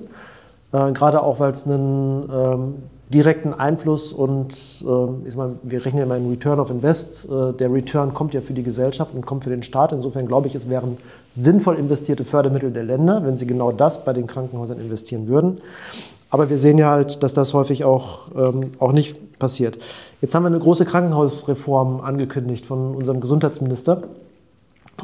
Äh, 0.72 0.92
gerade 0.92 1.22
auch, 1.22 1.40
weil 1.40 1.50
es 1.50 1.66
einen 1.66 2.28
ähm, 2.32 2.74
direkten 3.08 3.54
Einfluss 3.54 4.12
und 4.12 4.52
äh, 4.86 5.28
ich 5.28 5.36
meine, 5.36 5.56
wir 5.62 5.84
rechnen 5.84 5.98
ja 5.98 6.04
immer 6.04 6.16
in 6.16 6.28
Return 6.28 6.60
of 6.60 6.70
Invest. 6.70 7.28
Äh, 7.30 7.54
der 7.54 7.72
Return 7.72 8.12
kommt 8.12 8.34
ja 8.34 8.40
für 8.40 8.52
die 8.52 8.62
Gesellschaft 8.62 9.14
und 9.14 9.24
kommt 9.24 9.44
für 9.44 9.50
den 9.50 9.62
Staat. 9.62 9.92
Insofern 9.92 10.26
glaube 10.26 10.46
ich, 10.46 10.54
es 10.54 10.68
wären 10.68 10.98
sinnvoll 11.30 11.76
investierte 11.76 12.24
Fördermittel 12.24 12.70
der 12.70 12.84
Länder, 12.84 13.24
wenn 13.24 13.36
sie 13.36 13.46
genau 13.46 13.72
das 13.72 14.04
bei 14.04 14.12
den 14.12 14.26
Krankenhäusern 14.26 14.78
investieren 14.78 15.26
würden. 15.26 15.60
Aber 16.30 16.50
wir 16.50 16.58
sehen 16.58 16.76
ja 16.76 16.90
halt, 16.90 17.22
dass 17.22 17.32
das 17.32 17.54
häufig 17.54 17.84
auch, 17.84 18.28
ähm, 18.36 18.72
auch 18.78 18.92
nicht 18.92 19.38
passiert. 19.38 19.78
Jetzt 20.20 20.34
haben 20.34 20.42
wir 20.42 20.48
eine 20.48 20.58
große 20.58 20.84
Krankenhausreform 20.84 22.02
angekündigt 22.02 22.66
von 22.66 22.94
unserem 22.94 23.20
Gesundheitsminister. 23.20 24.02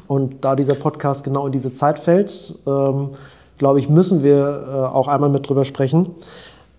Und 0.09 0.45
da 0.45 0.57
dieser 0.57 0.75
Podcast 0.75 1.25
genau 1.25 1.47
in 1.47 1.53
diese 1.53 1.73
Zeit 1.73 1.99
fällt, 1.99 2.55
ähm, 2.67 3.11
glaube 3.57 3.79
ich, 3.79 3.89
müssen 3.89 4.23
wir 4.23 4.67
äh, 4.69 4.95
auch 4.95 5.09
einmal 5.09 5.31
mit 5.31 5.49
drüber 5.49 5.65
sprechen. 5.65 6.11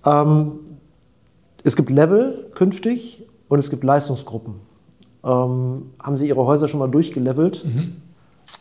Ähm, 0.05 0.59
es 1.65 1.75
gibt 1.75 1.89
Level 1.89 2.49
künftig 2.53 3.23
und 3.49 3.59
es 3.59 3.69
gibt 3.69 3.83
Leistungsgruppen. 3.83 4.55
Ähm, 5.23 5.91
haben 5.99 6.15
Sie 6.15 6.27
Ihre 6.27 6.45
Häuser 6.45 6.67
schon 6.67 6.79
mal 6.79 6.87
durchgelevelt? 6.87 7.65
Mhm. 7.65 7.95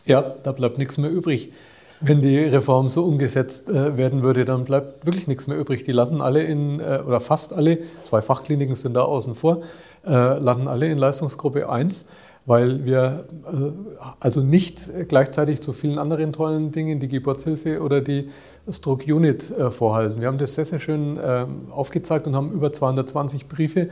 Ja, 0.05 0.35
da 0.43 0.51
bleibt 0.51 0.79
nichts 0.79 0.97
mehr 0.97 1.11
übrig. 1.11 1.53
Wenn 2.01 2.21
die 2.21 2.39
Reform 2.39 2.89
so 2.89 3.05
umgesetzt 3.05 3.69
äh, 3.69 3.95
werden 3.95 4.23
würde, 4.23 4.43
dann 4.43 4.65
bleibt 4.65 5.05
wirklich 5.05 5.27
nichts 5.27 5.45
mehr 5.45 5.57
übrig. 5.57 5.83
Die 5.83 5.91
landen 5.91 6.19
alle 6.19 6.43
in, 6.43 6.79
äh, 6.79 7.01
oder 7.05 7.19
fast 7.19 7.53
alle, 7.53 7.77
zwei 8.03 8.21
Fachkliniken 8.23 8.75
sind 8.75 8.95
da 8.95 9.03
außen 9.03 9.35
vor, 9.35 9.61
äh, 10.05 10.39
landen 10.39 10.67
alle 10.67 10.87
in 10.87 10.97
Leistungsgruppe 10.97 11.69
1 11.69 12.07
weil 12.45 12.85
wir 12.85 13.27
äh, 13.45 13.71
also 14.19 14.41
nicht 14.41 14.89
gleichzeitig 15.07 15.61
zu 15.61 15.73
vielen 15.73 15.97
anderen 15.97 16.33
tollen 16.33 16.71
Dingen, 16.71 16.99
die 16.99 17.07
Geburtshilfe 17.07 17.81
oder 17.81 18.01
die 18.01 18.29
Stroke 18.69 19.13
Unit 19.13 19.51
äh, 19.51 19.71
vorhalten. 19.71 20.21
Wir 20.21 20.27
haben 20.27 20.37
das 20.37 20.55
sehr, 20.55 20.65
sehr 20.65 20.79
schön 20.79 21.19
ähm, 21.23 21.71
aufgezeigt 21.71 22.27
und 22.27 22.35
haben 22.35 22.51
über 22.51 22.71
220 22.71 23.47
Briefe 23.47 23.89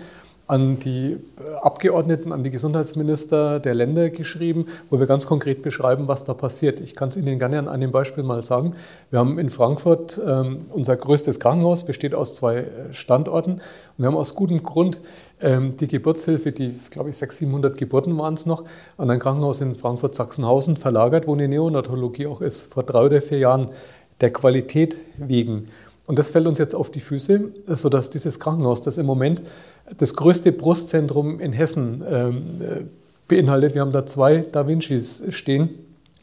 an 0.54 0.78
die 0.78 1.14
äh, 1.14 1.56
Abgeordneten, 1.62 2.32
an 2.32 2.44
die 2.44 2.52
Gesundheitsminister 2.52 3.60
der 3.60 3.74
Länder 3.74 4.12
geschrieben, 4.12 4.68
wo 4.92 5.00
wir 5.00 5.08
ganz 5.08 5.26
konkret 5.26 5.64
beschreiben, 5.64 6.08
was 6.08 6.26
da 6.26 6.36
passiert. 6.36 6.80
Ich 6.80 6.96
kann 6.96 7.10
es 7.10 7.18
Ihnen 7.18 7.40
gerne 7.40 7.58
an 7.58 7.68
einem 7.68 7.92
Beispiel 7.92 8.24
mal 8.24 8.46
sagen. 8.46 8.76
Wir 9.10 9.18
haben 9.18 9.40
in 9.40 9.50
Frankfurt 9.50 10.22
ähm, 10.24 10.66
unser 10.70 10.96
größtes 10.96 11.40
Krankenhaus, 11.40 11.86
besteht 11.86 12.14
aus 12.14 12.36
zwei 12.36 12.66
Standorten. 12.92 13.54
Und 13.54 13.62
wir 13.98 14.06
haben 14.06 14.16
aus 14.16 14.36
gutem 14.36 14.62
Grund 14.62 15.00
ähm, 15.42 15.76
die 15.78 15.88
Geburtshilfe, 15.88 16.52
die, 16.52 16.80
glaube 16.92 17.10
ich, 17.10 17.18
600, 17.18 17.40
700 17.40 17.78
Geburten 17.78 18.16
waren 18.20 18.36
es 18.36 18.46
noch, 18.46 18.64
an 18.98 19.10
ein 19.10 19.20
Krankenhaus 19.20 19.60
in 19.60 19.76
Frankfurt-Sachsenhausen 19.76 20.78
verlagert, 20.78 21.26
wo 21.26 21.34
eine 21.34 21.48
Neonatologie 21.48 22.28
auch 22.28 22.42
ist, 22.42 22.72
vor 22.72 22.84
drei 22.84 23.06
oder 23.06 23.24
vier 23.24 23.40
Jahren, 23.40 23.70
der 24.22 24.32
Qualität 24.32 24.98
wegen. 25.18 25.70
Und 26.06 26.20
das 26.20 26.32
fällt 26.32 26.48
uns 26.48 26.60
jetzt 26.60 26.76
auf 26.76 26.90
die 26.90 27.00
Füße, 27.00 27.54
sodass 27.68 28.10
dieses 28.10 28.40
Krankenhaus, 28.40 28.82
das 28.82 28.98
im 28.98 29.06
Moment 29.06 29.42
das 29.98 30.16
größte 30.16 30.52
Brustzentrum 30.52 31.40
in 31.40 31.54
Hessen 31.54 32.04
ähm, 32.10 32.62
äh, 32.62 32.82
beinhaltet, 33.28 33.74
wir 33.74 33.82
haben 33.82 33.92
da 33.92 34.06
zwei 34.06 34.46
Da 34.52 34.68
Vincis 34.68 35.24
stehen, 35.30 35.70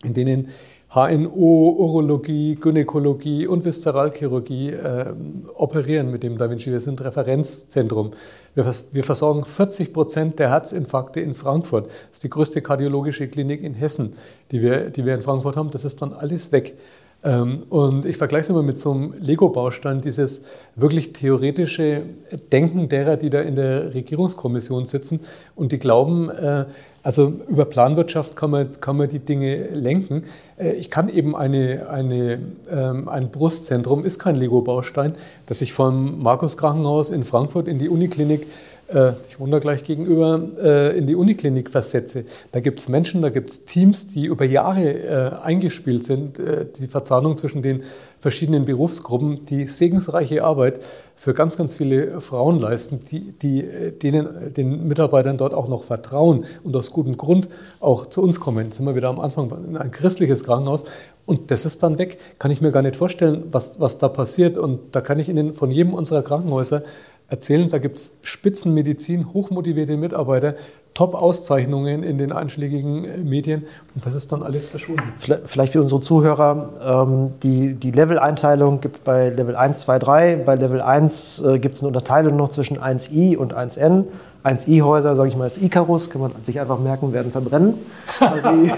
in 0.03 0.15
denen 0.15 0.49
HNO, 0.93 1.77
Urologie, 1.79 2.57
Gynäkologie 2.57 3.47
und 3.47 3.65
Viszeralchirurgie 3.65 4.71
äh, 4.71 5.15
operieren 5.55 6.11
mit 6.11 6.25
dem 6.25 6.37
Da 6.37 6.51
Vinci. 6.51 6.73
Wir 6.73 6.81
sind 6.81 7.01
Referenzzentrum. 7.01 8.11
Wir, 8.57 8.69
wir, 8.91 9.05
versorgen 9.05 9.45
40 9.45 9.93
Prozent 9.93 10.41
der 10.41 10.51
Herzinfarkte 10.51 11.21
in 11.21 11.37
Frankfurt. 11.37 11.87
Das 11.87 12.15
ist 12.15 12.25
die 12.25 12.31
größte 12.31 12.61
kardiologische 12.61 13.29
Klinik 13.29 13.63
in 13.63 13.75
Hessen, 13.75 14.15
die 14.51 14.63
wir, 14.63 14.91
die 14.91 15.07
wir 15.07 15.15
in 15.15 15.23
Frankfurt 15.23 15.55
haben. 15.55 15.71
Das 15.71 15.85
ist 15.85 16.03
dann 16.03 16.13
alles 16.13 16.51
weg. 16.51 16.77
Ähm, 17.23 17.65
und 17.69 18.07
ich 18.07 18.17
vergleiche 18.17 18.43
es 18.43 18.49
immer 18.51 18.63
mit 18.63 18.79
so 18.79 18.93
einem 18.93 19.15
Lego-Baustein, 19.19 20.01
dieses 20.01 20.45
wirklich 20.75 21.13
theoretische 21.13 22.03
Denken 22.51 22.89
derer, 22.89 23.17
die 23.17 23.29
da 23.29 23.41
in 23.41 23.57
der 23.57 23.93
Regierungskommission 23.95 24.87
sitzen 24.87 25.21
und 25.55 25.73
die 25.73 25.79
glauben, 25.79 26.31
äh, 26.31 26.65
also 27.03 27.33
über 27.49 27.65
Planwirtschaft 27.65 28.37
kann 28.37 28.51
man, 28.51 28.71
kann 28.81 28.97
man 28.97 29.09
die 29.09 29.19
Dinge 29.19 29.69
lenken. 29.69 30.25
Äh, 30.59 30.73
ich 30.73 30.91
kann 30.91 31.09
eben 31.11 31.37
eine, 31.37 31.89
eine, 31.91 32.39
ähm, 32.71 33.09
ein 33.09 33.31
Brustzentrum, 33.31 34.05
ist 34.05 34.19
kein 34.19 34.37
Lego-Baustein, 34.37 35.15
das 35.47 35.61
ich 35.61 35.75
vom 35.75 36.23
Markus 36.23 36.57
Krankenhaus 36.57 37.11
in 37.11 37.25
Frankfurt 37.25 37.69
in 37.69 37.79
die 37.79 37.89
Uniklinik 37.91 38.47
äh, 38.93 39.13
ich 39.29 39.39
wohne 39.39 39.53
da 39.53 39.59
gleich 39.59 39.85
gegenüber, 39.85 40.41
äh, 40.63 40.99
in 40.99 41.07
die 41.07 41.15
Uniklinik 41.15 41.71
versetze. 41.71 42.25
Da 42.53 42.61
gibt 42.61 42.81
es 42.81 42.89
Menschen, 42.89 43.23
da 43.23 43.31
gibt 43.31 43.51
es 43.51 43.65
Teams, 43.65 44.09
die 44.09 44.27
über 44.27 44.45
Jahre 44.45 44.81
äh, 44.83 45.43
eingespielt 45.43 46.05
sind, 46.05 46.41
die 46.79 46.89
Verzahnung 46.89 47.37
zwischen 47.37 47.63
den 47.63 47.83
verschiedenen 48.19 48.65
Berufsgruppen, 48.65 49.47
die 49.47 49.65
segensreiche 49.65 50.45
Arbeit 50.45 50.81
für 51.17 51.35
ganz, 51.35 51.57
ganz 51.57 51.77
viele 51.77 52.21
Frauen 52.21 52.61
leisten, 52.61 53.01
die, 53.11 53.33
die 53.33 53.65
denen, 54.03 54.53
den 54.55 54.89
Mitarbeitern 54.89 55.39
dort 55.39 55.55
auch 55.55 55.69
noch 55.69 55.85
vertrauen 55.85 56.45
und 56.63 56.75
aus 56.77 56.93
gutem 56.93 57.17
Grund 57.17 57.49
auch 57.79 58.07
zu 58.07 58.23
uns 58.23 58.41
kommen. 58.41 58.67
Jetzt 58.67 58.77
sind 58.77 58.87
wir 58.87 58.95
wieder 58.95 59.09
am 59.09 59.21
Anfang 59.21 59.51
in 59.69 59.77
ein 59.77 59.91
christliches 59.91 60.45
Krankenhaus 60.45 60.85
und 61.31 61.53
das 61.53 61.65
ist 61.65 61.83
dann 61.85 61.97
weg. 61.97 62.19
Kann 62.41 62.51
ich 62.51 62.61
mir 62.61 62.73
gar 62.73 62.83
nicht 62.83 62.97
vorstellen, 62.97 63.45
was, 63.53 63.79
was 63.79 63.99
da 63.99 64.09
passiert. 64.09 64.59
Und 64.59 64.97
da 64.97 65.01
kann 65.01 65.21
ich 65.21 65.29
Ihnen 65.29 65.55
von 65.55 65.71
jedem 65.71 65.95
unserer 65.95 66.23
Krankenhäuser 66.23 66.83
erzählen, 67.31 67.71
da 67.71 67.79
gibt 67.79 67.97
es 67.97 68.19
Spitzenmedizin, 68.23 69.33
hochmotivierte 69.33 69.97
Mitarbeiter, 69.97 70.55
Top-Auszeichnungen 70.95 72.03
in 72.03 72.19
den 72.19 72.33
einschlägigen 72.33 73.05
äh, 73.05 73.19
Medien 73.19 73.65
und 73.95 74.05
das 74.05 74.15
ist 74.15 74.33
dann 74.33 74.43
alles 74.43 74.67
verschwunden. 74.67 75.05
Vielleicht 75.47 75.73
für 75.73 75.81
unsere 75.81 76.01
Zuhörer, 76.01 77.07
ähm, 77.07 77.31
die, 77.43 77.75
die 77.75 77.93
Level-Einteilung 77.93 78.81
gibt 78.81 79.05
bei 79.05 79.31
Level 79.31 79.55
1, 79.55 79.81
2, 79.81 79.99
3. 79.99 80.37
Bei 80.45 80.57
Level 80.57 80.81
1 80.81 81.45
äh, 81.45 81.59
gibt 81.59 81.77
es 81.77 81.83
eine 81.83 81.89
Unterteilung 81.89 82.37
noch 82.37 82.51
zwischen 82.51 82.79
1i 82.79 83.37
und 83.37 83.55
1n. 83.55 84.05
1i-Häuser, 84.43 85.17
sage 85.17 85.29
ich 85.29 85.37
mal, 85.37 85.47
ist 85.47 85.63
Icarus, 85.63 86.11
kann 86.11 86.23
man 86.23 86.33
sich 86.45 86.59
einfach 86.61 86.79
merken, 86.79 87.13
werden 87.13 87.31
verbrennen, 87.31 87.75
weil 88.19 88.43
sie, 88.43 88.73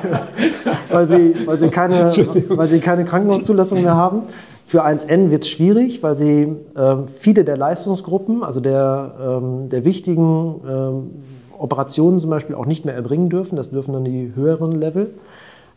weil 0.90 1.07
sie, 1.07 1.46
weil 1.46 1.57
sie, 1.57 1.68
keine, 1.68 2.11
weil 2.48 2.66
sie 2.66 2.80
keine 2.80 3.05
Krankenhauszulassung 3.05 3.80
mehr 3.82 3.96
haben. 3.96 4.22
Für 4.66 4.84
1N 4.86 5.30
wird 5.30 5.44
es 5.44 5.50
schwierig, 5.50 6.02
weil 6.02 6.14
sie 6.14 6.56
äh, 6.74 6.96
viele 7.18 7.44
der 7.44 7.56
Leistungsgruppen, 7.56 8.42
also 8.42 8.60
der, 8.60 9.14
ähm, 9.20 9.68
der 9.68 9.84
wichtigen 9.84 10.60
ähm, 10.66 11.10
Operationen 11.58 12.20
zum 12.20 12.30
Beispiel 12.30 12.56
auch 12.56 12.66
nicht 12.66 12.84
mehr 12.84 12.94
erbringen 12.94 13.28
dürfen. 13.28 13.56
Das 13.56 13.70
dürfen 13.70 13.92
dann 13.92 14.04
die 14.04 14.32
höheren 14.34 14.72
Level. 14.72 15.10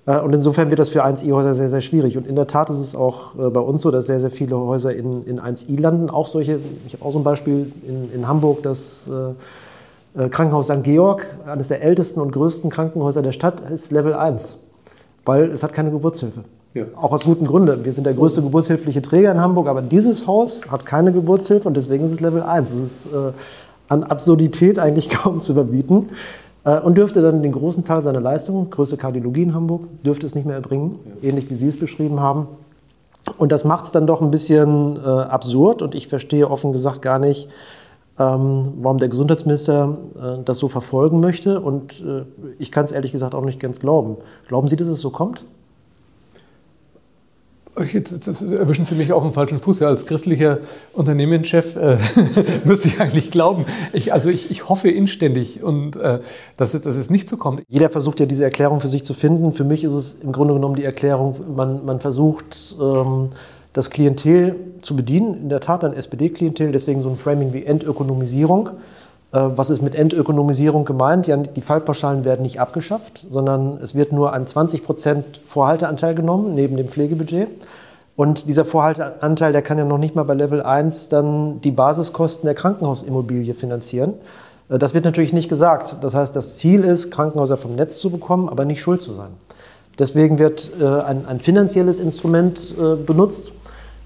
Äh, 0.05 0.19
und 0.19 0.33
insofern 0.33 0.69
wird 0.69 0.79
das 0.79 0.89
für 0.89 1.05
1i-Häuser 1.05 1.55
sehr, 1.55 1.69
sehr 1.69 1.81
schwierig. 1.81 2.17
Und 2.17 2.27
in 2.27 2.35
der 2.35 2.47
Tat 2.47 2.69
ist 2.69 2.79
es 2.79 2.95
auch 2.95 3.35
äh, 3.35 3.49
bei 3.49 3.59
uns 3.59 3.81
so, 3.81 3.91
dass 3.91 4.07
sehr, 4.07 4.19
sehr 4.19 4.31
viele 4.31 4.57
Häuser 4.57 4.95
in, 4.95 5.23
in 5.23 5.39
1i 5.39 5.79
landen. 5.79 6.09
Auch 6.09 6.27
solche, 6.27 6.59
ich 6.87 6.93
habe 6.93 7.05
auch 7.05 7.11
so 7.11 7.19
ein 7.19 7.23
Beispiel 7.23 7.71
in, 7.87 8.11
in 8.13 8.27
Hamburg, 8.27 8.63
das 8.63 9.09
äh, 9.09 10.29
Krankenhaus 10.29 10.67
St. 10.67 10.83
Georg, 10.83 11.35
eines 11.45 11.67
der 11.67 11.81
ältesten 11.81 12.21
und 12.21 12.31
größten 12.31 12.69
Krankenhäuser 12.69 13.21
der 13.21 13.33
Stadt, 13.33 13.61
ist 13.69 13.91
Level 13.91 14.13
1, 14.13 14.59
weil 15.25 15.51
es 15.51 15.61
hat 15.61 15.73
keine 15.73 15.91
Geburtshilfe. 15.91 16.45
Ja. 16.75 16.83
Auch 16.97 17.13
aus 17.13 17.23
gutem 17.23 17.47
Grunde. 17.47 17.85
Wir 17.85 17.93
sind 17.93 18.03
der 18.05 18.13
größte 18.13 18.41
geburtshilfliche 18.41 19.01
Träger 19.01 19.31
in 19.31 19.39
Hamburg, 19.39 19.69
aber 19.69 19.81
dieses 19.81 20.27
Haus 20.27 20.69
hat 20.69 20.85
keine 20.85 21.13
Geburtshilfe 21.13 21.69
und 21.69 21.77
deswegen 21.77 22.03
ist 22.03 22.11
es 22.11 22.19
Level 22.19 22.43
1. 22.43 22.69
Das 22.69 22.79
ist 22.79 23.05
äh, 23.07 23.31
an 23.87 24.03
Absurdität 24.03 24.77
eigentlich 24.77 25.07
kaum 25.09 25.41
zu 25.41 25.53
überbieten 25.53 26.09
äh, 26.65 26.77
und 26.77 26.97
dürfte 26.97 27.21
dann 27.21 27.41
den 27.41 27.53
großen 27.53 27.85
Teil 27.85 28.01
seiner 28.01 28.19
Leistungen, 28.19 28.69
größte 28.71 28.97
Kardiologie 28.97 29.43
in 29.43 29.53
Hamburg, 29.53 29.87
dürfte 30.03 30.25
es 30.25 30.35
nicht 30.35 30.45
mehr 30.45 30.57
erbringen, 30.57 30.99
ja. 31.21 31.29
ähnlich 31.29 31.49
wie 31.49 31.55
Sie 31.55 31.69
es 31.69 31.79
beschrieben 31.79 32.19
haben. 32.19 32.47
Und 33.37 33.53
das 33.53 33.63
macht 33.63 33.85
es 33.85 33.91
dann 33.93 34.05
doch 34.05 34.21
ein 34.21 34.29
bisschen 34.29 34.97
äh, 34.97 35.07
absurd 35.07 35.81
und 35.81 35.95
ich 35.95 36.09
verstehe 36.09 36.51
offen 36.51 36.73
gesagt 36.73 37.01
gar 37.01 37.19
nicht, 37.19 37.47
ähm, 38.19 38.73
warum 38.81 38.97
der 38.97 39.07
Gesundheitsminister 39.07 39.97
äh, 40.21 40.43
das 40.43 40.57
so 40.57 40.67
verfolgen 40.67 41.21
möchte. 41.21 41.61
Und 41.61 42.01
äh, 42.01 42.23
ich 42.59 42.73
kann 42.73 42.83
es 42.83 42.91
ehrlich 42.91 43.13
gesagt 43.13 43.33
auch 43.33 43.45
nicht 43.45 43.61
ganz 43.61 43.79
glauben. 43.79 44.17
Glauben 44.49 44.67
Sie, 44.67 44.75
dass 44.75 44.89
es 44.89 44.99
so 44.99 45.09
kommt? 45.09 45.45
Jetzt, 47.91 48.41
erwischen 48.41 48.85
Sie 48.85 48.95
mich 48.95 49.11
auf 49.11 49.21
dem 49.21 49.33
falschen 49.33 49.59
Fuß. 49.59 49.81
Ja, 49.81 49.89
als 49.89 50.05
christlicher 50.05 50.59
Unternehmenschef 50.93 51.75
äh, 51.75 51.97
müsste 52.63 52.87
ich 52.87 53.01
eigentlich 53.01 53.31
glauben. 53.31 53.65
Ich, 53.91 54.13
also 54.13 54.29
ich, 54.29 54.49
ich 54.49 54.69
hoffe 54.69 54.89
inständig, 54.89 55.61
und, 55.61 55.97
äh, 55.97 56.19
dass, 56.55 56.73
es, 56.73 56.83
dass 56.83 56.95
es 56.95 57.09
nicht 57.09 57.29
so 57.29 57.35
kommt. 57.35 57.63
Jeder 57.67 57.89
versucht 57.89 58.21
ja 58.21 58.25
diese 58.25 58.45
Erklärung 58.45 58.79
für 58.79 58.87
sich 58.87 59.03
zu 59.03 59.13
finden. 59.13 59.51
Für 59.51 59.65
mich 59.65 59.83
ist 59.83 59.91
es 59.91 60.13
im 60.21 60.31
Grunde 60.31 60.53
genommen 60.53 60.75
die 60.75 60.85
Erklärung, 60.85 61.55
man, 61.55 61.85
man 61.85 61.99
versucht, 61.99 62.75
ähm, 62.79 63.29
das 63.73 63.89
Klientel 63.89 64.55
zu 64.81 64.95
bedienen. 64.95 65.35
In 65.41 65.49
der 65.49 65.59
Tat 65.59 65.83
ein 65.83 65.93
SPD-Klientel, 65.93 66.71
deswegen 66.71 67.01
so 67.01 67.09
ein 67.09 67.17
Framing 67.17 67.51
wie 67.51 67.65
Entökonomisierung. 67.65 68.69
Äh, 69.35 69.57
was 69.57 69.69
ist 69.69 69.81
mit 69.81 69.95
Entökonomisierung 69.95 70.85
gemeint? 70.85 71.27
Ja, 71.27 71.35
die 71.37 71.61
Fallpauschalen 71.61 72.23
werden 72.23 72.43
nicht 72.43 72.59
abgeschafft, 72.59 73.25
sondern 73.29 73.79
es 73.81 73.93
wird 73.93 74.11
nur 74.11 74.33
ein 74.33 74.47
20 74.47 74.83
Prozent 74.85 75.41
Vorhalteanteil 75.45 76.15
genommen, 76.15 76.55
neben 76.55 76.77
dem 76.77 76.87
Pflegebudget. 76.87 77.49
Und 78.15 78.47
dieser 78.47 78.63
Vorhalteanteil, 78.63 79.51
der 79.51 79.61
kann 79.61 79.77
ja 79.77 79.83
noch 79.83 79.97
nicht 79.97 80.15
mal 80.15 80.23
bei 80.23 80.35
Level 80.35 80.63
1 80.63 81.09
dann 81.09 81.59
die 81.59 81.71
Basiskosten 81.71 82.47
der 82.47 82.55
Krankenhausimmobilie 82.55 83.53
finanzieren. 83.53 84.13
Äh, 84.69 84.79
das 84.79 84.93
wird 84.93 85.03
natürlich 85.03 85.33
nicht 85.33 85.49
gesagt. 85.49 85.97
Das 86.01 86.15
heißt, 86.15 86.35
das 86.35 86.55
Ziel 86.55 86.85
ist, 86.85 87.11
Krankenhäuser 87.11 87.57
vom 87.57 87.75
Netz 87.75 87.99
zu 87.99 88.09
bekommen, 88.09 88.47
aber 88.47 88.63
nicht 88.63 88.81
schuld 88.81 89.01
zu 89.01 89.13
sein. 89.13 89.31
Deswegen 89.99 90.39
wird 90.39 90.71
äh, 90.79 90.85
ein, 90.85 91.25
ein 91.25 91.39
finanzielles 91.39 91.99
Instrument 91.99 92.75
benutzt, 93.05 93.51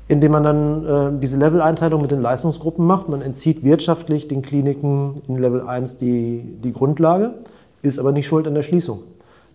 indem 0.09 0.31
man 0.31 0.43
dann 0.43 0.85
äh, 0.85 1.19
diese 1.21 1.37
Level-Einteilung 1.37 2.01
mit 2.01 2.11
den 2.11 2.21
Leistungsgruppen 2.21 2.85
macht. 2.85 3.07
Man 3.07 3.21
entzieht 3.21 3.63
wirtschaftlich 3.63 4.27
den 4.27 4.41
Kliniken 4.41 5.13
in 5.27 5.37
Level 5.37 5.61
1 5.61 5.97
die, 5.97 6.43
die 6.63 6.73
Grundlage, 6.73 7.35
ist 7.83 7.99
aber 7.99 8.11
nicht 8.11 8.27
schuld 8.27 8.47
an 8.47 8.55
der 8.55 8.63
Schließung. 8.63 9.03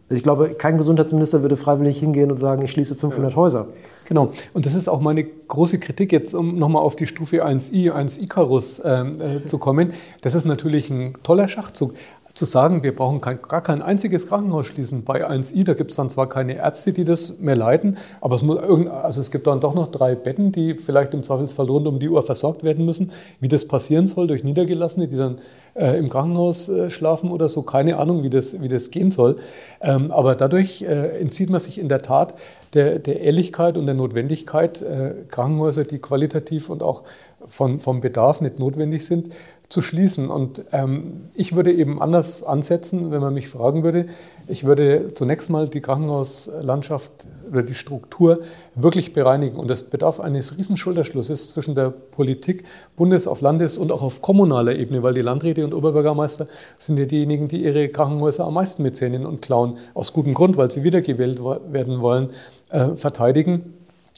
Also 0.09 0.19
ich 0.19 0.23
glaube, 0.23 0.51
kein 0.51 0.79
Gesundheitsminister 0.79 1.43
würde 1.43 1.57
freiwillig 1.57 1.99
hingehen 1.99 2.31
und 2.31 2.39
sagen, 2.39 2.63
ich 2.63 2.71
schließe 2.71 2.95
500 2.95 3.33
ja. 3.33 3.37
Häuser. 3.37 3.67
Genau. 4.05 4.31
Und 4.53 4.65
das 4.65 4.75
ist 4.77 4.87
auch 4.87 5.01
meine 5.01 5.25
große 5.25 5.81
Kritik 5.81 6.13
jetzt, 6.13 6.35
um 6.35 6.57
nochmal 6.57 6.83
auf 6.83 6.95
die 6.95 7.07
Stufe 7.07 7.45
1i, 7.45 7.91
1 7.91 8.19
Icarus 8.19 8.81
ähm, 8.85 9.21
äh, 9.21 9.45
zu 9.47 9.59
kommen. 9.59 9.93
Das 10.21 10.35
ist 10.35 10.45
natürlich 10.45 10.89
ein 10.89 11.15
toller 11.25 11.49
Schachzug 11.49 11.95
zu 12.35 12.45
sagen, 12.45 12.83
wir 12.83 12.95
brauchen 12.95 13.21
kein, 13.21 13.41
gar 13.41 13.63
kein 13.63 13.81
einziges 13.81 14.27
Krankenhaus 14.27 14.67
schließen. 14.67 15.05
Bei 15.05 15.29
1i, 15.29 15.65
da 15.65 15.75
gibt 15.75 15.93
es 15.93 15.97
dann 15.97 16.11
zwar 16.11 16.29
keine 16.29 16.57
Ärzte, 16.57 16.93
die 16.93 17.05
das 17.05 17.39
mehr 17.39 17.55
leiten, 17.55 17.97
aber 18.21 18.35
es, 18.35 18.43
muss 18.43 18.59
also 18.59 19.21
es 19.21 19.31
gibt 19.31 19.47
dann 19.47 19.61
doch 19.61 19.75
noch 19.75 19.93
drei 19.93 20.17
Betten, 20.17 20.51
die 20.51 20.75
vielleicht 20.75 21.15
im 21.15 21.23
Zweifelsfall 21.23 21.67
rund 21.67 21.87
um 21.87 22.01
die 22.01 22.09
Uhr 22.09 22.25
versorgt 22.25 22.65
werden 22.65 22.85
müssen. 22.85 23.13
Wie 23.41 23.49
das 23.49 23.69
passieren 23.69 24.09
soll 24.09 24.27
durch 24.27 24.43
Niedergelassene, 24.43 25.07
die 25.07 25.17
dann 25.17 25.39
äh, 25.75 25.97
im 25.97 26.09
Krankenhaus 26.09 26.69
äh, 26.69 26.91
schlafen 26.91 27.31
oder 27.31 27.49
so, 27.49 27.63
keine 27.63 27.99
Ahnung, 27.99 28.25
wie 28.25 28.31
das, 28.31 28.61
wie 28.61 28.69
das 28.69 28.91
gehen 28.91 29.13
soll. 29.13 29.37
Ähm, 29.81 30.11
aber 30.11 30.35
dadurch 30.35 30.83
äh, 30.83 31.21
entzieht 31.21 31.51
man 31.51 31.61
sich 31.61 31.79
in 31.79 31.89
der 31.89 32.03
Tat 32.03 32.35
der, 32.75 32.99
der 32.99 33.21
Ehrlichkeit 33.21 33.77
und 33.77 33.87
der 33.87 33.95
Notwendigkeit, 33.95 34.83
äh, 34.83 35.15
Krankenhäuser, 35.29 35.85
die 35.85 36.01
qualitativ 36.01 36.69
und 36.69 36.83
auch 36.83 37.05
von, 37.47 37.81
vom 37.81 38.01
Bedarf 38.01 38.41
nicht 38.41 38.59
notwendig 38.59 39.07
sind, 39.07 39.33
zu 39.69 39.83
schließen. 39.83 40.31
Und 40.31 40.63
ähm, 40.73 41.31
ich 41.35 41.57
würde 41.57 41.73
eben 41.73 42.01
anders 42.01 42.45
ansetzen, 42.45 43.11
wenn 43.11 43.21
man 43.21 43.35
mich 43.35 43.49
fragen 43.49 43.83
würde. 43.83 44.07
Ich 44.47 44.65
würde 44.65 45.13
zunächst 45.15 45.51
mal 45.51 45.69
die 45.69 45.81
Krankenhauslandschaft 45.81 47.11
oder 47.51 47.63
die 47.63 47.75
Struktur 47.75 48.41
wirklich 48.75 49.13
bereinigen. 49.13 49.57
Und 49.57 49.69
das 49.69 49.85
bedarf 49.85 50.21
eines 50.21 50.59
riesen 50.59 50.77
Schulterschlusses 50.77 51.49
zwischen 51.49 51.75
der 51.75 51.91
Politik, 51.91 52.65
Bundes-, 52.97 53.27
auf 53.27 53.41
Landes- 53.41 53.79
und 53.79 53.91
auch 53.91 54.03
auf 54.03 54.21
kommunaler 54.21 54.77
Ebene, 54.77 55.03
weil 55.03 55.15
die 55.15 55.23
Landräte 55.23 55.65
und 55.65 55.73
Oberbürgermeister 55.73 56.47
sind 56.79 56.99
ja 56.99 57.07
diejenigen, 57.07 57.49
die 57.49 57.65
ihre 57.65 57.89
Krankenhäuser 57.89 58.45
am 58.45 58.55
meisten 58.55 58.83
mit 58.83 58.97
Zähnen 58.97 59.25
und 59.25 59.43
Klauen, 59.43 59.79
aus 59.95 60.13
gutem 60.13 60.35
Grund, 60.35 60.57
weil 60.57 60.71
sie 60.71 60.83
wiedergewählt 60.83 61.41
werden 61.43 62.01
wollen, 62.01 62.31
äh, 62.71 62.97
verteidigen. 62.97 63.75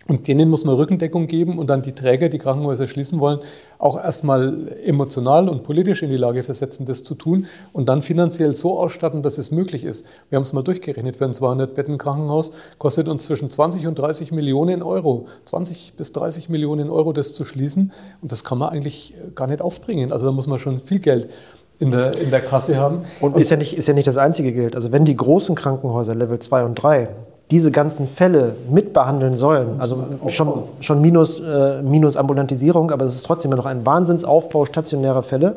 Und 0.09 0.28
denen 0.28 0.48
muss 0.48 0.64
man 0.64 0.76
Rückendeckung 0.76 1.26
geben 1.26 1.59
und 1.59 1.68
dann 1.68 1.82
die 1.82 1.92
Träger, 1.92 2.28
die 2.28 2.38
Krankenhäuser 2.38 2.86
schließen 2.86 3.18
wollen, 3.18 3.40
auch 3.78 4.02
erstmal 4.02 4.72
emotional 4.84 5.48
und 5.48 5.64
politisch 5.64 6.02
in 6.02 6.11
die 6.11 6.16
Lage 6.16 6.44
versetzen, 6.44 6.86
das 6.86 7.02
zu 7.02 7.16
tun 7.16 7.46
und 7.72 7.88
dann 7.88 8.02
finanziell 8.02 8.54
so 8.54 8.78
ausstatten, 8.78 9.22
dass 9.22 9.36
es 9.36 9.50
möglich 9.50 9.84
ist. 9.84 10.07
Wir 10.30 10.36
haben 10.36 10.44
es 10.44 10.52
mal 10.52 10.62
durchgerechnet, 10.62 11.16
für 11.16 11.24
ein 11.24 11.32
200-Betten-Krankenhaus 11.32 12.52
kostet 12.78 13.09
uns 13.09 13.24
zwischen 13.24 13.50
20 13.50 13.86
und 13.88 13.98
30 13.98 14.30
Millionen 14.30 14.82
Euro, 14.82 15.26
20 15.44 15.94
bis 15.96 16.12
30 16.12 16.48
Millionen 16.48 16.88
Euro 16.88 17.12
das 17.12 17.34
zu 17.34 17.44
schließen 17.44 17.92
und 18.22 18.30
das 18.30 18.44
kann 18.44 18.59
man 18.59 18.68
eigentlich 18.68 19.14
gar 19.34 19.48
nicht 19.48 19.61
aufbringen. 19.61 20.12
Also 20.12 20.26
da 20.26 20.32
muss 20.32 20.46
man 20.46 20.61
schon 20.61 20.80
viel 20.80 21.00
Geld 21.00 21.28
in 21.78 21.90
der, 21.90 22.16
in 22.16 22.30
der 22.30 22.40
Kasse 22.40 22.76
haben. 22.78 23.02
Und, 23.20 23.34
und 23.34 23.40
ist, 23.40 23.50
ja 23.50 23.57
nicht, 23.57 23.76
ist 23.76 23.88
ja 23.88 23.94
nicht 23.94 24.07
das 24.07 24.16
einzige 24.16 24.52
Geld. 24.52 24.74
Also 24.74 24.92
wenn 24.92 25.04
die 25.04 25.16
großen 25.16 25.54
Krankenhäuser 25.54 26.14
Level 26.14 26.38
2 26.38 26.64
und 26.64 26.74
3 26.76 27.09
diese 27.51 27.70
ganzen 27.70 28.09
Fälle 28.09 28.57
mitbehandeln 28.68 29.36
sollen, 29.36 29.80
also 29.80 30.05
schon, 30.28 30.64
schon 30.80 31.01
minus, 31.01 31.38
äh, 31.38 31.80
minus 31.82 32.16
Ambulantisierung, 32.16 32.90
aber 32.90 33.05
es 33.05 33.14
ist 33.14 33.22
trotzdem 33.24 33.53
noch 33.53 33.66
ein 33.66 33.86
Wahnsinnsaufbau 33.86 34.64
stationärer 34.64 35.22
Fälle, 35.22 35.57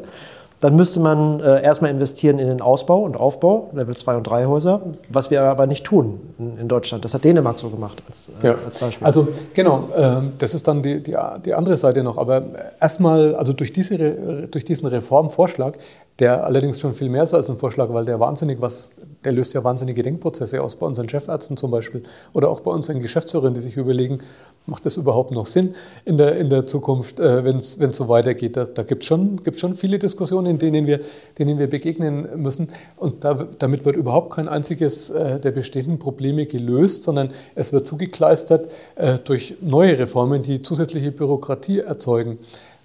dann 0.59 0.75
müsste 0.75 0.99
man 0.99 1.39
äh, 1.39 1.63
erstmal 1.63 1.91
investieren 1.91 2.37
in 2.37 2.47
den 2.47 2.61
Ausbau 2.61 3.03
und 3.03 3.15
Aufbau, 3.15 3.69
Level 3.73 3.95
2 3.95 4.17
und 4.17 4.23
3 4.23 4.45
Häuser, 4.45 4.81
was 5.07 5.31
wir 5.31 5.41
aber 5.43 5.67
nicht 5.67 5.85
tun 5.85 6.19
in, 6.37 6.57
in 6.57 6.67
Deutschland. 6.67 7.05
Das 7.05 7.13
hat 7.13 7.23
Dänemark 7.23 7.59
so 7.59 7.69
gemacht 7.69 8.03
als, 8.07 8.29
äh, 8.43 8.47
ja. 8.47 8.55
als 8.65 8.77
Beispiel. 8.77 9.07
Also 9.07 9.29
genau, 9.53 9.87
äh, 9.95 10.21
das 10.37 10.53
ist 10.53 10.67
dann 10.67 10.83
die, 10.83 11.01
die, 11.01 11.15
die, 11.45 11.53
andere 11.53 11.77
Seite 11.77 12.03
noch. 12.03 12.17
Aber 12.17 12.43
erstmal, 12.79 13.35
also 13.35 13.53
durch, 13.53 13.71
diese, 13.71 14.47
durch 14.47 14.65
diesen 14.65 14.87
Reformvorschlag, 14.87 15.77
der 16.19 16.43
allerdings 16.43 16.79
schon 16.79 16.93
viel 16.93 17.09
mehr 17.09 17.23
ist 17.23 17.33
als 17.33 17.49
ein 17.49 17.57
Vorschlag, 17.57 17.93
weil 17.93 18.03
der 18.03 18.19
wahnsinnig 18.19 18.61
was, 18.61 18.97
der 19.23 19.31
löst 19.31 19.53
ja 19.53 19.63
wahnsinnige 19.63 20.03
Denkprozesse 20.03 20.61
aus 20.61 20.75
bei 20.75 20.85
unseren 20.85 21.07
Chefärzten 21.07 21.55
zum 21.55 21.71
Beispiel 21.71 22.03
oder 22.33 22.49
auch 22.49 22.59
bei 22.59 22.71
unseren 22.71 23.01
Geschäftsführern, 23.01 23.53
die 23.53 23.61
sich 23.61 23.77
überlegen, 23.77 24.19
macht 24.65 24.85
das 24.85 24.97
überhaupt 24.97 25.31
noch 25.31 25.45
Sinn 25.45 25.75
in 26.05 26.17
der, 26.17 26.35
in 26.35 26.49
der 26.49 26.65
Zukunft, 26.65 27.19
äh, 27.19 27.43
wenn 27.43 27.57
es 27.57 27.73
so 27.73 28.09
weitergeht? 28.09 28.57
Da, 28.57 28.65
da 28.65 28.83
gibt 28.83 29.03
es 29.03 29.07
schon, 29.07 29.43
gibt's 29.43 29.61
schon 29.61 29.75
viele 29.75 29.97
Diskussionen, 29.97 30.48
denen 30.57 30.87
wir, 30.87 31.01
denen 31.37 31.59
wir 31.59 31.69
begegnen 31.69 32.41
müssen. 32.41 32.69
Und 32.97 33.23
da, 33.23 33.47
damit 33.59 33.85
wird 33.85 33.95
überhaupt 33.95 34.33
kein 34.33 34.47
einziges 34.47 35.09
äh, 35.09 35.39
der 35.39 35.51
bestehenden 35.51 35.99
Probleme 35.99 36.45
gelöst, 36.45 37.03
sondern 37.03 37.31
es 37.55 37.73
wird 37.73 37.85
zugekleistert 37.85 38.71
äh, 38.95 39.19
durch 39.19 39.57
neue 39.61 39.99
Reformen, 39.99 40.41
die 40.41 40.61
zusätzliche 40.61 41.11
Bürokratie 41.11 41.79
erzeugen. 41.79 42.39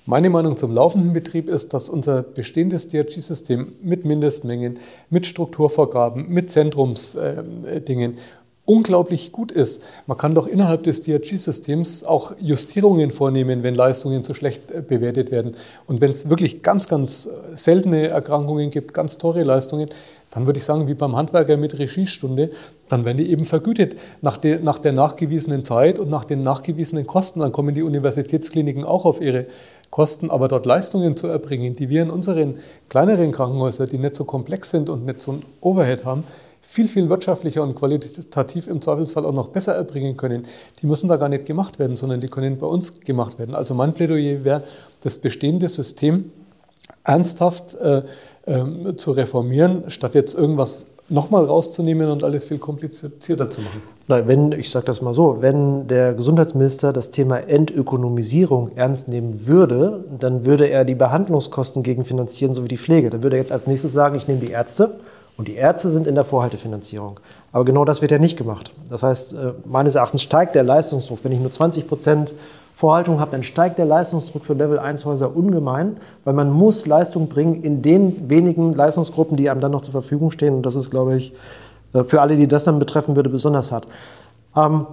Meine 0.07 0.29
Meinung 0.29 0.59
zum 0.59 0.71
laufenden 0.71 1.15
Betrieb 1.15 1.49
ist, 1.49 1.73
dass 1.73 1.89
unser 1.89 2.23
bestehendes 2.23 2.91
DRG-System 2.91 3.73
mit 3.81 4.05
Mindestmengen, 4.05 4.79
mit 5.09 5.25
Strukturvorgaben, 5.25 6.29
mit 6.29 6.51
Zentrumsdingen 6.51 8.19
unglaublich 8.67 9.31
gut 9.33 9.53
ist. 9.53 9.85
Man 10.07 10.17
kann 10.17 10.35
doch 10.35 10.47
innerhalb 10.47 10.85
des 10.85 11.03
DRG-Systems 11.03 12.05
auch 12.05 12.33
Justierungen 12.41 13.11
vornehmen, 13.11 13.63
wenn 13.63 13.75
Leistungen 13.75 14.25
zu 14.25 14.33
schlecht 14.35 14.71
äh, 14.71 14.81
bewertet 14.81 15.31
werden. 15.31 15.57
Und 15.87 16.01
wenn 16.01 16.11
es 16.11 16.31
wirklich 16.31 16.63
ganz, 16.63 16.89
ganz 16.89 17.27
äh, 17.27 17.57
seltene 17.57 18.09
Erkrankungen 18.09 18.71
gibt, 18.71 18.95
ganz 18.95 19.19
teure 19.19 19.43
Leistungen, 19.43 19.91
dann 20.31 20.47
würde 20.47 20.59
ich 20.59 20.65
sagen, 20.65 20.89
wie 20.89 20.95
beim 20.95 21.15
Handwerker 21.15 21.57
mit 21.57 21.79
Regiestunde, 21.79 22.51
dann 22.89 23.05
werden 23.05 23.19
die 23.19 23.31
eben 23.31 23.45
vergütet 23.45 23.97
nach 24.21 24.37
der, 24.37 24.59
nach 24.61 24.79
der 24.79 24.93
nachgewiesenen 24.93 25.65
Zeit 25.65 25.99
und 25.99 26.11
nach 26.11 26.25
den 26.25 26.43
nachgewiesenen 26.43 27.07
Kosten. 27.07 27.41
Dann 27.41 27.53
kommen 27.53 27.75
die 27.75 27.83
Universitätskliniken 27.83 28.85
auch 28.85 29.05
auf 29.05 29.21
ihre 29.21 29.47
Kosten, 29.91 30.31
aber 30.31 30.49
dort 30.49 30.67
Leistungen 30.67 31.17
zu 31.17 31.29
erbringen, 31.29 31.77
die 31.77 31.89
wir 31.89 32.03
in 32.03 32.11
unseren 32.11 32.59
kleineren 32.89 33.31
Krankenhäusern, 33.31 33.89
die 33.89 33.99
nicht 33.99 34.17
so 34.17 34.25
komplex 34.25 34.71
sind 34.71 34.89
und 34.89 35.05
nicht 35.05 35.21
so 35.21 35.33
ein 35.33 35.43
Overhead 35.61 36.05
haben, 36.05 36.25
viel, 36.67 36.89
viel 36.89 37.09
wirtschaftlicher 37.11 37.63
und 37.63 37.75
qualitativ 37.75 38.67
im 38.67 38.81
Zweifelsfall 38.81 39.27
auch 39.27 39.33
noch 39.33 39.49
besser 39.49 39.75
erbringen 39.75 40.17
können, 40.17 40.47
die 40.81 40.87
müssen 40.87 41.09
da 41.09 41.17
gar 41.17 41.29
nicht 41.29 41.45
gemacht 41.45 41.79
werden, 41.79 41.95
sondern 41.95 42.21
die 42.21 42.29
können 42.29 42.59
bei 42.59 42.67
uns 42.67 43.01
gemacht 43.01 43.39
werden. 43.39 43.55
Also 43.55 43.75
mein 43.75 43.93
Plädoyer 43.93 44.45
wäre, 44.45 44.65
das 45.03 45.19
bestehende 45.19 45.69
System 45.69 46.33
ernsthaft 47.05 47.75
äh, 47.75 48.03
ähm, 48.47 48.97
zu 48.97 49.13
reformieren, 49.13 49.85
statt 49.89 50.15
jetzt 50.15 50.35
irgendwas 50.35 50.87
nochmal 51.11 51.45
rauszunehmen 51.45 52.09
und 52.09 52.25
alles 52.25 52.47
viel 52.47 52.59
komplizierter 52.59 53.51
zu 53.51 53.61
machen? 53.61 53.83
Nein, 54.09 54.27
wenn, 54.27 54.53
ich 54.53 54.71
sage 54.71 54.87
das 54.87 55.03
mal 55.03 55.13
so, 55.13 55.43
wenn 55.43 55.87
der 55.87 56.15
Gesundheitsminister 56.15 56.95
das 56.95 57.11
Thema 57.11 57.39
Entökonomisierung 57.41 58.71
ernst 58.75 59.09
nehmen 59.09 59.47
würde, 59.47 60.05
dann 60.19 60.47
würde 60.47 60.69
er 60.69 60.87
die 60.87 60.95
Behandlungskosten 60.95 61.83
gegenfinanzieren, 61.83 62.55
so 62.55 62.65
wie 62.65 62.69
die 62.69 62.79
Pflege. 62.79 63.11
Dann 63.11 63.23
würde 63.23 63.37
er 63.37 63.41
jetzt 63.41 63.53
als 63.53 63.67
nächstes 63.67 63.93
sagen, 63.93 64.17
ich 64.17 64.29
nehme 64.29 64.41
die 64.41 64.51
Ärzte 64.51 64.97
und 65.37 65.49
die 65.49 65.55
Ärzte 65.55 65.91
sind 65.91 66.07
in 66.07 66.15
der 66.15 66.25
Vorhaltefinanzierung. 66.25 67.19
Aber 67.53 67.65
genau 67.65 67.85
das 67.85 68.03
wird 68.03 68.11
ja 68.11 68.19
nicht 68.19 68.37
gemacht. 68.37 68.73
Das 68.89 69.03
heißt, 69.03 69.33
äh, 69.33 69.53
meines 69.65 69.95
Erachtens 69.95 70.23
steigt 70.23 70.55
der 70.55 70.63
Leistungsdruck. 70.63 71.21
Wenn 71.23 71.33
ich 71.33 71.41
nur 71.41 71.51
20 71.51 71.89
Prozent 71.89 72.35
Vorhaltung 72.75 73.21
habe, 73.21 73.31
dann 73.31 73.43
steigt 73.43 73.79
der 73.79 73.87
Leistungsdruck 73.87 74.45
für 74.45 74.55
Level 74.55 74.79
1 74.79 75.05
Häuser 75.05 75.37
ungemein, 75.37 75.97
weil 76.25 76.35
man 76.35 76.51
muss 76.51 76.87
Leistung 76.87 77.29
bringen 77.29 77.63
in 77.63 77.83
den 77.83 78.29
wenigen 78.29 78.75
Leistungsgruppen, 78.75 79.37
die 79.37 79.49
einem 79.49 79.61
dann 79.61 79.73
noch 79.73 79.83
zur 79.83 79.93
Verfügung 79.93 80.31
stehen. 80.33 80.55
Und 80.55 80.67
das 80.67 80.75
ist, 80.75 80.91
glaube 80.91 81.17
ich, 81.17 81.33
äh, 81.93 82.05
für 82.05 82.21
alle, 82.21 82.37
die 82.37 82.49
das 82.49 82.65
dann 82.65 82.79
betreffen 82.79 83.17
würde, 83.17 83.31
besonders 83.31 83.73
hart. 83.73 83.87
Ähm, 84.57 84.87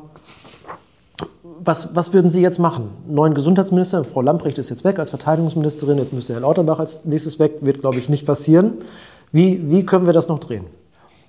was, 1.63 1.95
was, 1.95 2.11
würden 2.13 2.31
Sie 2.31 2.41
jetzt 2.41 2.57
machen? 2.57 2.89
Neuen 3.07 3.35
Gesundheitsminister, 3.35 4.03
Frau 4.03 4.21
Lamprecht 4.21 4.57
ist 4.57 4.71
jetzt 4.71 4.83
weg 4.83 4.97
als 4.97 5.11
Verteidigungsministerin, 5.11 5.99
jetzt 5.99 6.11
müsste 6.11 6.33
Herr 6.33 6.41
Lauterbach 6.41 6.79
als 6.79 7.05
nächstes 7.05 7.37
weg, 7.37 7.57
wird, 7.61 7.81
glaube 7.81 7.99
ich, 7.99 8.09
nicht 8.09 8.25
passieren. 8.25 8.73
Wie, 9.31 9.71
wie 9.71 9.85
können 9.85 10.05
wir 10.05 10.13
das 10.13 10.27
noch 10.27 10.39
drehen? 10.39 10.65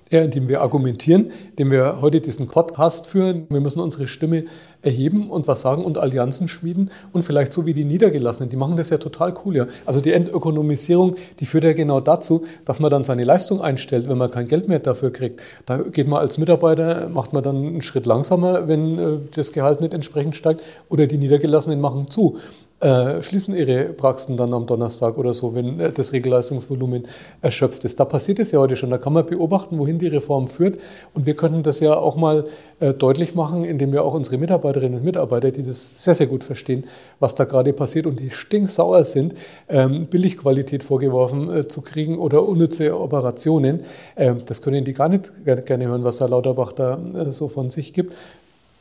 Ja, 0.09 0.21
indem 0.21 0.47
wir 0.49 0.61
argumentieren, 0.61 1.31
indem 1.51 1.71
wir 1.71 2.01
heute 2.01 2.19
diesen 2.19 2.47
Podcast 2.47 3.07
führen. 3.07 3.47
Wir 3.49 3.61
müssen 3.61 3.79
unsere 3.79 4.07
Stimme 4.07 4.43
erheben 4.81 5.31
und 5.31 5.47
was 5.47 5.61
sagen 5.61 5.85
und 5.85 5.97
Allianzen 5.97 6.49
schmieden 6.49 6.91
und 7.13 7.23
vielleicht 7.23 7.53
so 7.53 7.65
wie 7.65 7.73
die 7.73 7.85
Niedergelassenen, 7.85 8.49
die 8.49 8.57
machen 8.57 8.75
das 8.75 8.89
ja 8.89 8.97
total 8.97 9.33
cool. 9.43 9.55
Ja. 9.55 9.67
Also 9.85 10.01
die 10.01 10.11
Entökonomisierung, 10.11 11.15
die 11.39 11.45
führt 11.45 11.63
ja 11.63 11.71
genau 11.71 12.01
dazu, 12.01 12.45
dass 12.65 12.81
man 12.81 12.91
dann 12.91 13.05
seine 13.05 13.23
Leistung 13.23 13.61
einstellt, 13.61 14.09
wenn 14.09 14.17
man 14.17 14.29
kein 14.29 14.49
Geld 14.49 14.67
mehr 14.67 14.79
dafür 14.79 15.11
kriegt. 15.11 15.41
Da 15.65 15.77
geht 15.77 16.09
man 16.09 16.19
als 16.19 16.37
Mitarbeiter, 16.37 17.07
macht 17.07 17.31
man 17.31 17.41
dann 17.41 17.55
einen 17.55 17.81
Schritt 17.81 18.05
langsamer, 18.05 18.67
wenn 18.67 18.99
äh, 18.99 19.17
das 19.33 19.53
Gehalt 19.53 19.79
nicht 19.79 19.93
entsprechend 19.93 20.35
steigt 20.35 20.61
oder 20.89 21.07
die 21.07 21.17
Niedergelassenen 21.17 21.79
machen 21.79 22.09
zu. 22.09 22.37
Äh, 22.83 23.23
schließen 23.23 23.55
ihre 23.55 23.85
Praxen 23.93 24.35
dann 24.35 24.53
am 24.53 24.65
Donnerstag 24.65 25.17
oder 25.17 25.33
so, 25.33 25.55
wenn 25.55 25.79
äh, 25.79 25.93
das 25.93 26.11
Regelleistungsvolumen 26.11 27.07
erschöpft 27.41 27.85
ist. 27.85 27.97
Da 27.97 28.03
passiert 28.03 28.39
es 28.39 28.51
ja 28.51 28.59
heute 28.59 28.75
schon. 28.75 28.89
Da 28.89 28.97
kann 28.97 29.13
man 29.13 29.25
beobachten, 29.25 29.77
wohin 29.79 29.99
die 29.99 30.07
Reform 30.07 30.47
führt. 30.47 30.81
Und 31.13 31.25
wir 31.25 31.33
können 31.33 31.63
das 31.63 31.79
ja 31.79 31.95
auch 31.95 32.17
mal 32.17 32.45
äh, 32.81 32.93
deutlich 32.93 33.35
machen, 33.35 33.63
indem 33.63 33.93
wir 33.93 34.03
auch 34.03 34.13
unsere 34.13 34.37
Mitarbeiterinnen 34.37 34.99
und 34.99 35.05
Mitarbeiter, 35.05 35.51
die 35.51 35.63
das 35.63 36.03
sehr, 36.03 36.13
sehr 36.13 36.27
gut 36.27 36.43
verstehen, 36.43 36.83
was 37.21 37.35
da 37.35 37.45
gerade 37.45 37.71
passiert 37.71 38.05
und 38.05 38.19
die 38.19 38.31
stinksauer 38.31 39.05
sind, 39.05 39.33
ähm, 39.69 40.07
Billigqualität 40.07 40.83
vorgeworfen 40.83 41.69
zu 41.69 41.83
kriegen 41.83 42.19
oder 42.19 42.45
unnütze 42.45 42.99
Operationen. 42.99 43.83
Ähm, 44.17 44.41
das 44.45 44.61
können 44.61 44.83
die 44.83 44.93
gar 44.93 45.07
nicht 45.07 45.31
gerne 45.45 45.87
hören, 45.87 46.03
was 46.03 46.19
Herr 46.19 46.27
Lauterbach 46.27 46.73
da 46.73 46.99
so 47.29 47.47
von 47.47 47.71
sich 47.71 47.93
gibt. 47.93 48.11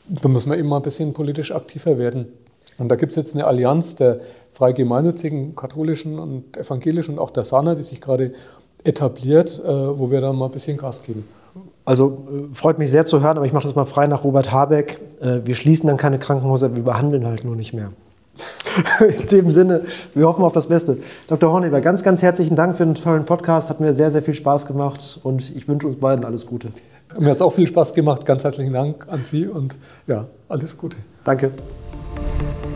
Da 0.09 0.29
muss 0.29 0.47
man 0.47 0.59
immer 0.59 0.81
ein 0.81 0.83
bisschen 0.83 1.13
politisch 1.13 1.53
aktiver 1.53 1.99
werden. 1.99 2.27
Und 2.79 2.89
da 2.89 2.97
gibt 2.97 3.11
es 3.11 3.17
jetzt 3.17 3.35
eine 3.35 3.47
Allianz 3.47 3.97
der 3.97 4.21
frei 4.53 4.73
gemeinnützigen 4.73 5.55
katholischen 5.57 6.19
und 6.19 6.57
evangelischen 6.57 7.15
und 7.15 7.21
auch 7.21 7.31
der 7.31 7.45
Sana, 7.45 7.75
die 7.75 7.83
sich 7.83 8.01
gerade 8.01 8.33
etabliert, 8.85 9.61
äh, 9.65 9.69
wo 9.69 10.11
wir 10.11 10.21
da 10.21 10.33
mal 10.33 10.47
ein 10.47 10.53
bisschen 10.53 10.77
Gas 10.77 11.03
geben. 11.03 11.27
Also 11.85 12.27
äh, 12.53 12.55
freut 12.55 12.79
mich 12.79 12.91
sehr 12.91 13.07
zu 13.07 13.21
hören, 13.21 13.37
aber 13.37 13.47
ich 13.47 13.53
mache 13.53 13.65
das 13.65 13.75
mal 13.75 13.85
frei 13.85 14.07
nach 14.07 14.25
Robert 14.25 14.53
Habeck. 14.53 15.01
Äh, 15.21 15.41
wir 15.45 15.55
schließen 15.55 15.87
dann 15.87 15.97
keine 15.97 16.19
Krankenhäuser, 16.19 16.75
wir 16.75 16.83
behandeln 16.83 17.27
halt 17.27 17.45
nur 17.45 17.57
nicht 17.57 17.73
mehr. 17.73 17.93
In 19.01 19.27
dem 19.27 19.51
Sinne, 19.51 19.83
wir 20.15 20.27
hoffen 20.27 20.43
auf 20.43 20.53
das 20.53 20.67
Beste. 20.67 20.99
Dr. 21.29 21.53
Horneber, 21.53 21.81
ganz, 21.81 22.03
ganz 22.03 22.23
herzlichen 22.23 22.57
Dank 22.57 22.77
für 22.77 22.85
den 22.85 22.95
tollen 22.95 23.27
Podcast. 23.27 23.71
Hat 23.71 23.81
mir 23.81 23.93
sehr, 23.95 24.11
sehr 24.11 24.23
viel 24.23 24.35
Spaß 24.35 24.67
gemacht 24.67 25.21
und 25.23 25.55
ich 25.55 25.69
wünsche 25.69 25.87
uns 25.87 25.97
beiden 25.97 26.25
alles 26.25 26.47
Gute. 26.47 26.69
Mir 27.19 27.29
hat 27.29 27.37
es 27.37 27.43
auch 27.43 27.53
viel 27.53 27.67
Spaß 27.67 27.93
gemacht. 27.93 28.25
Ganz 28.25 28.43
herzlichen 28.45 28.73
Dank 28.73 29.07
an 29.09 29.23
Sie 29.23 29.47
und 29.47 29.79
ja, 30.07 30.27
alles 30.49 30.79
Gute. 30.79 30.97
Danke. 31.25 31.51
thank 32.43 32.65
you 32.65 32.72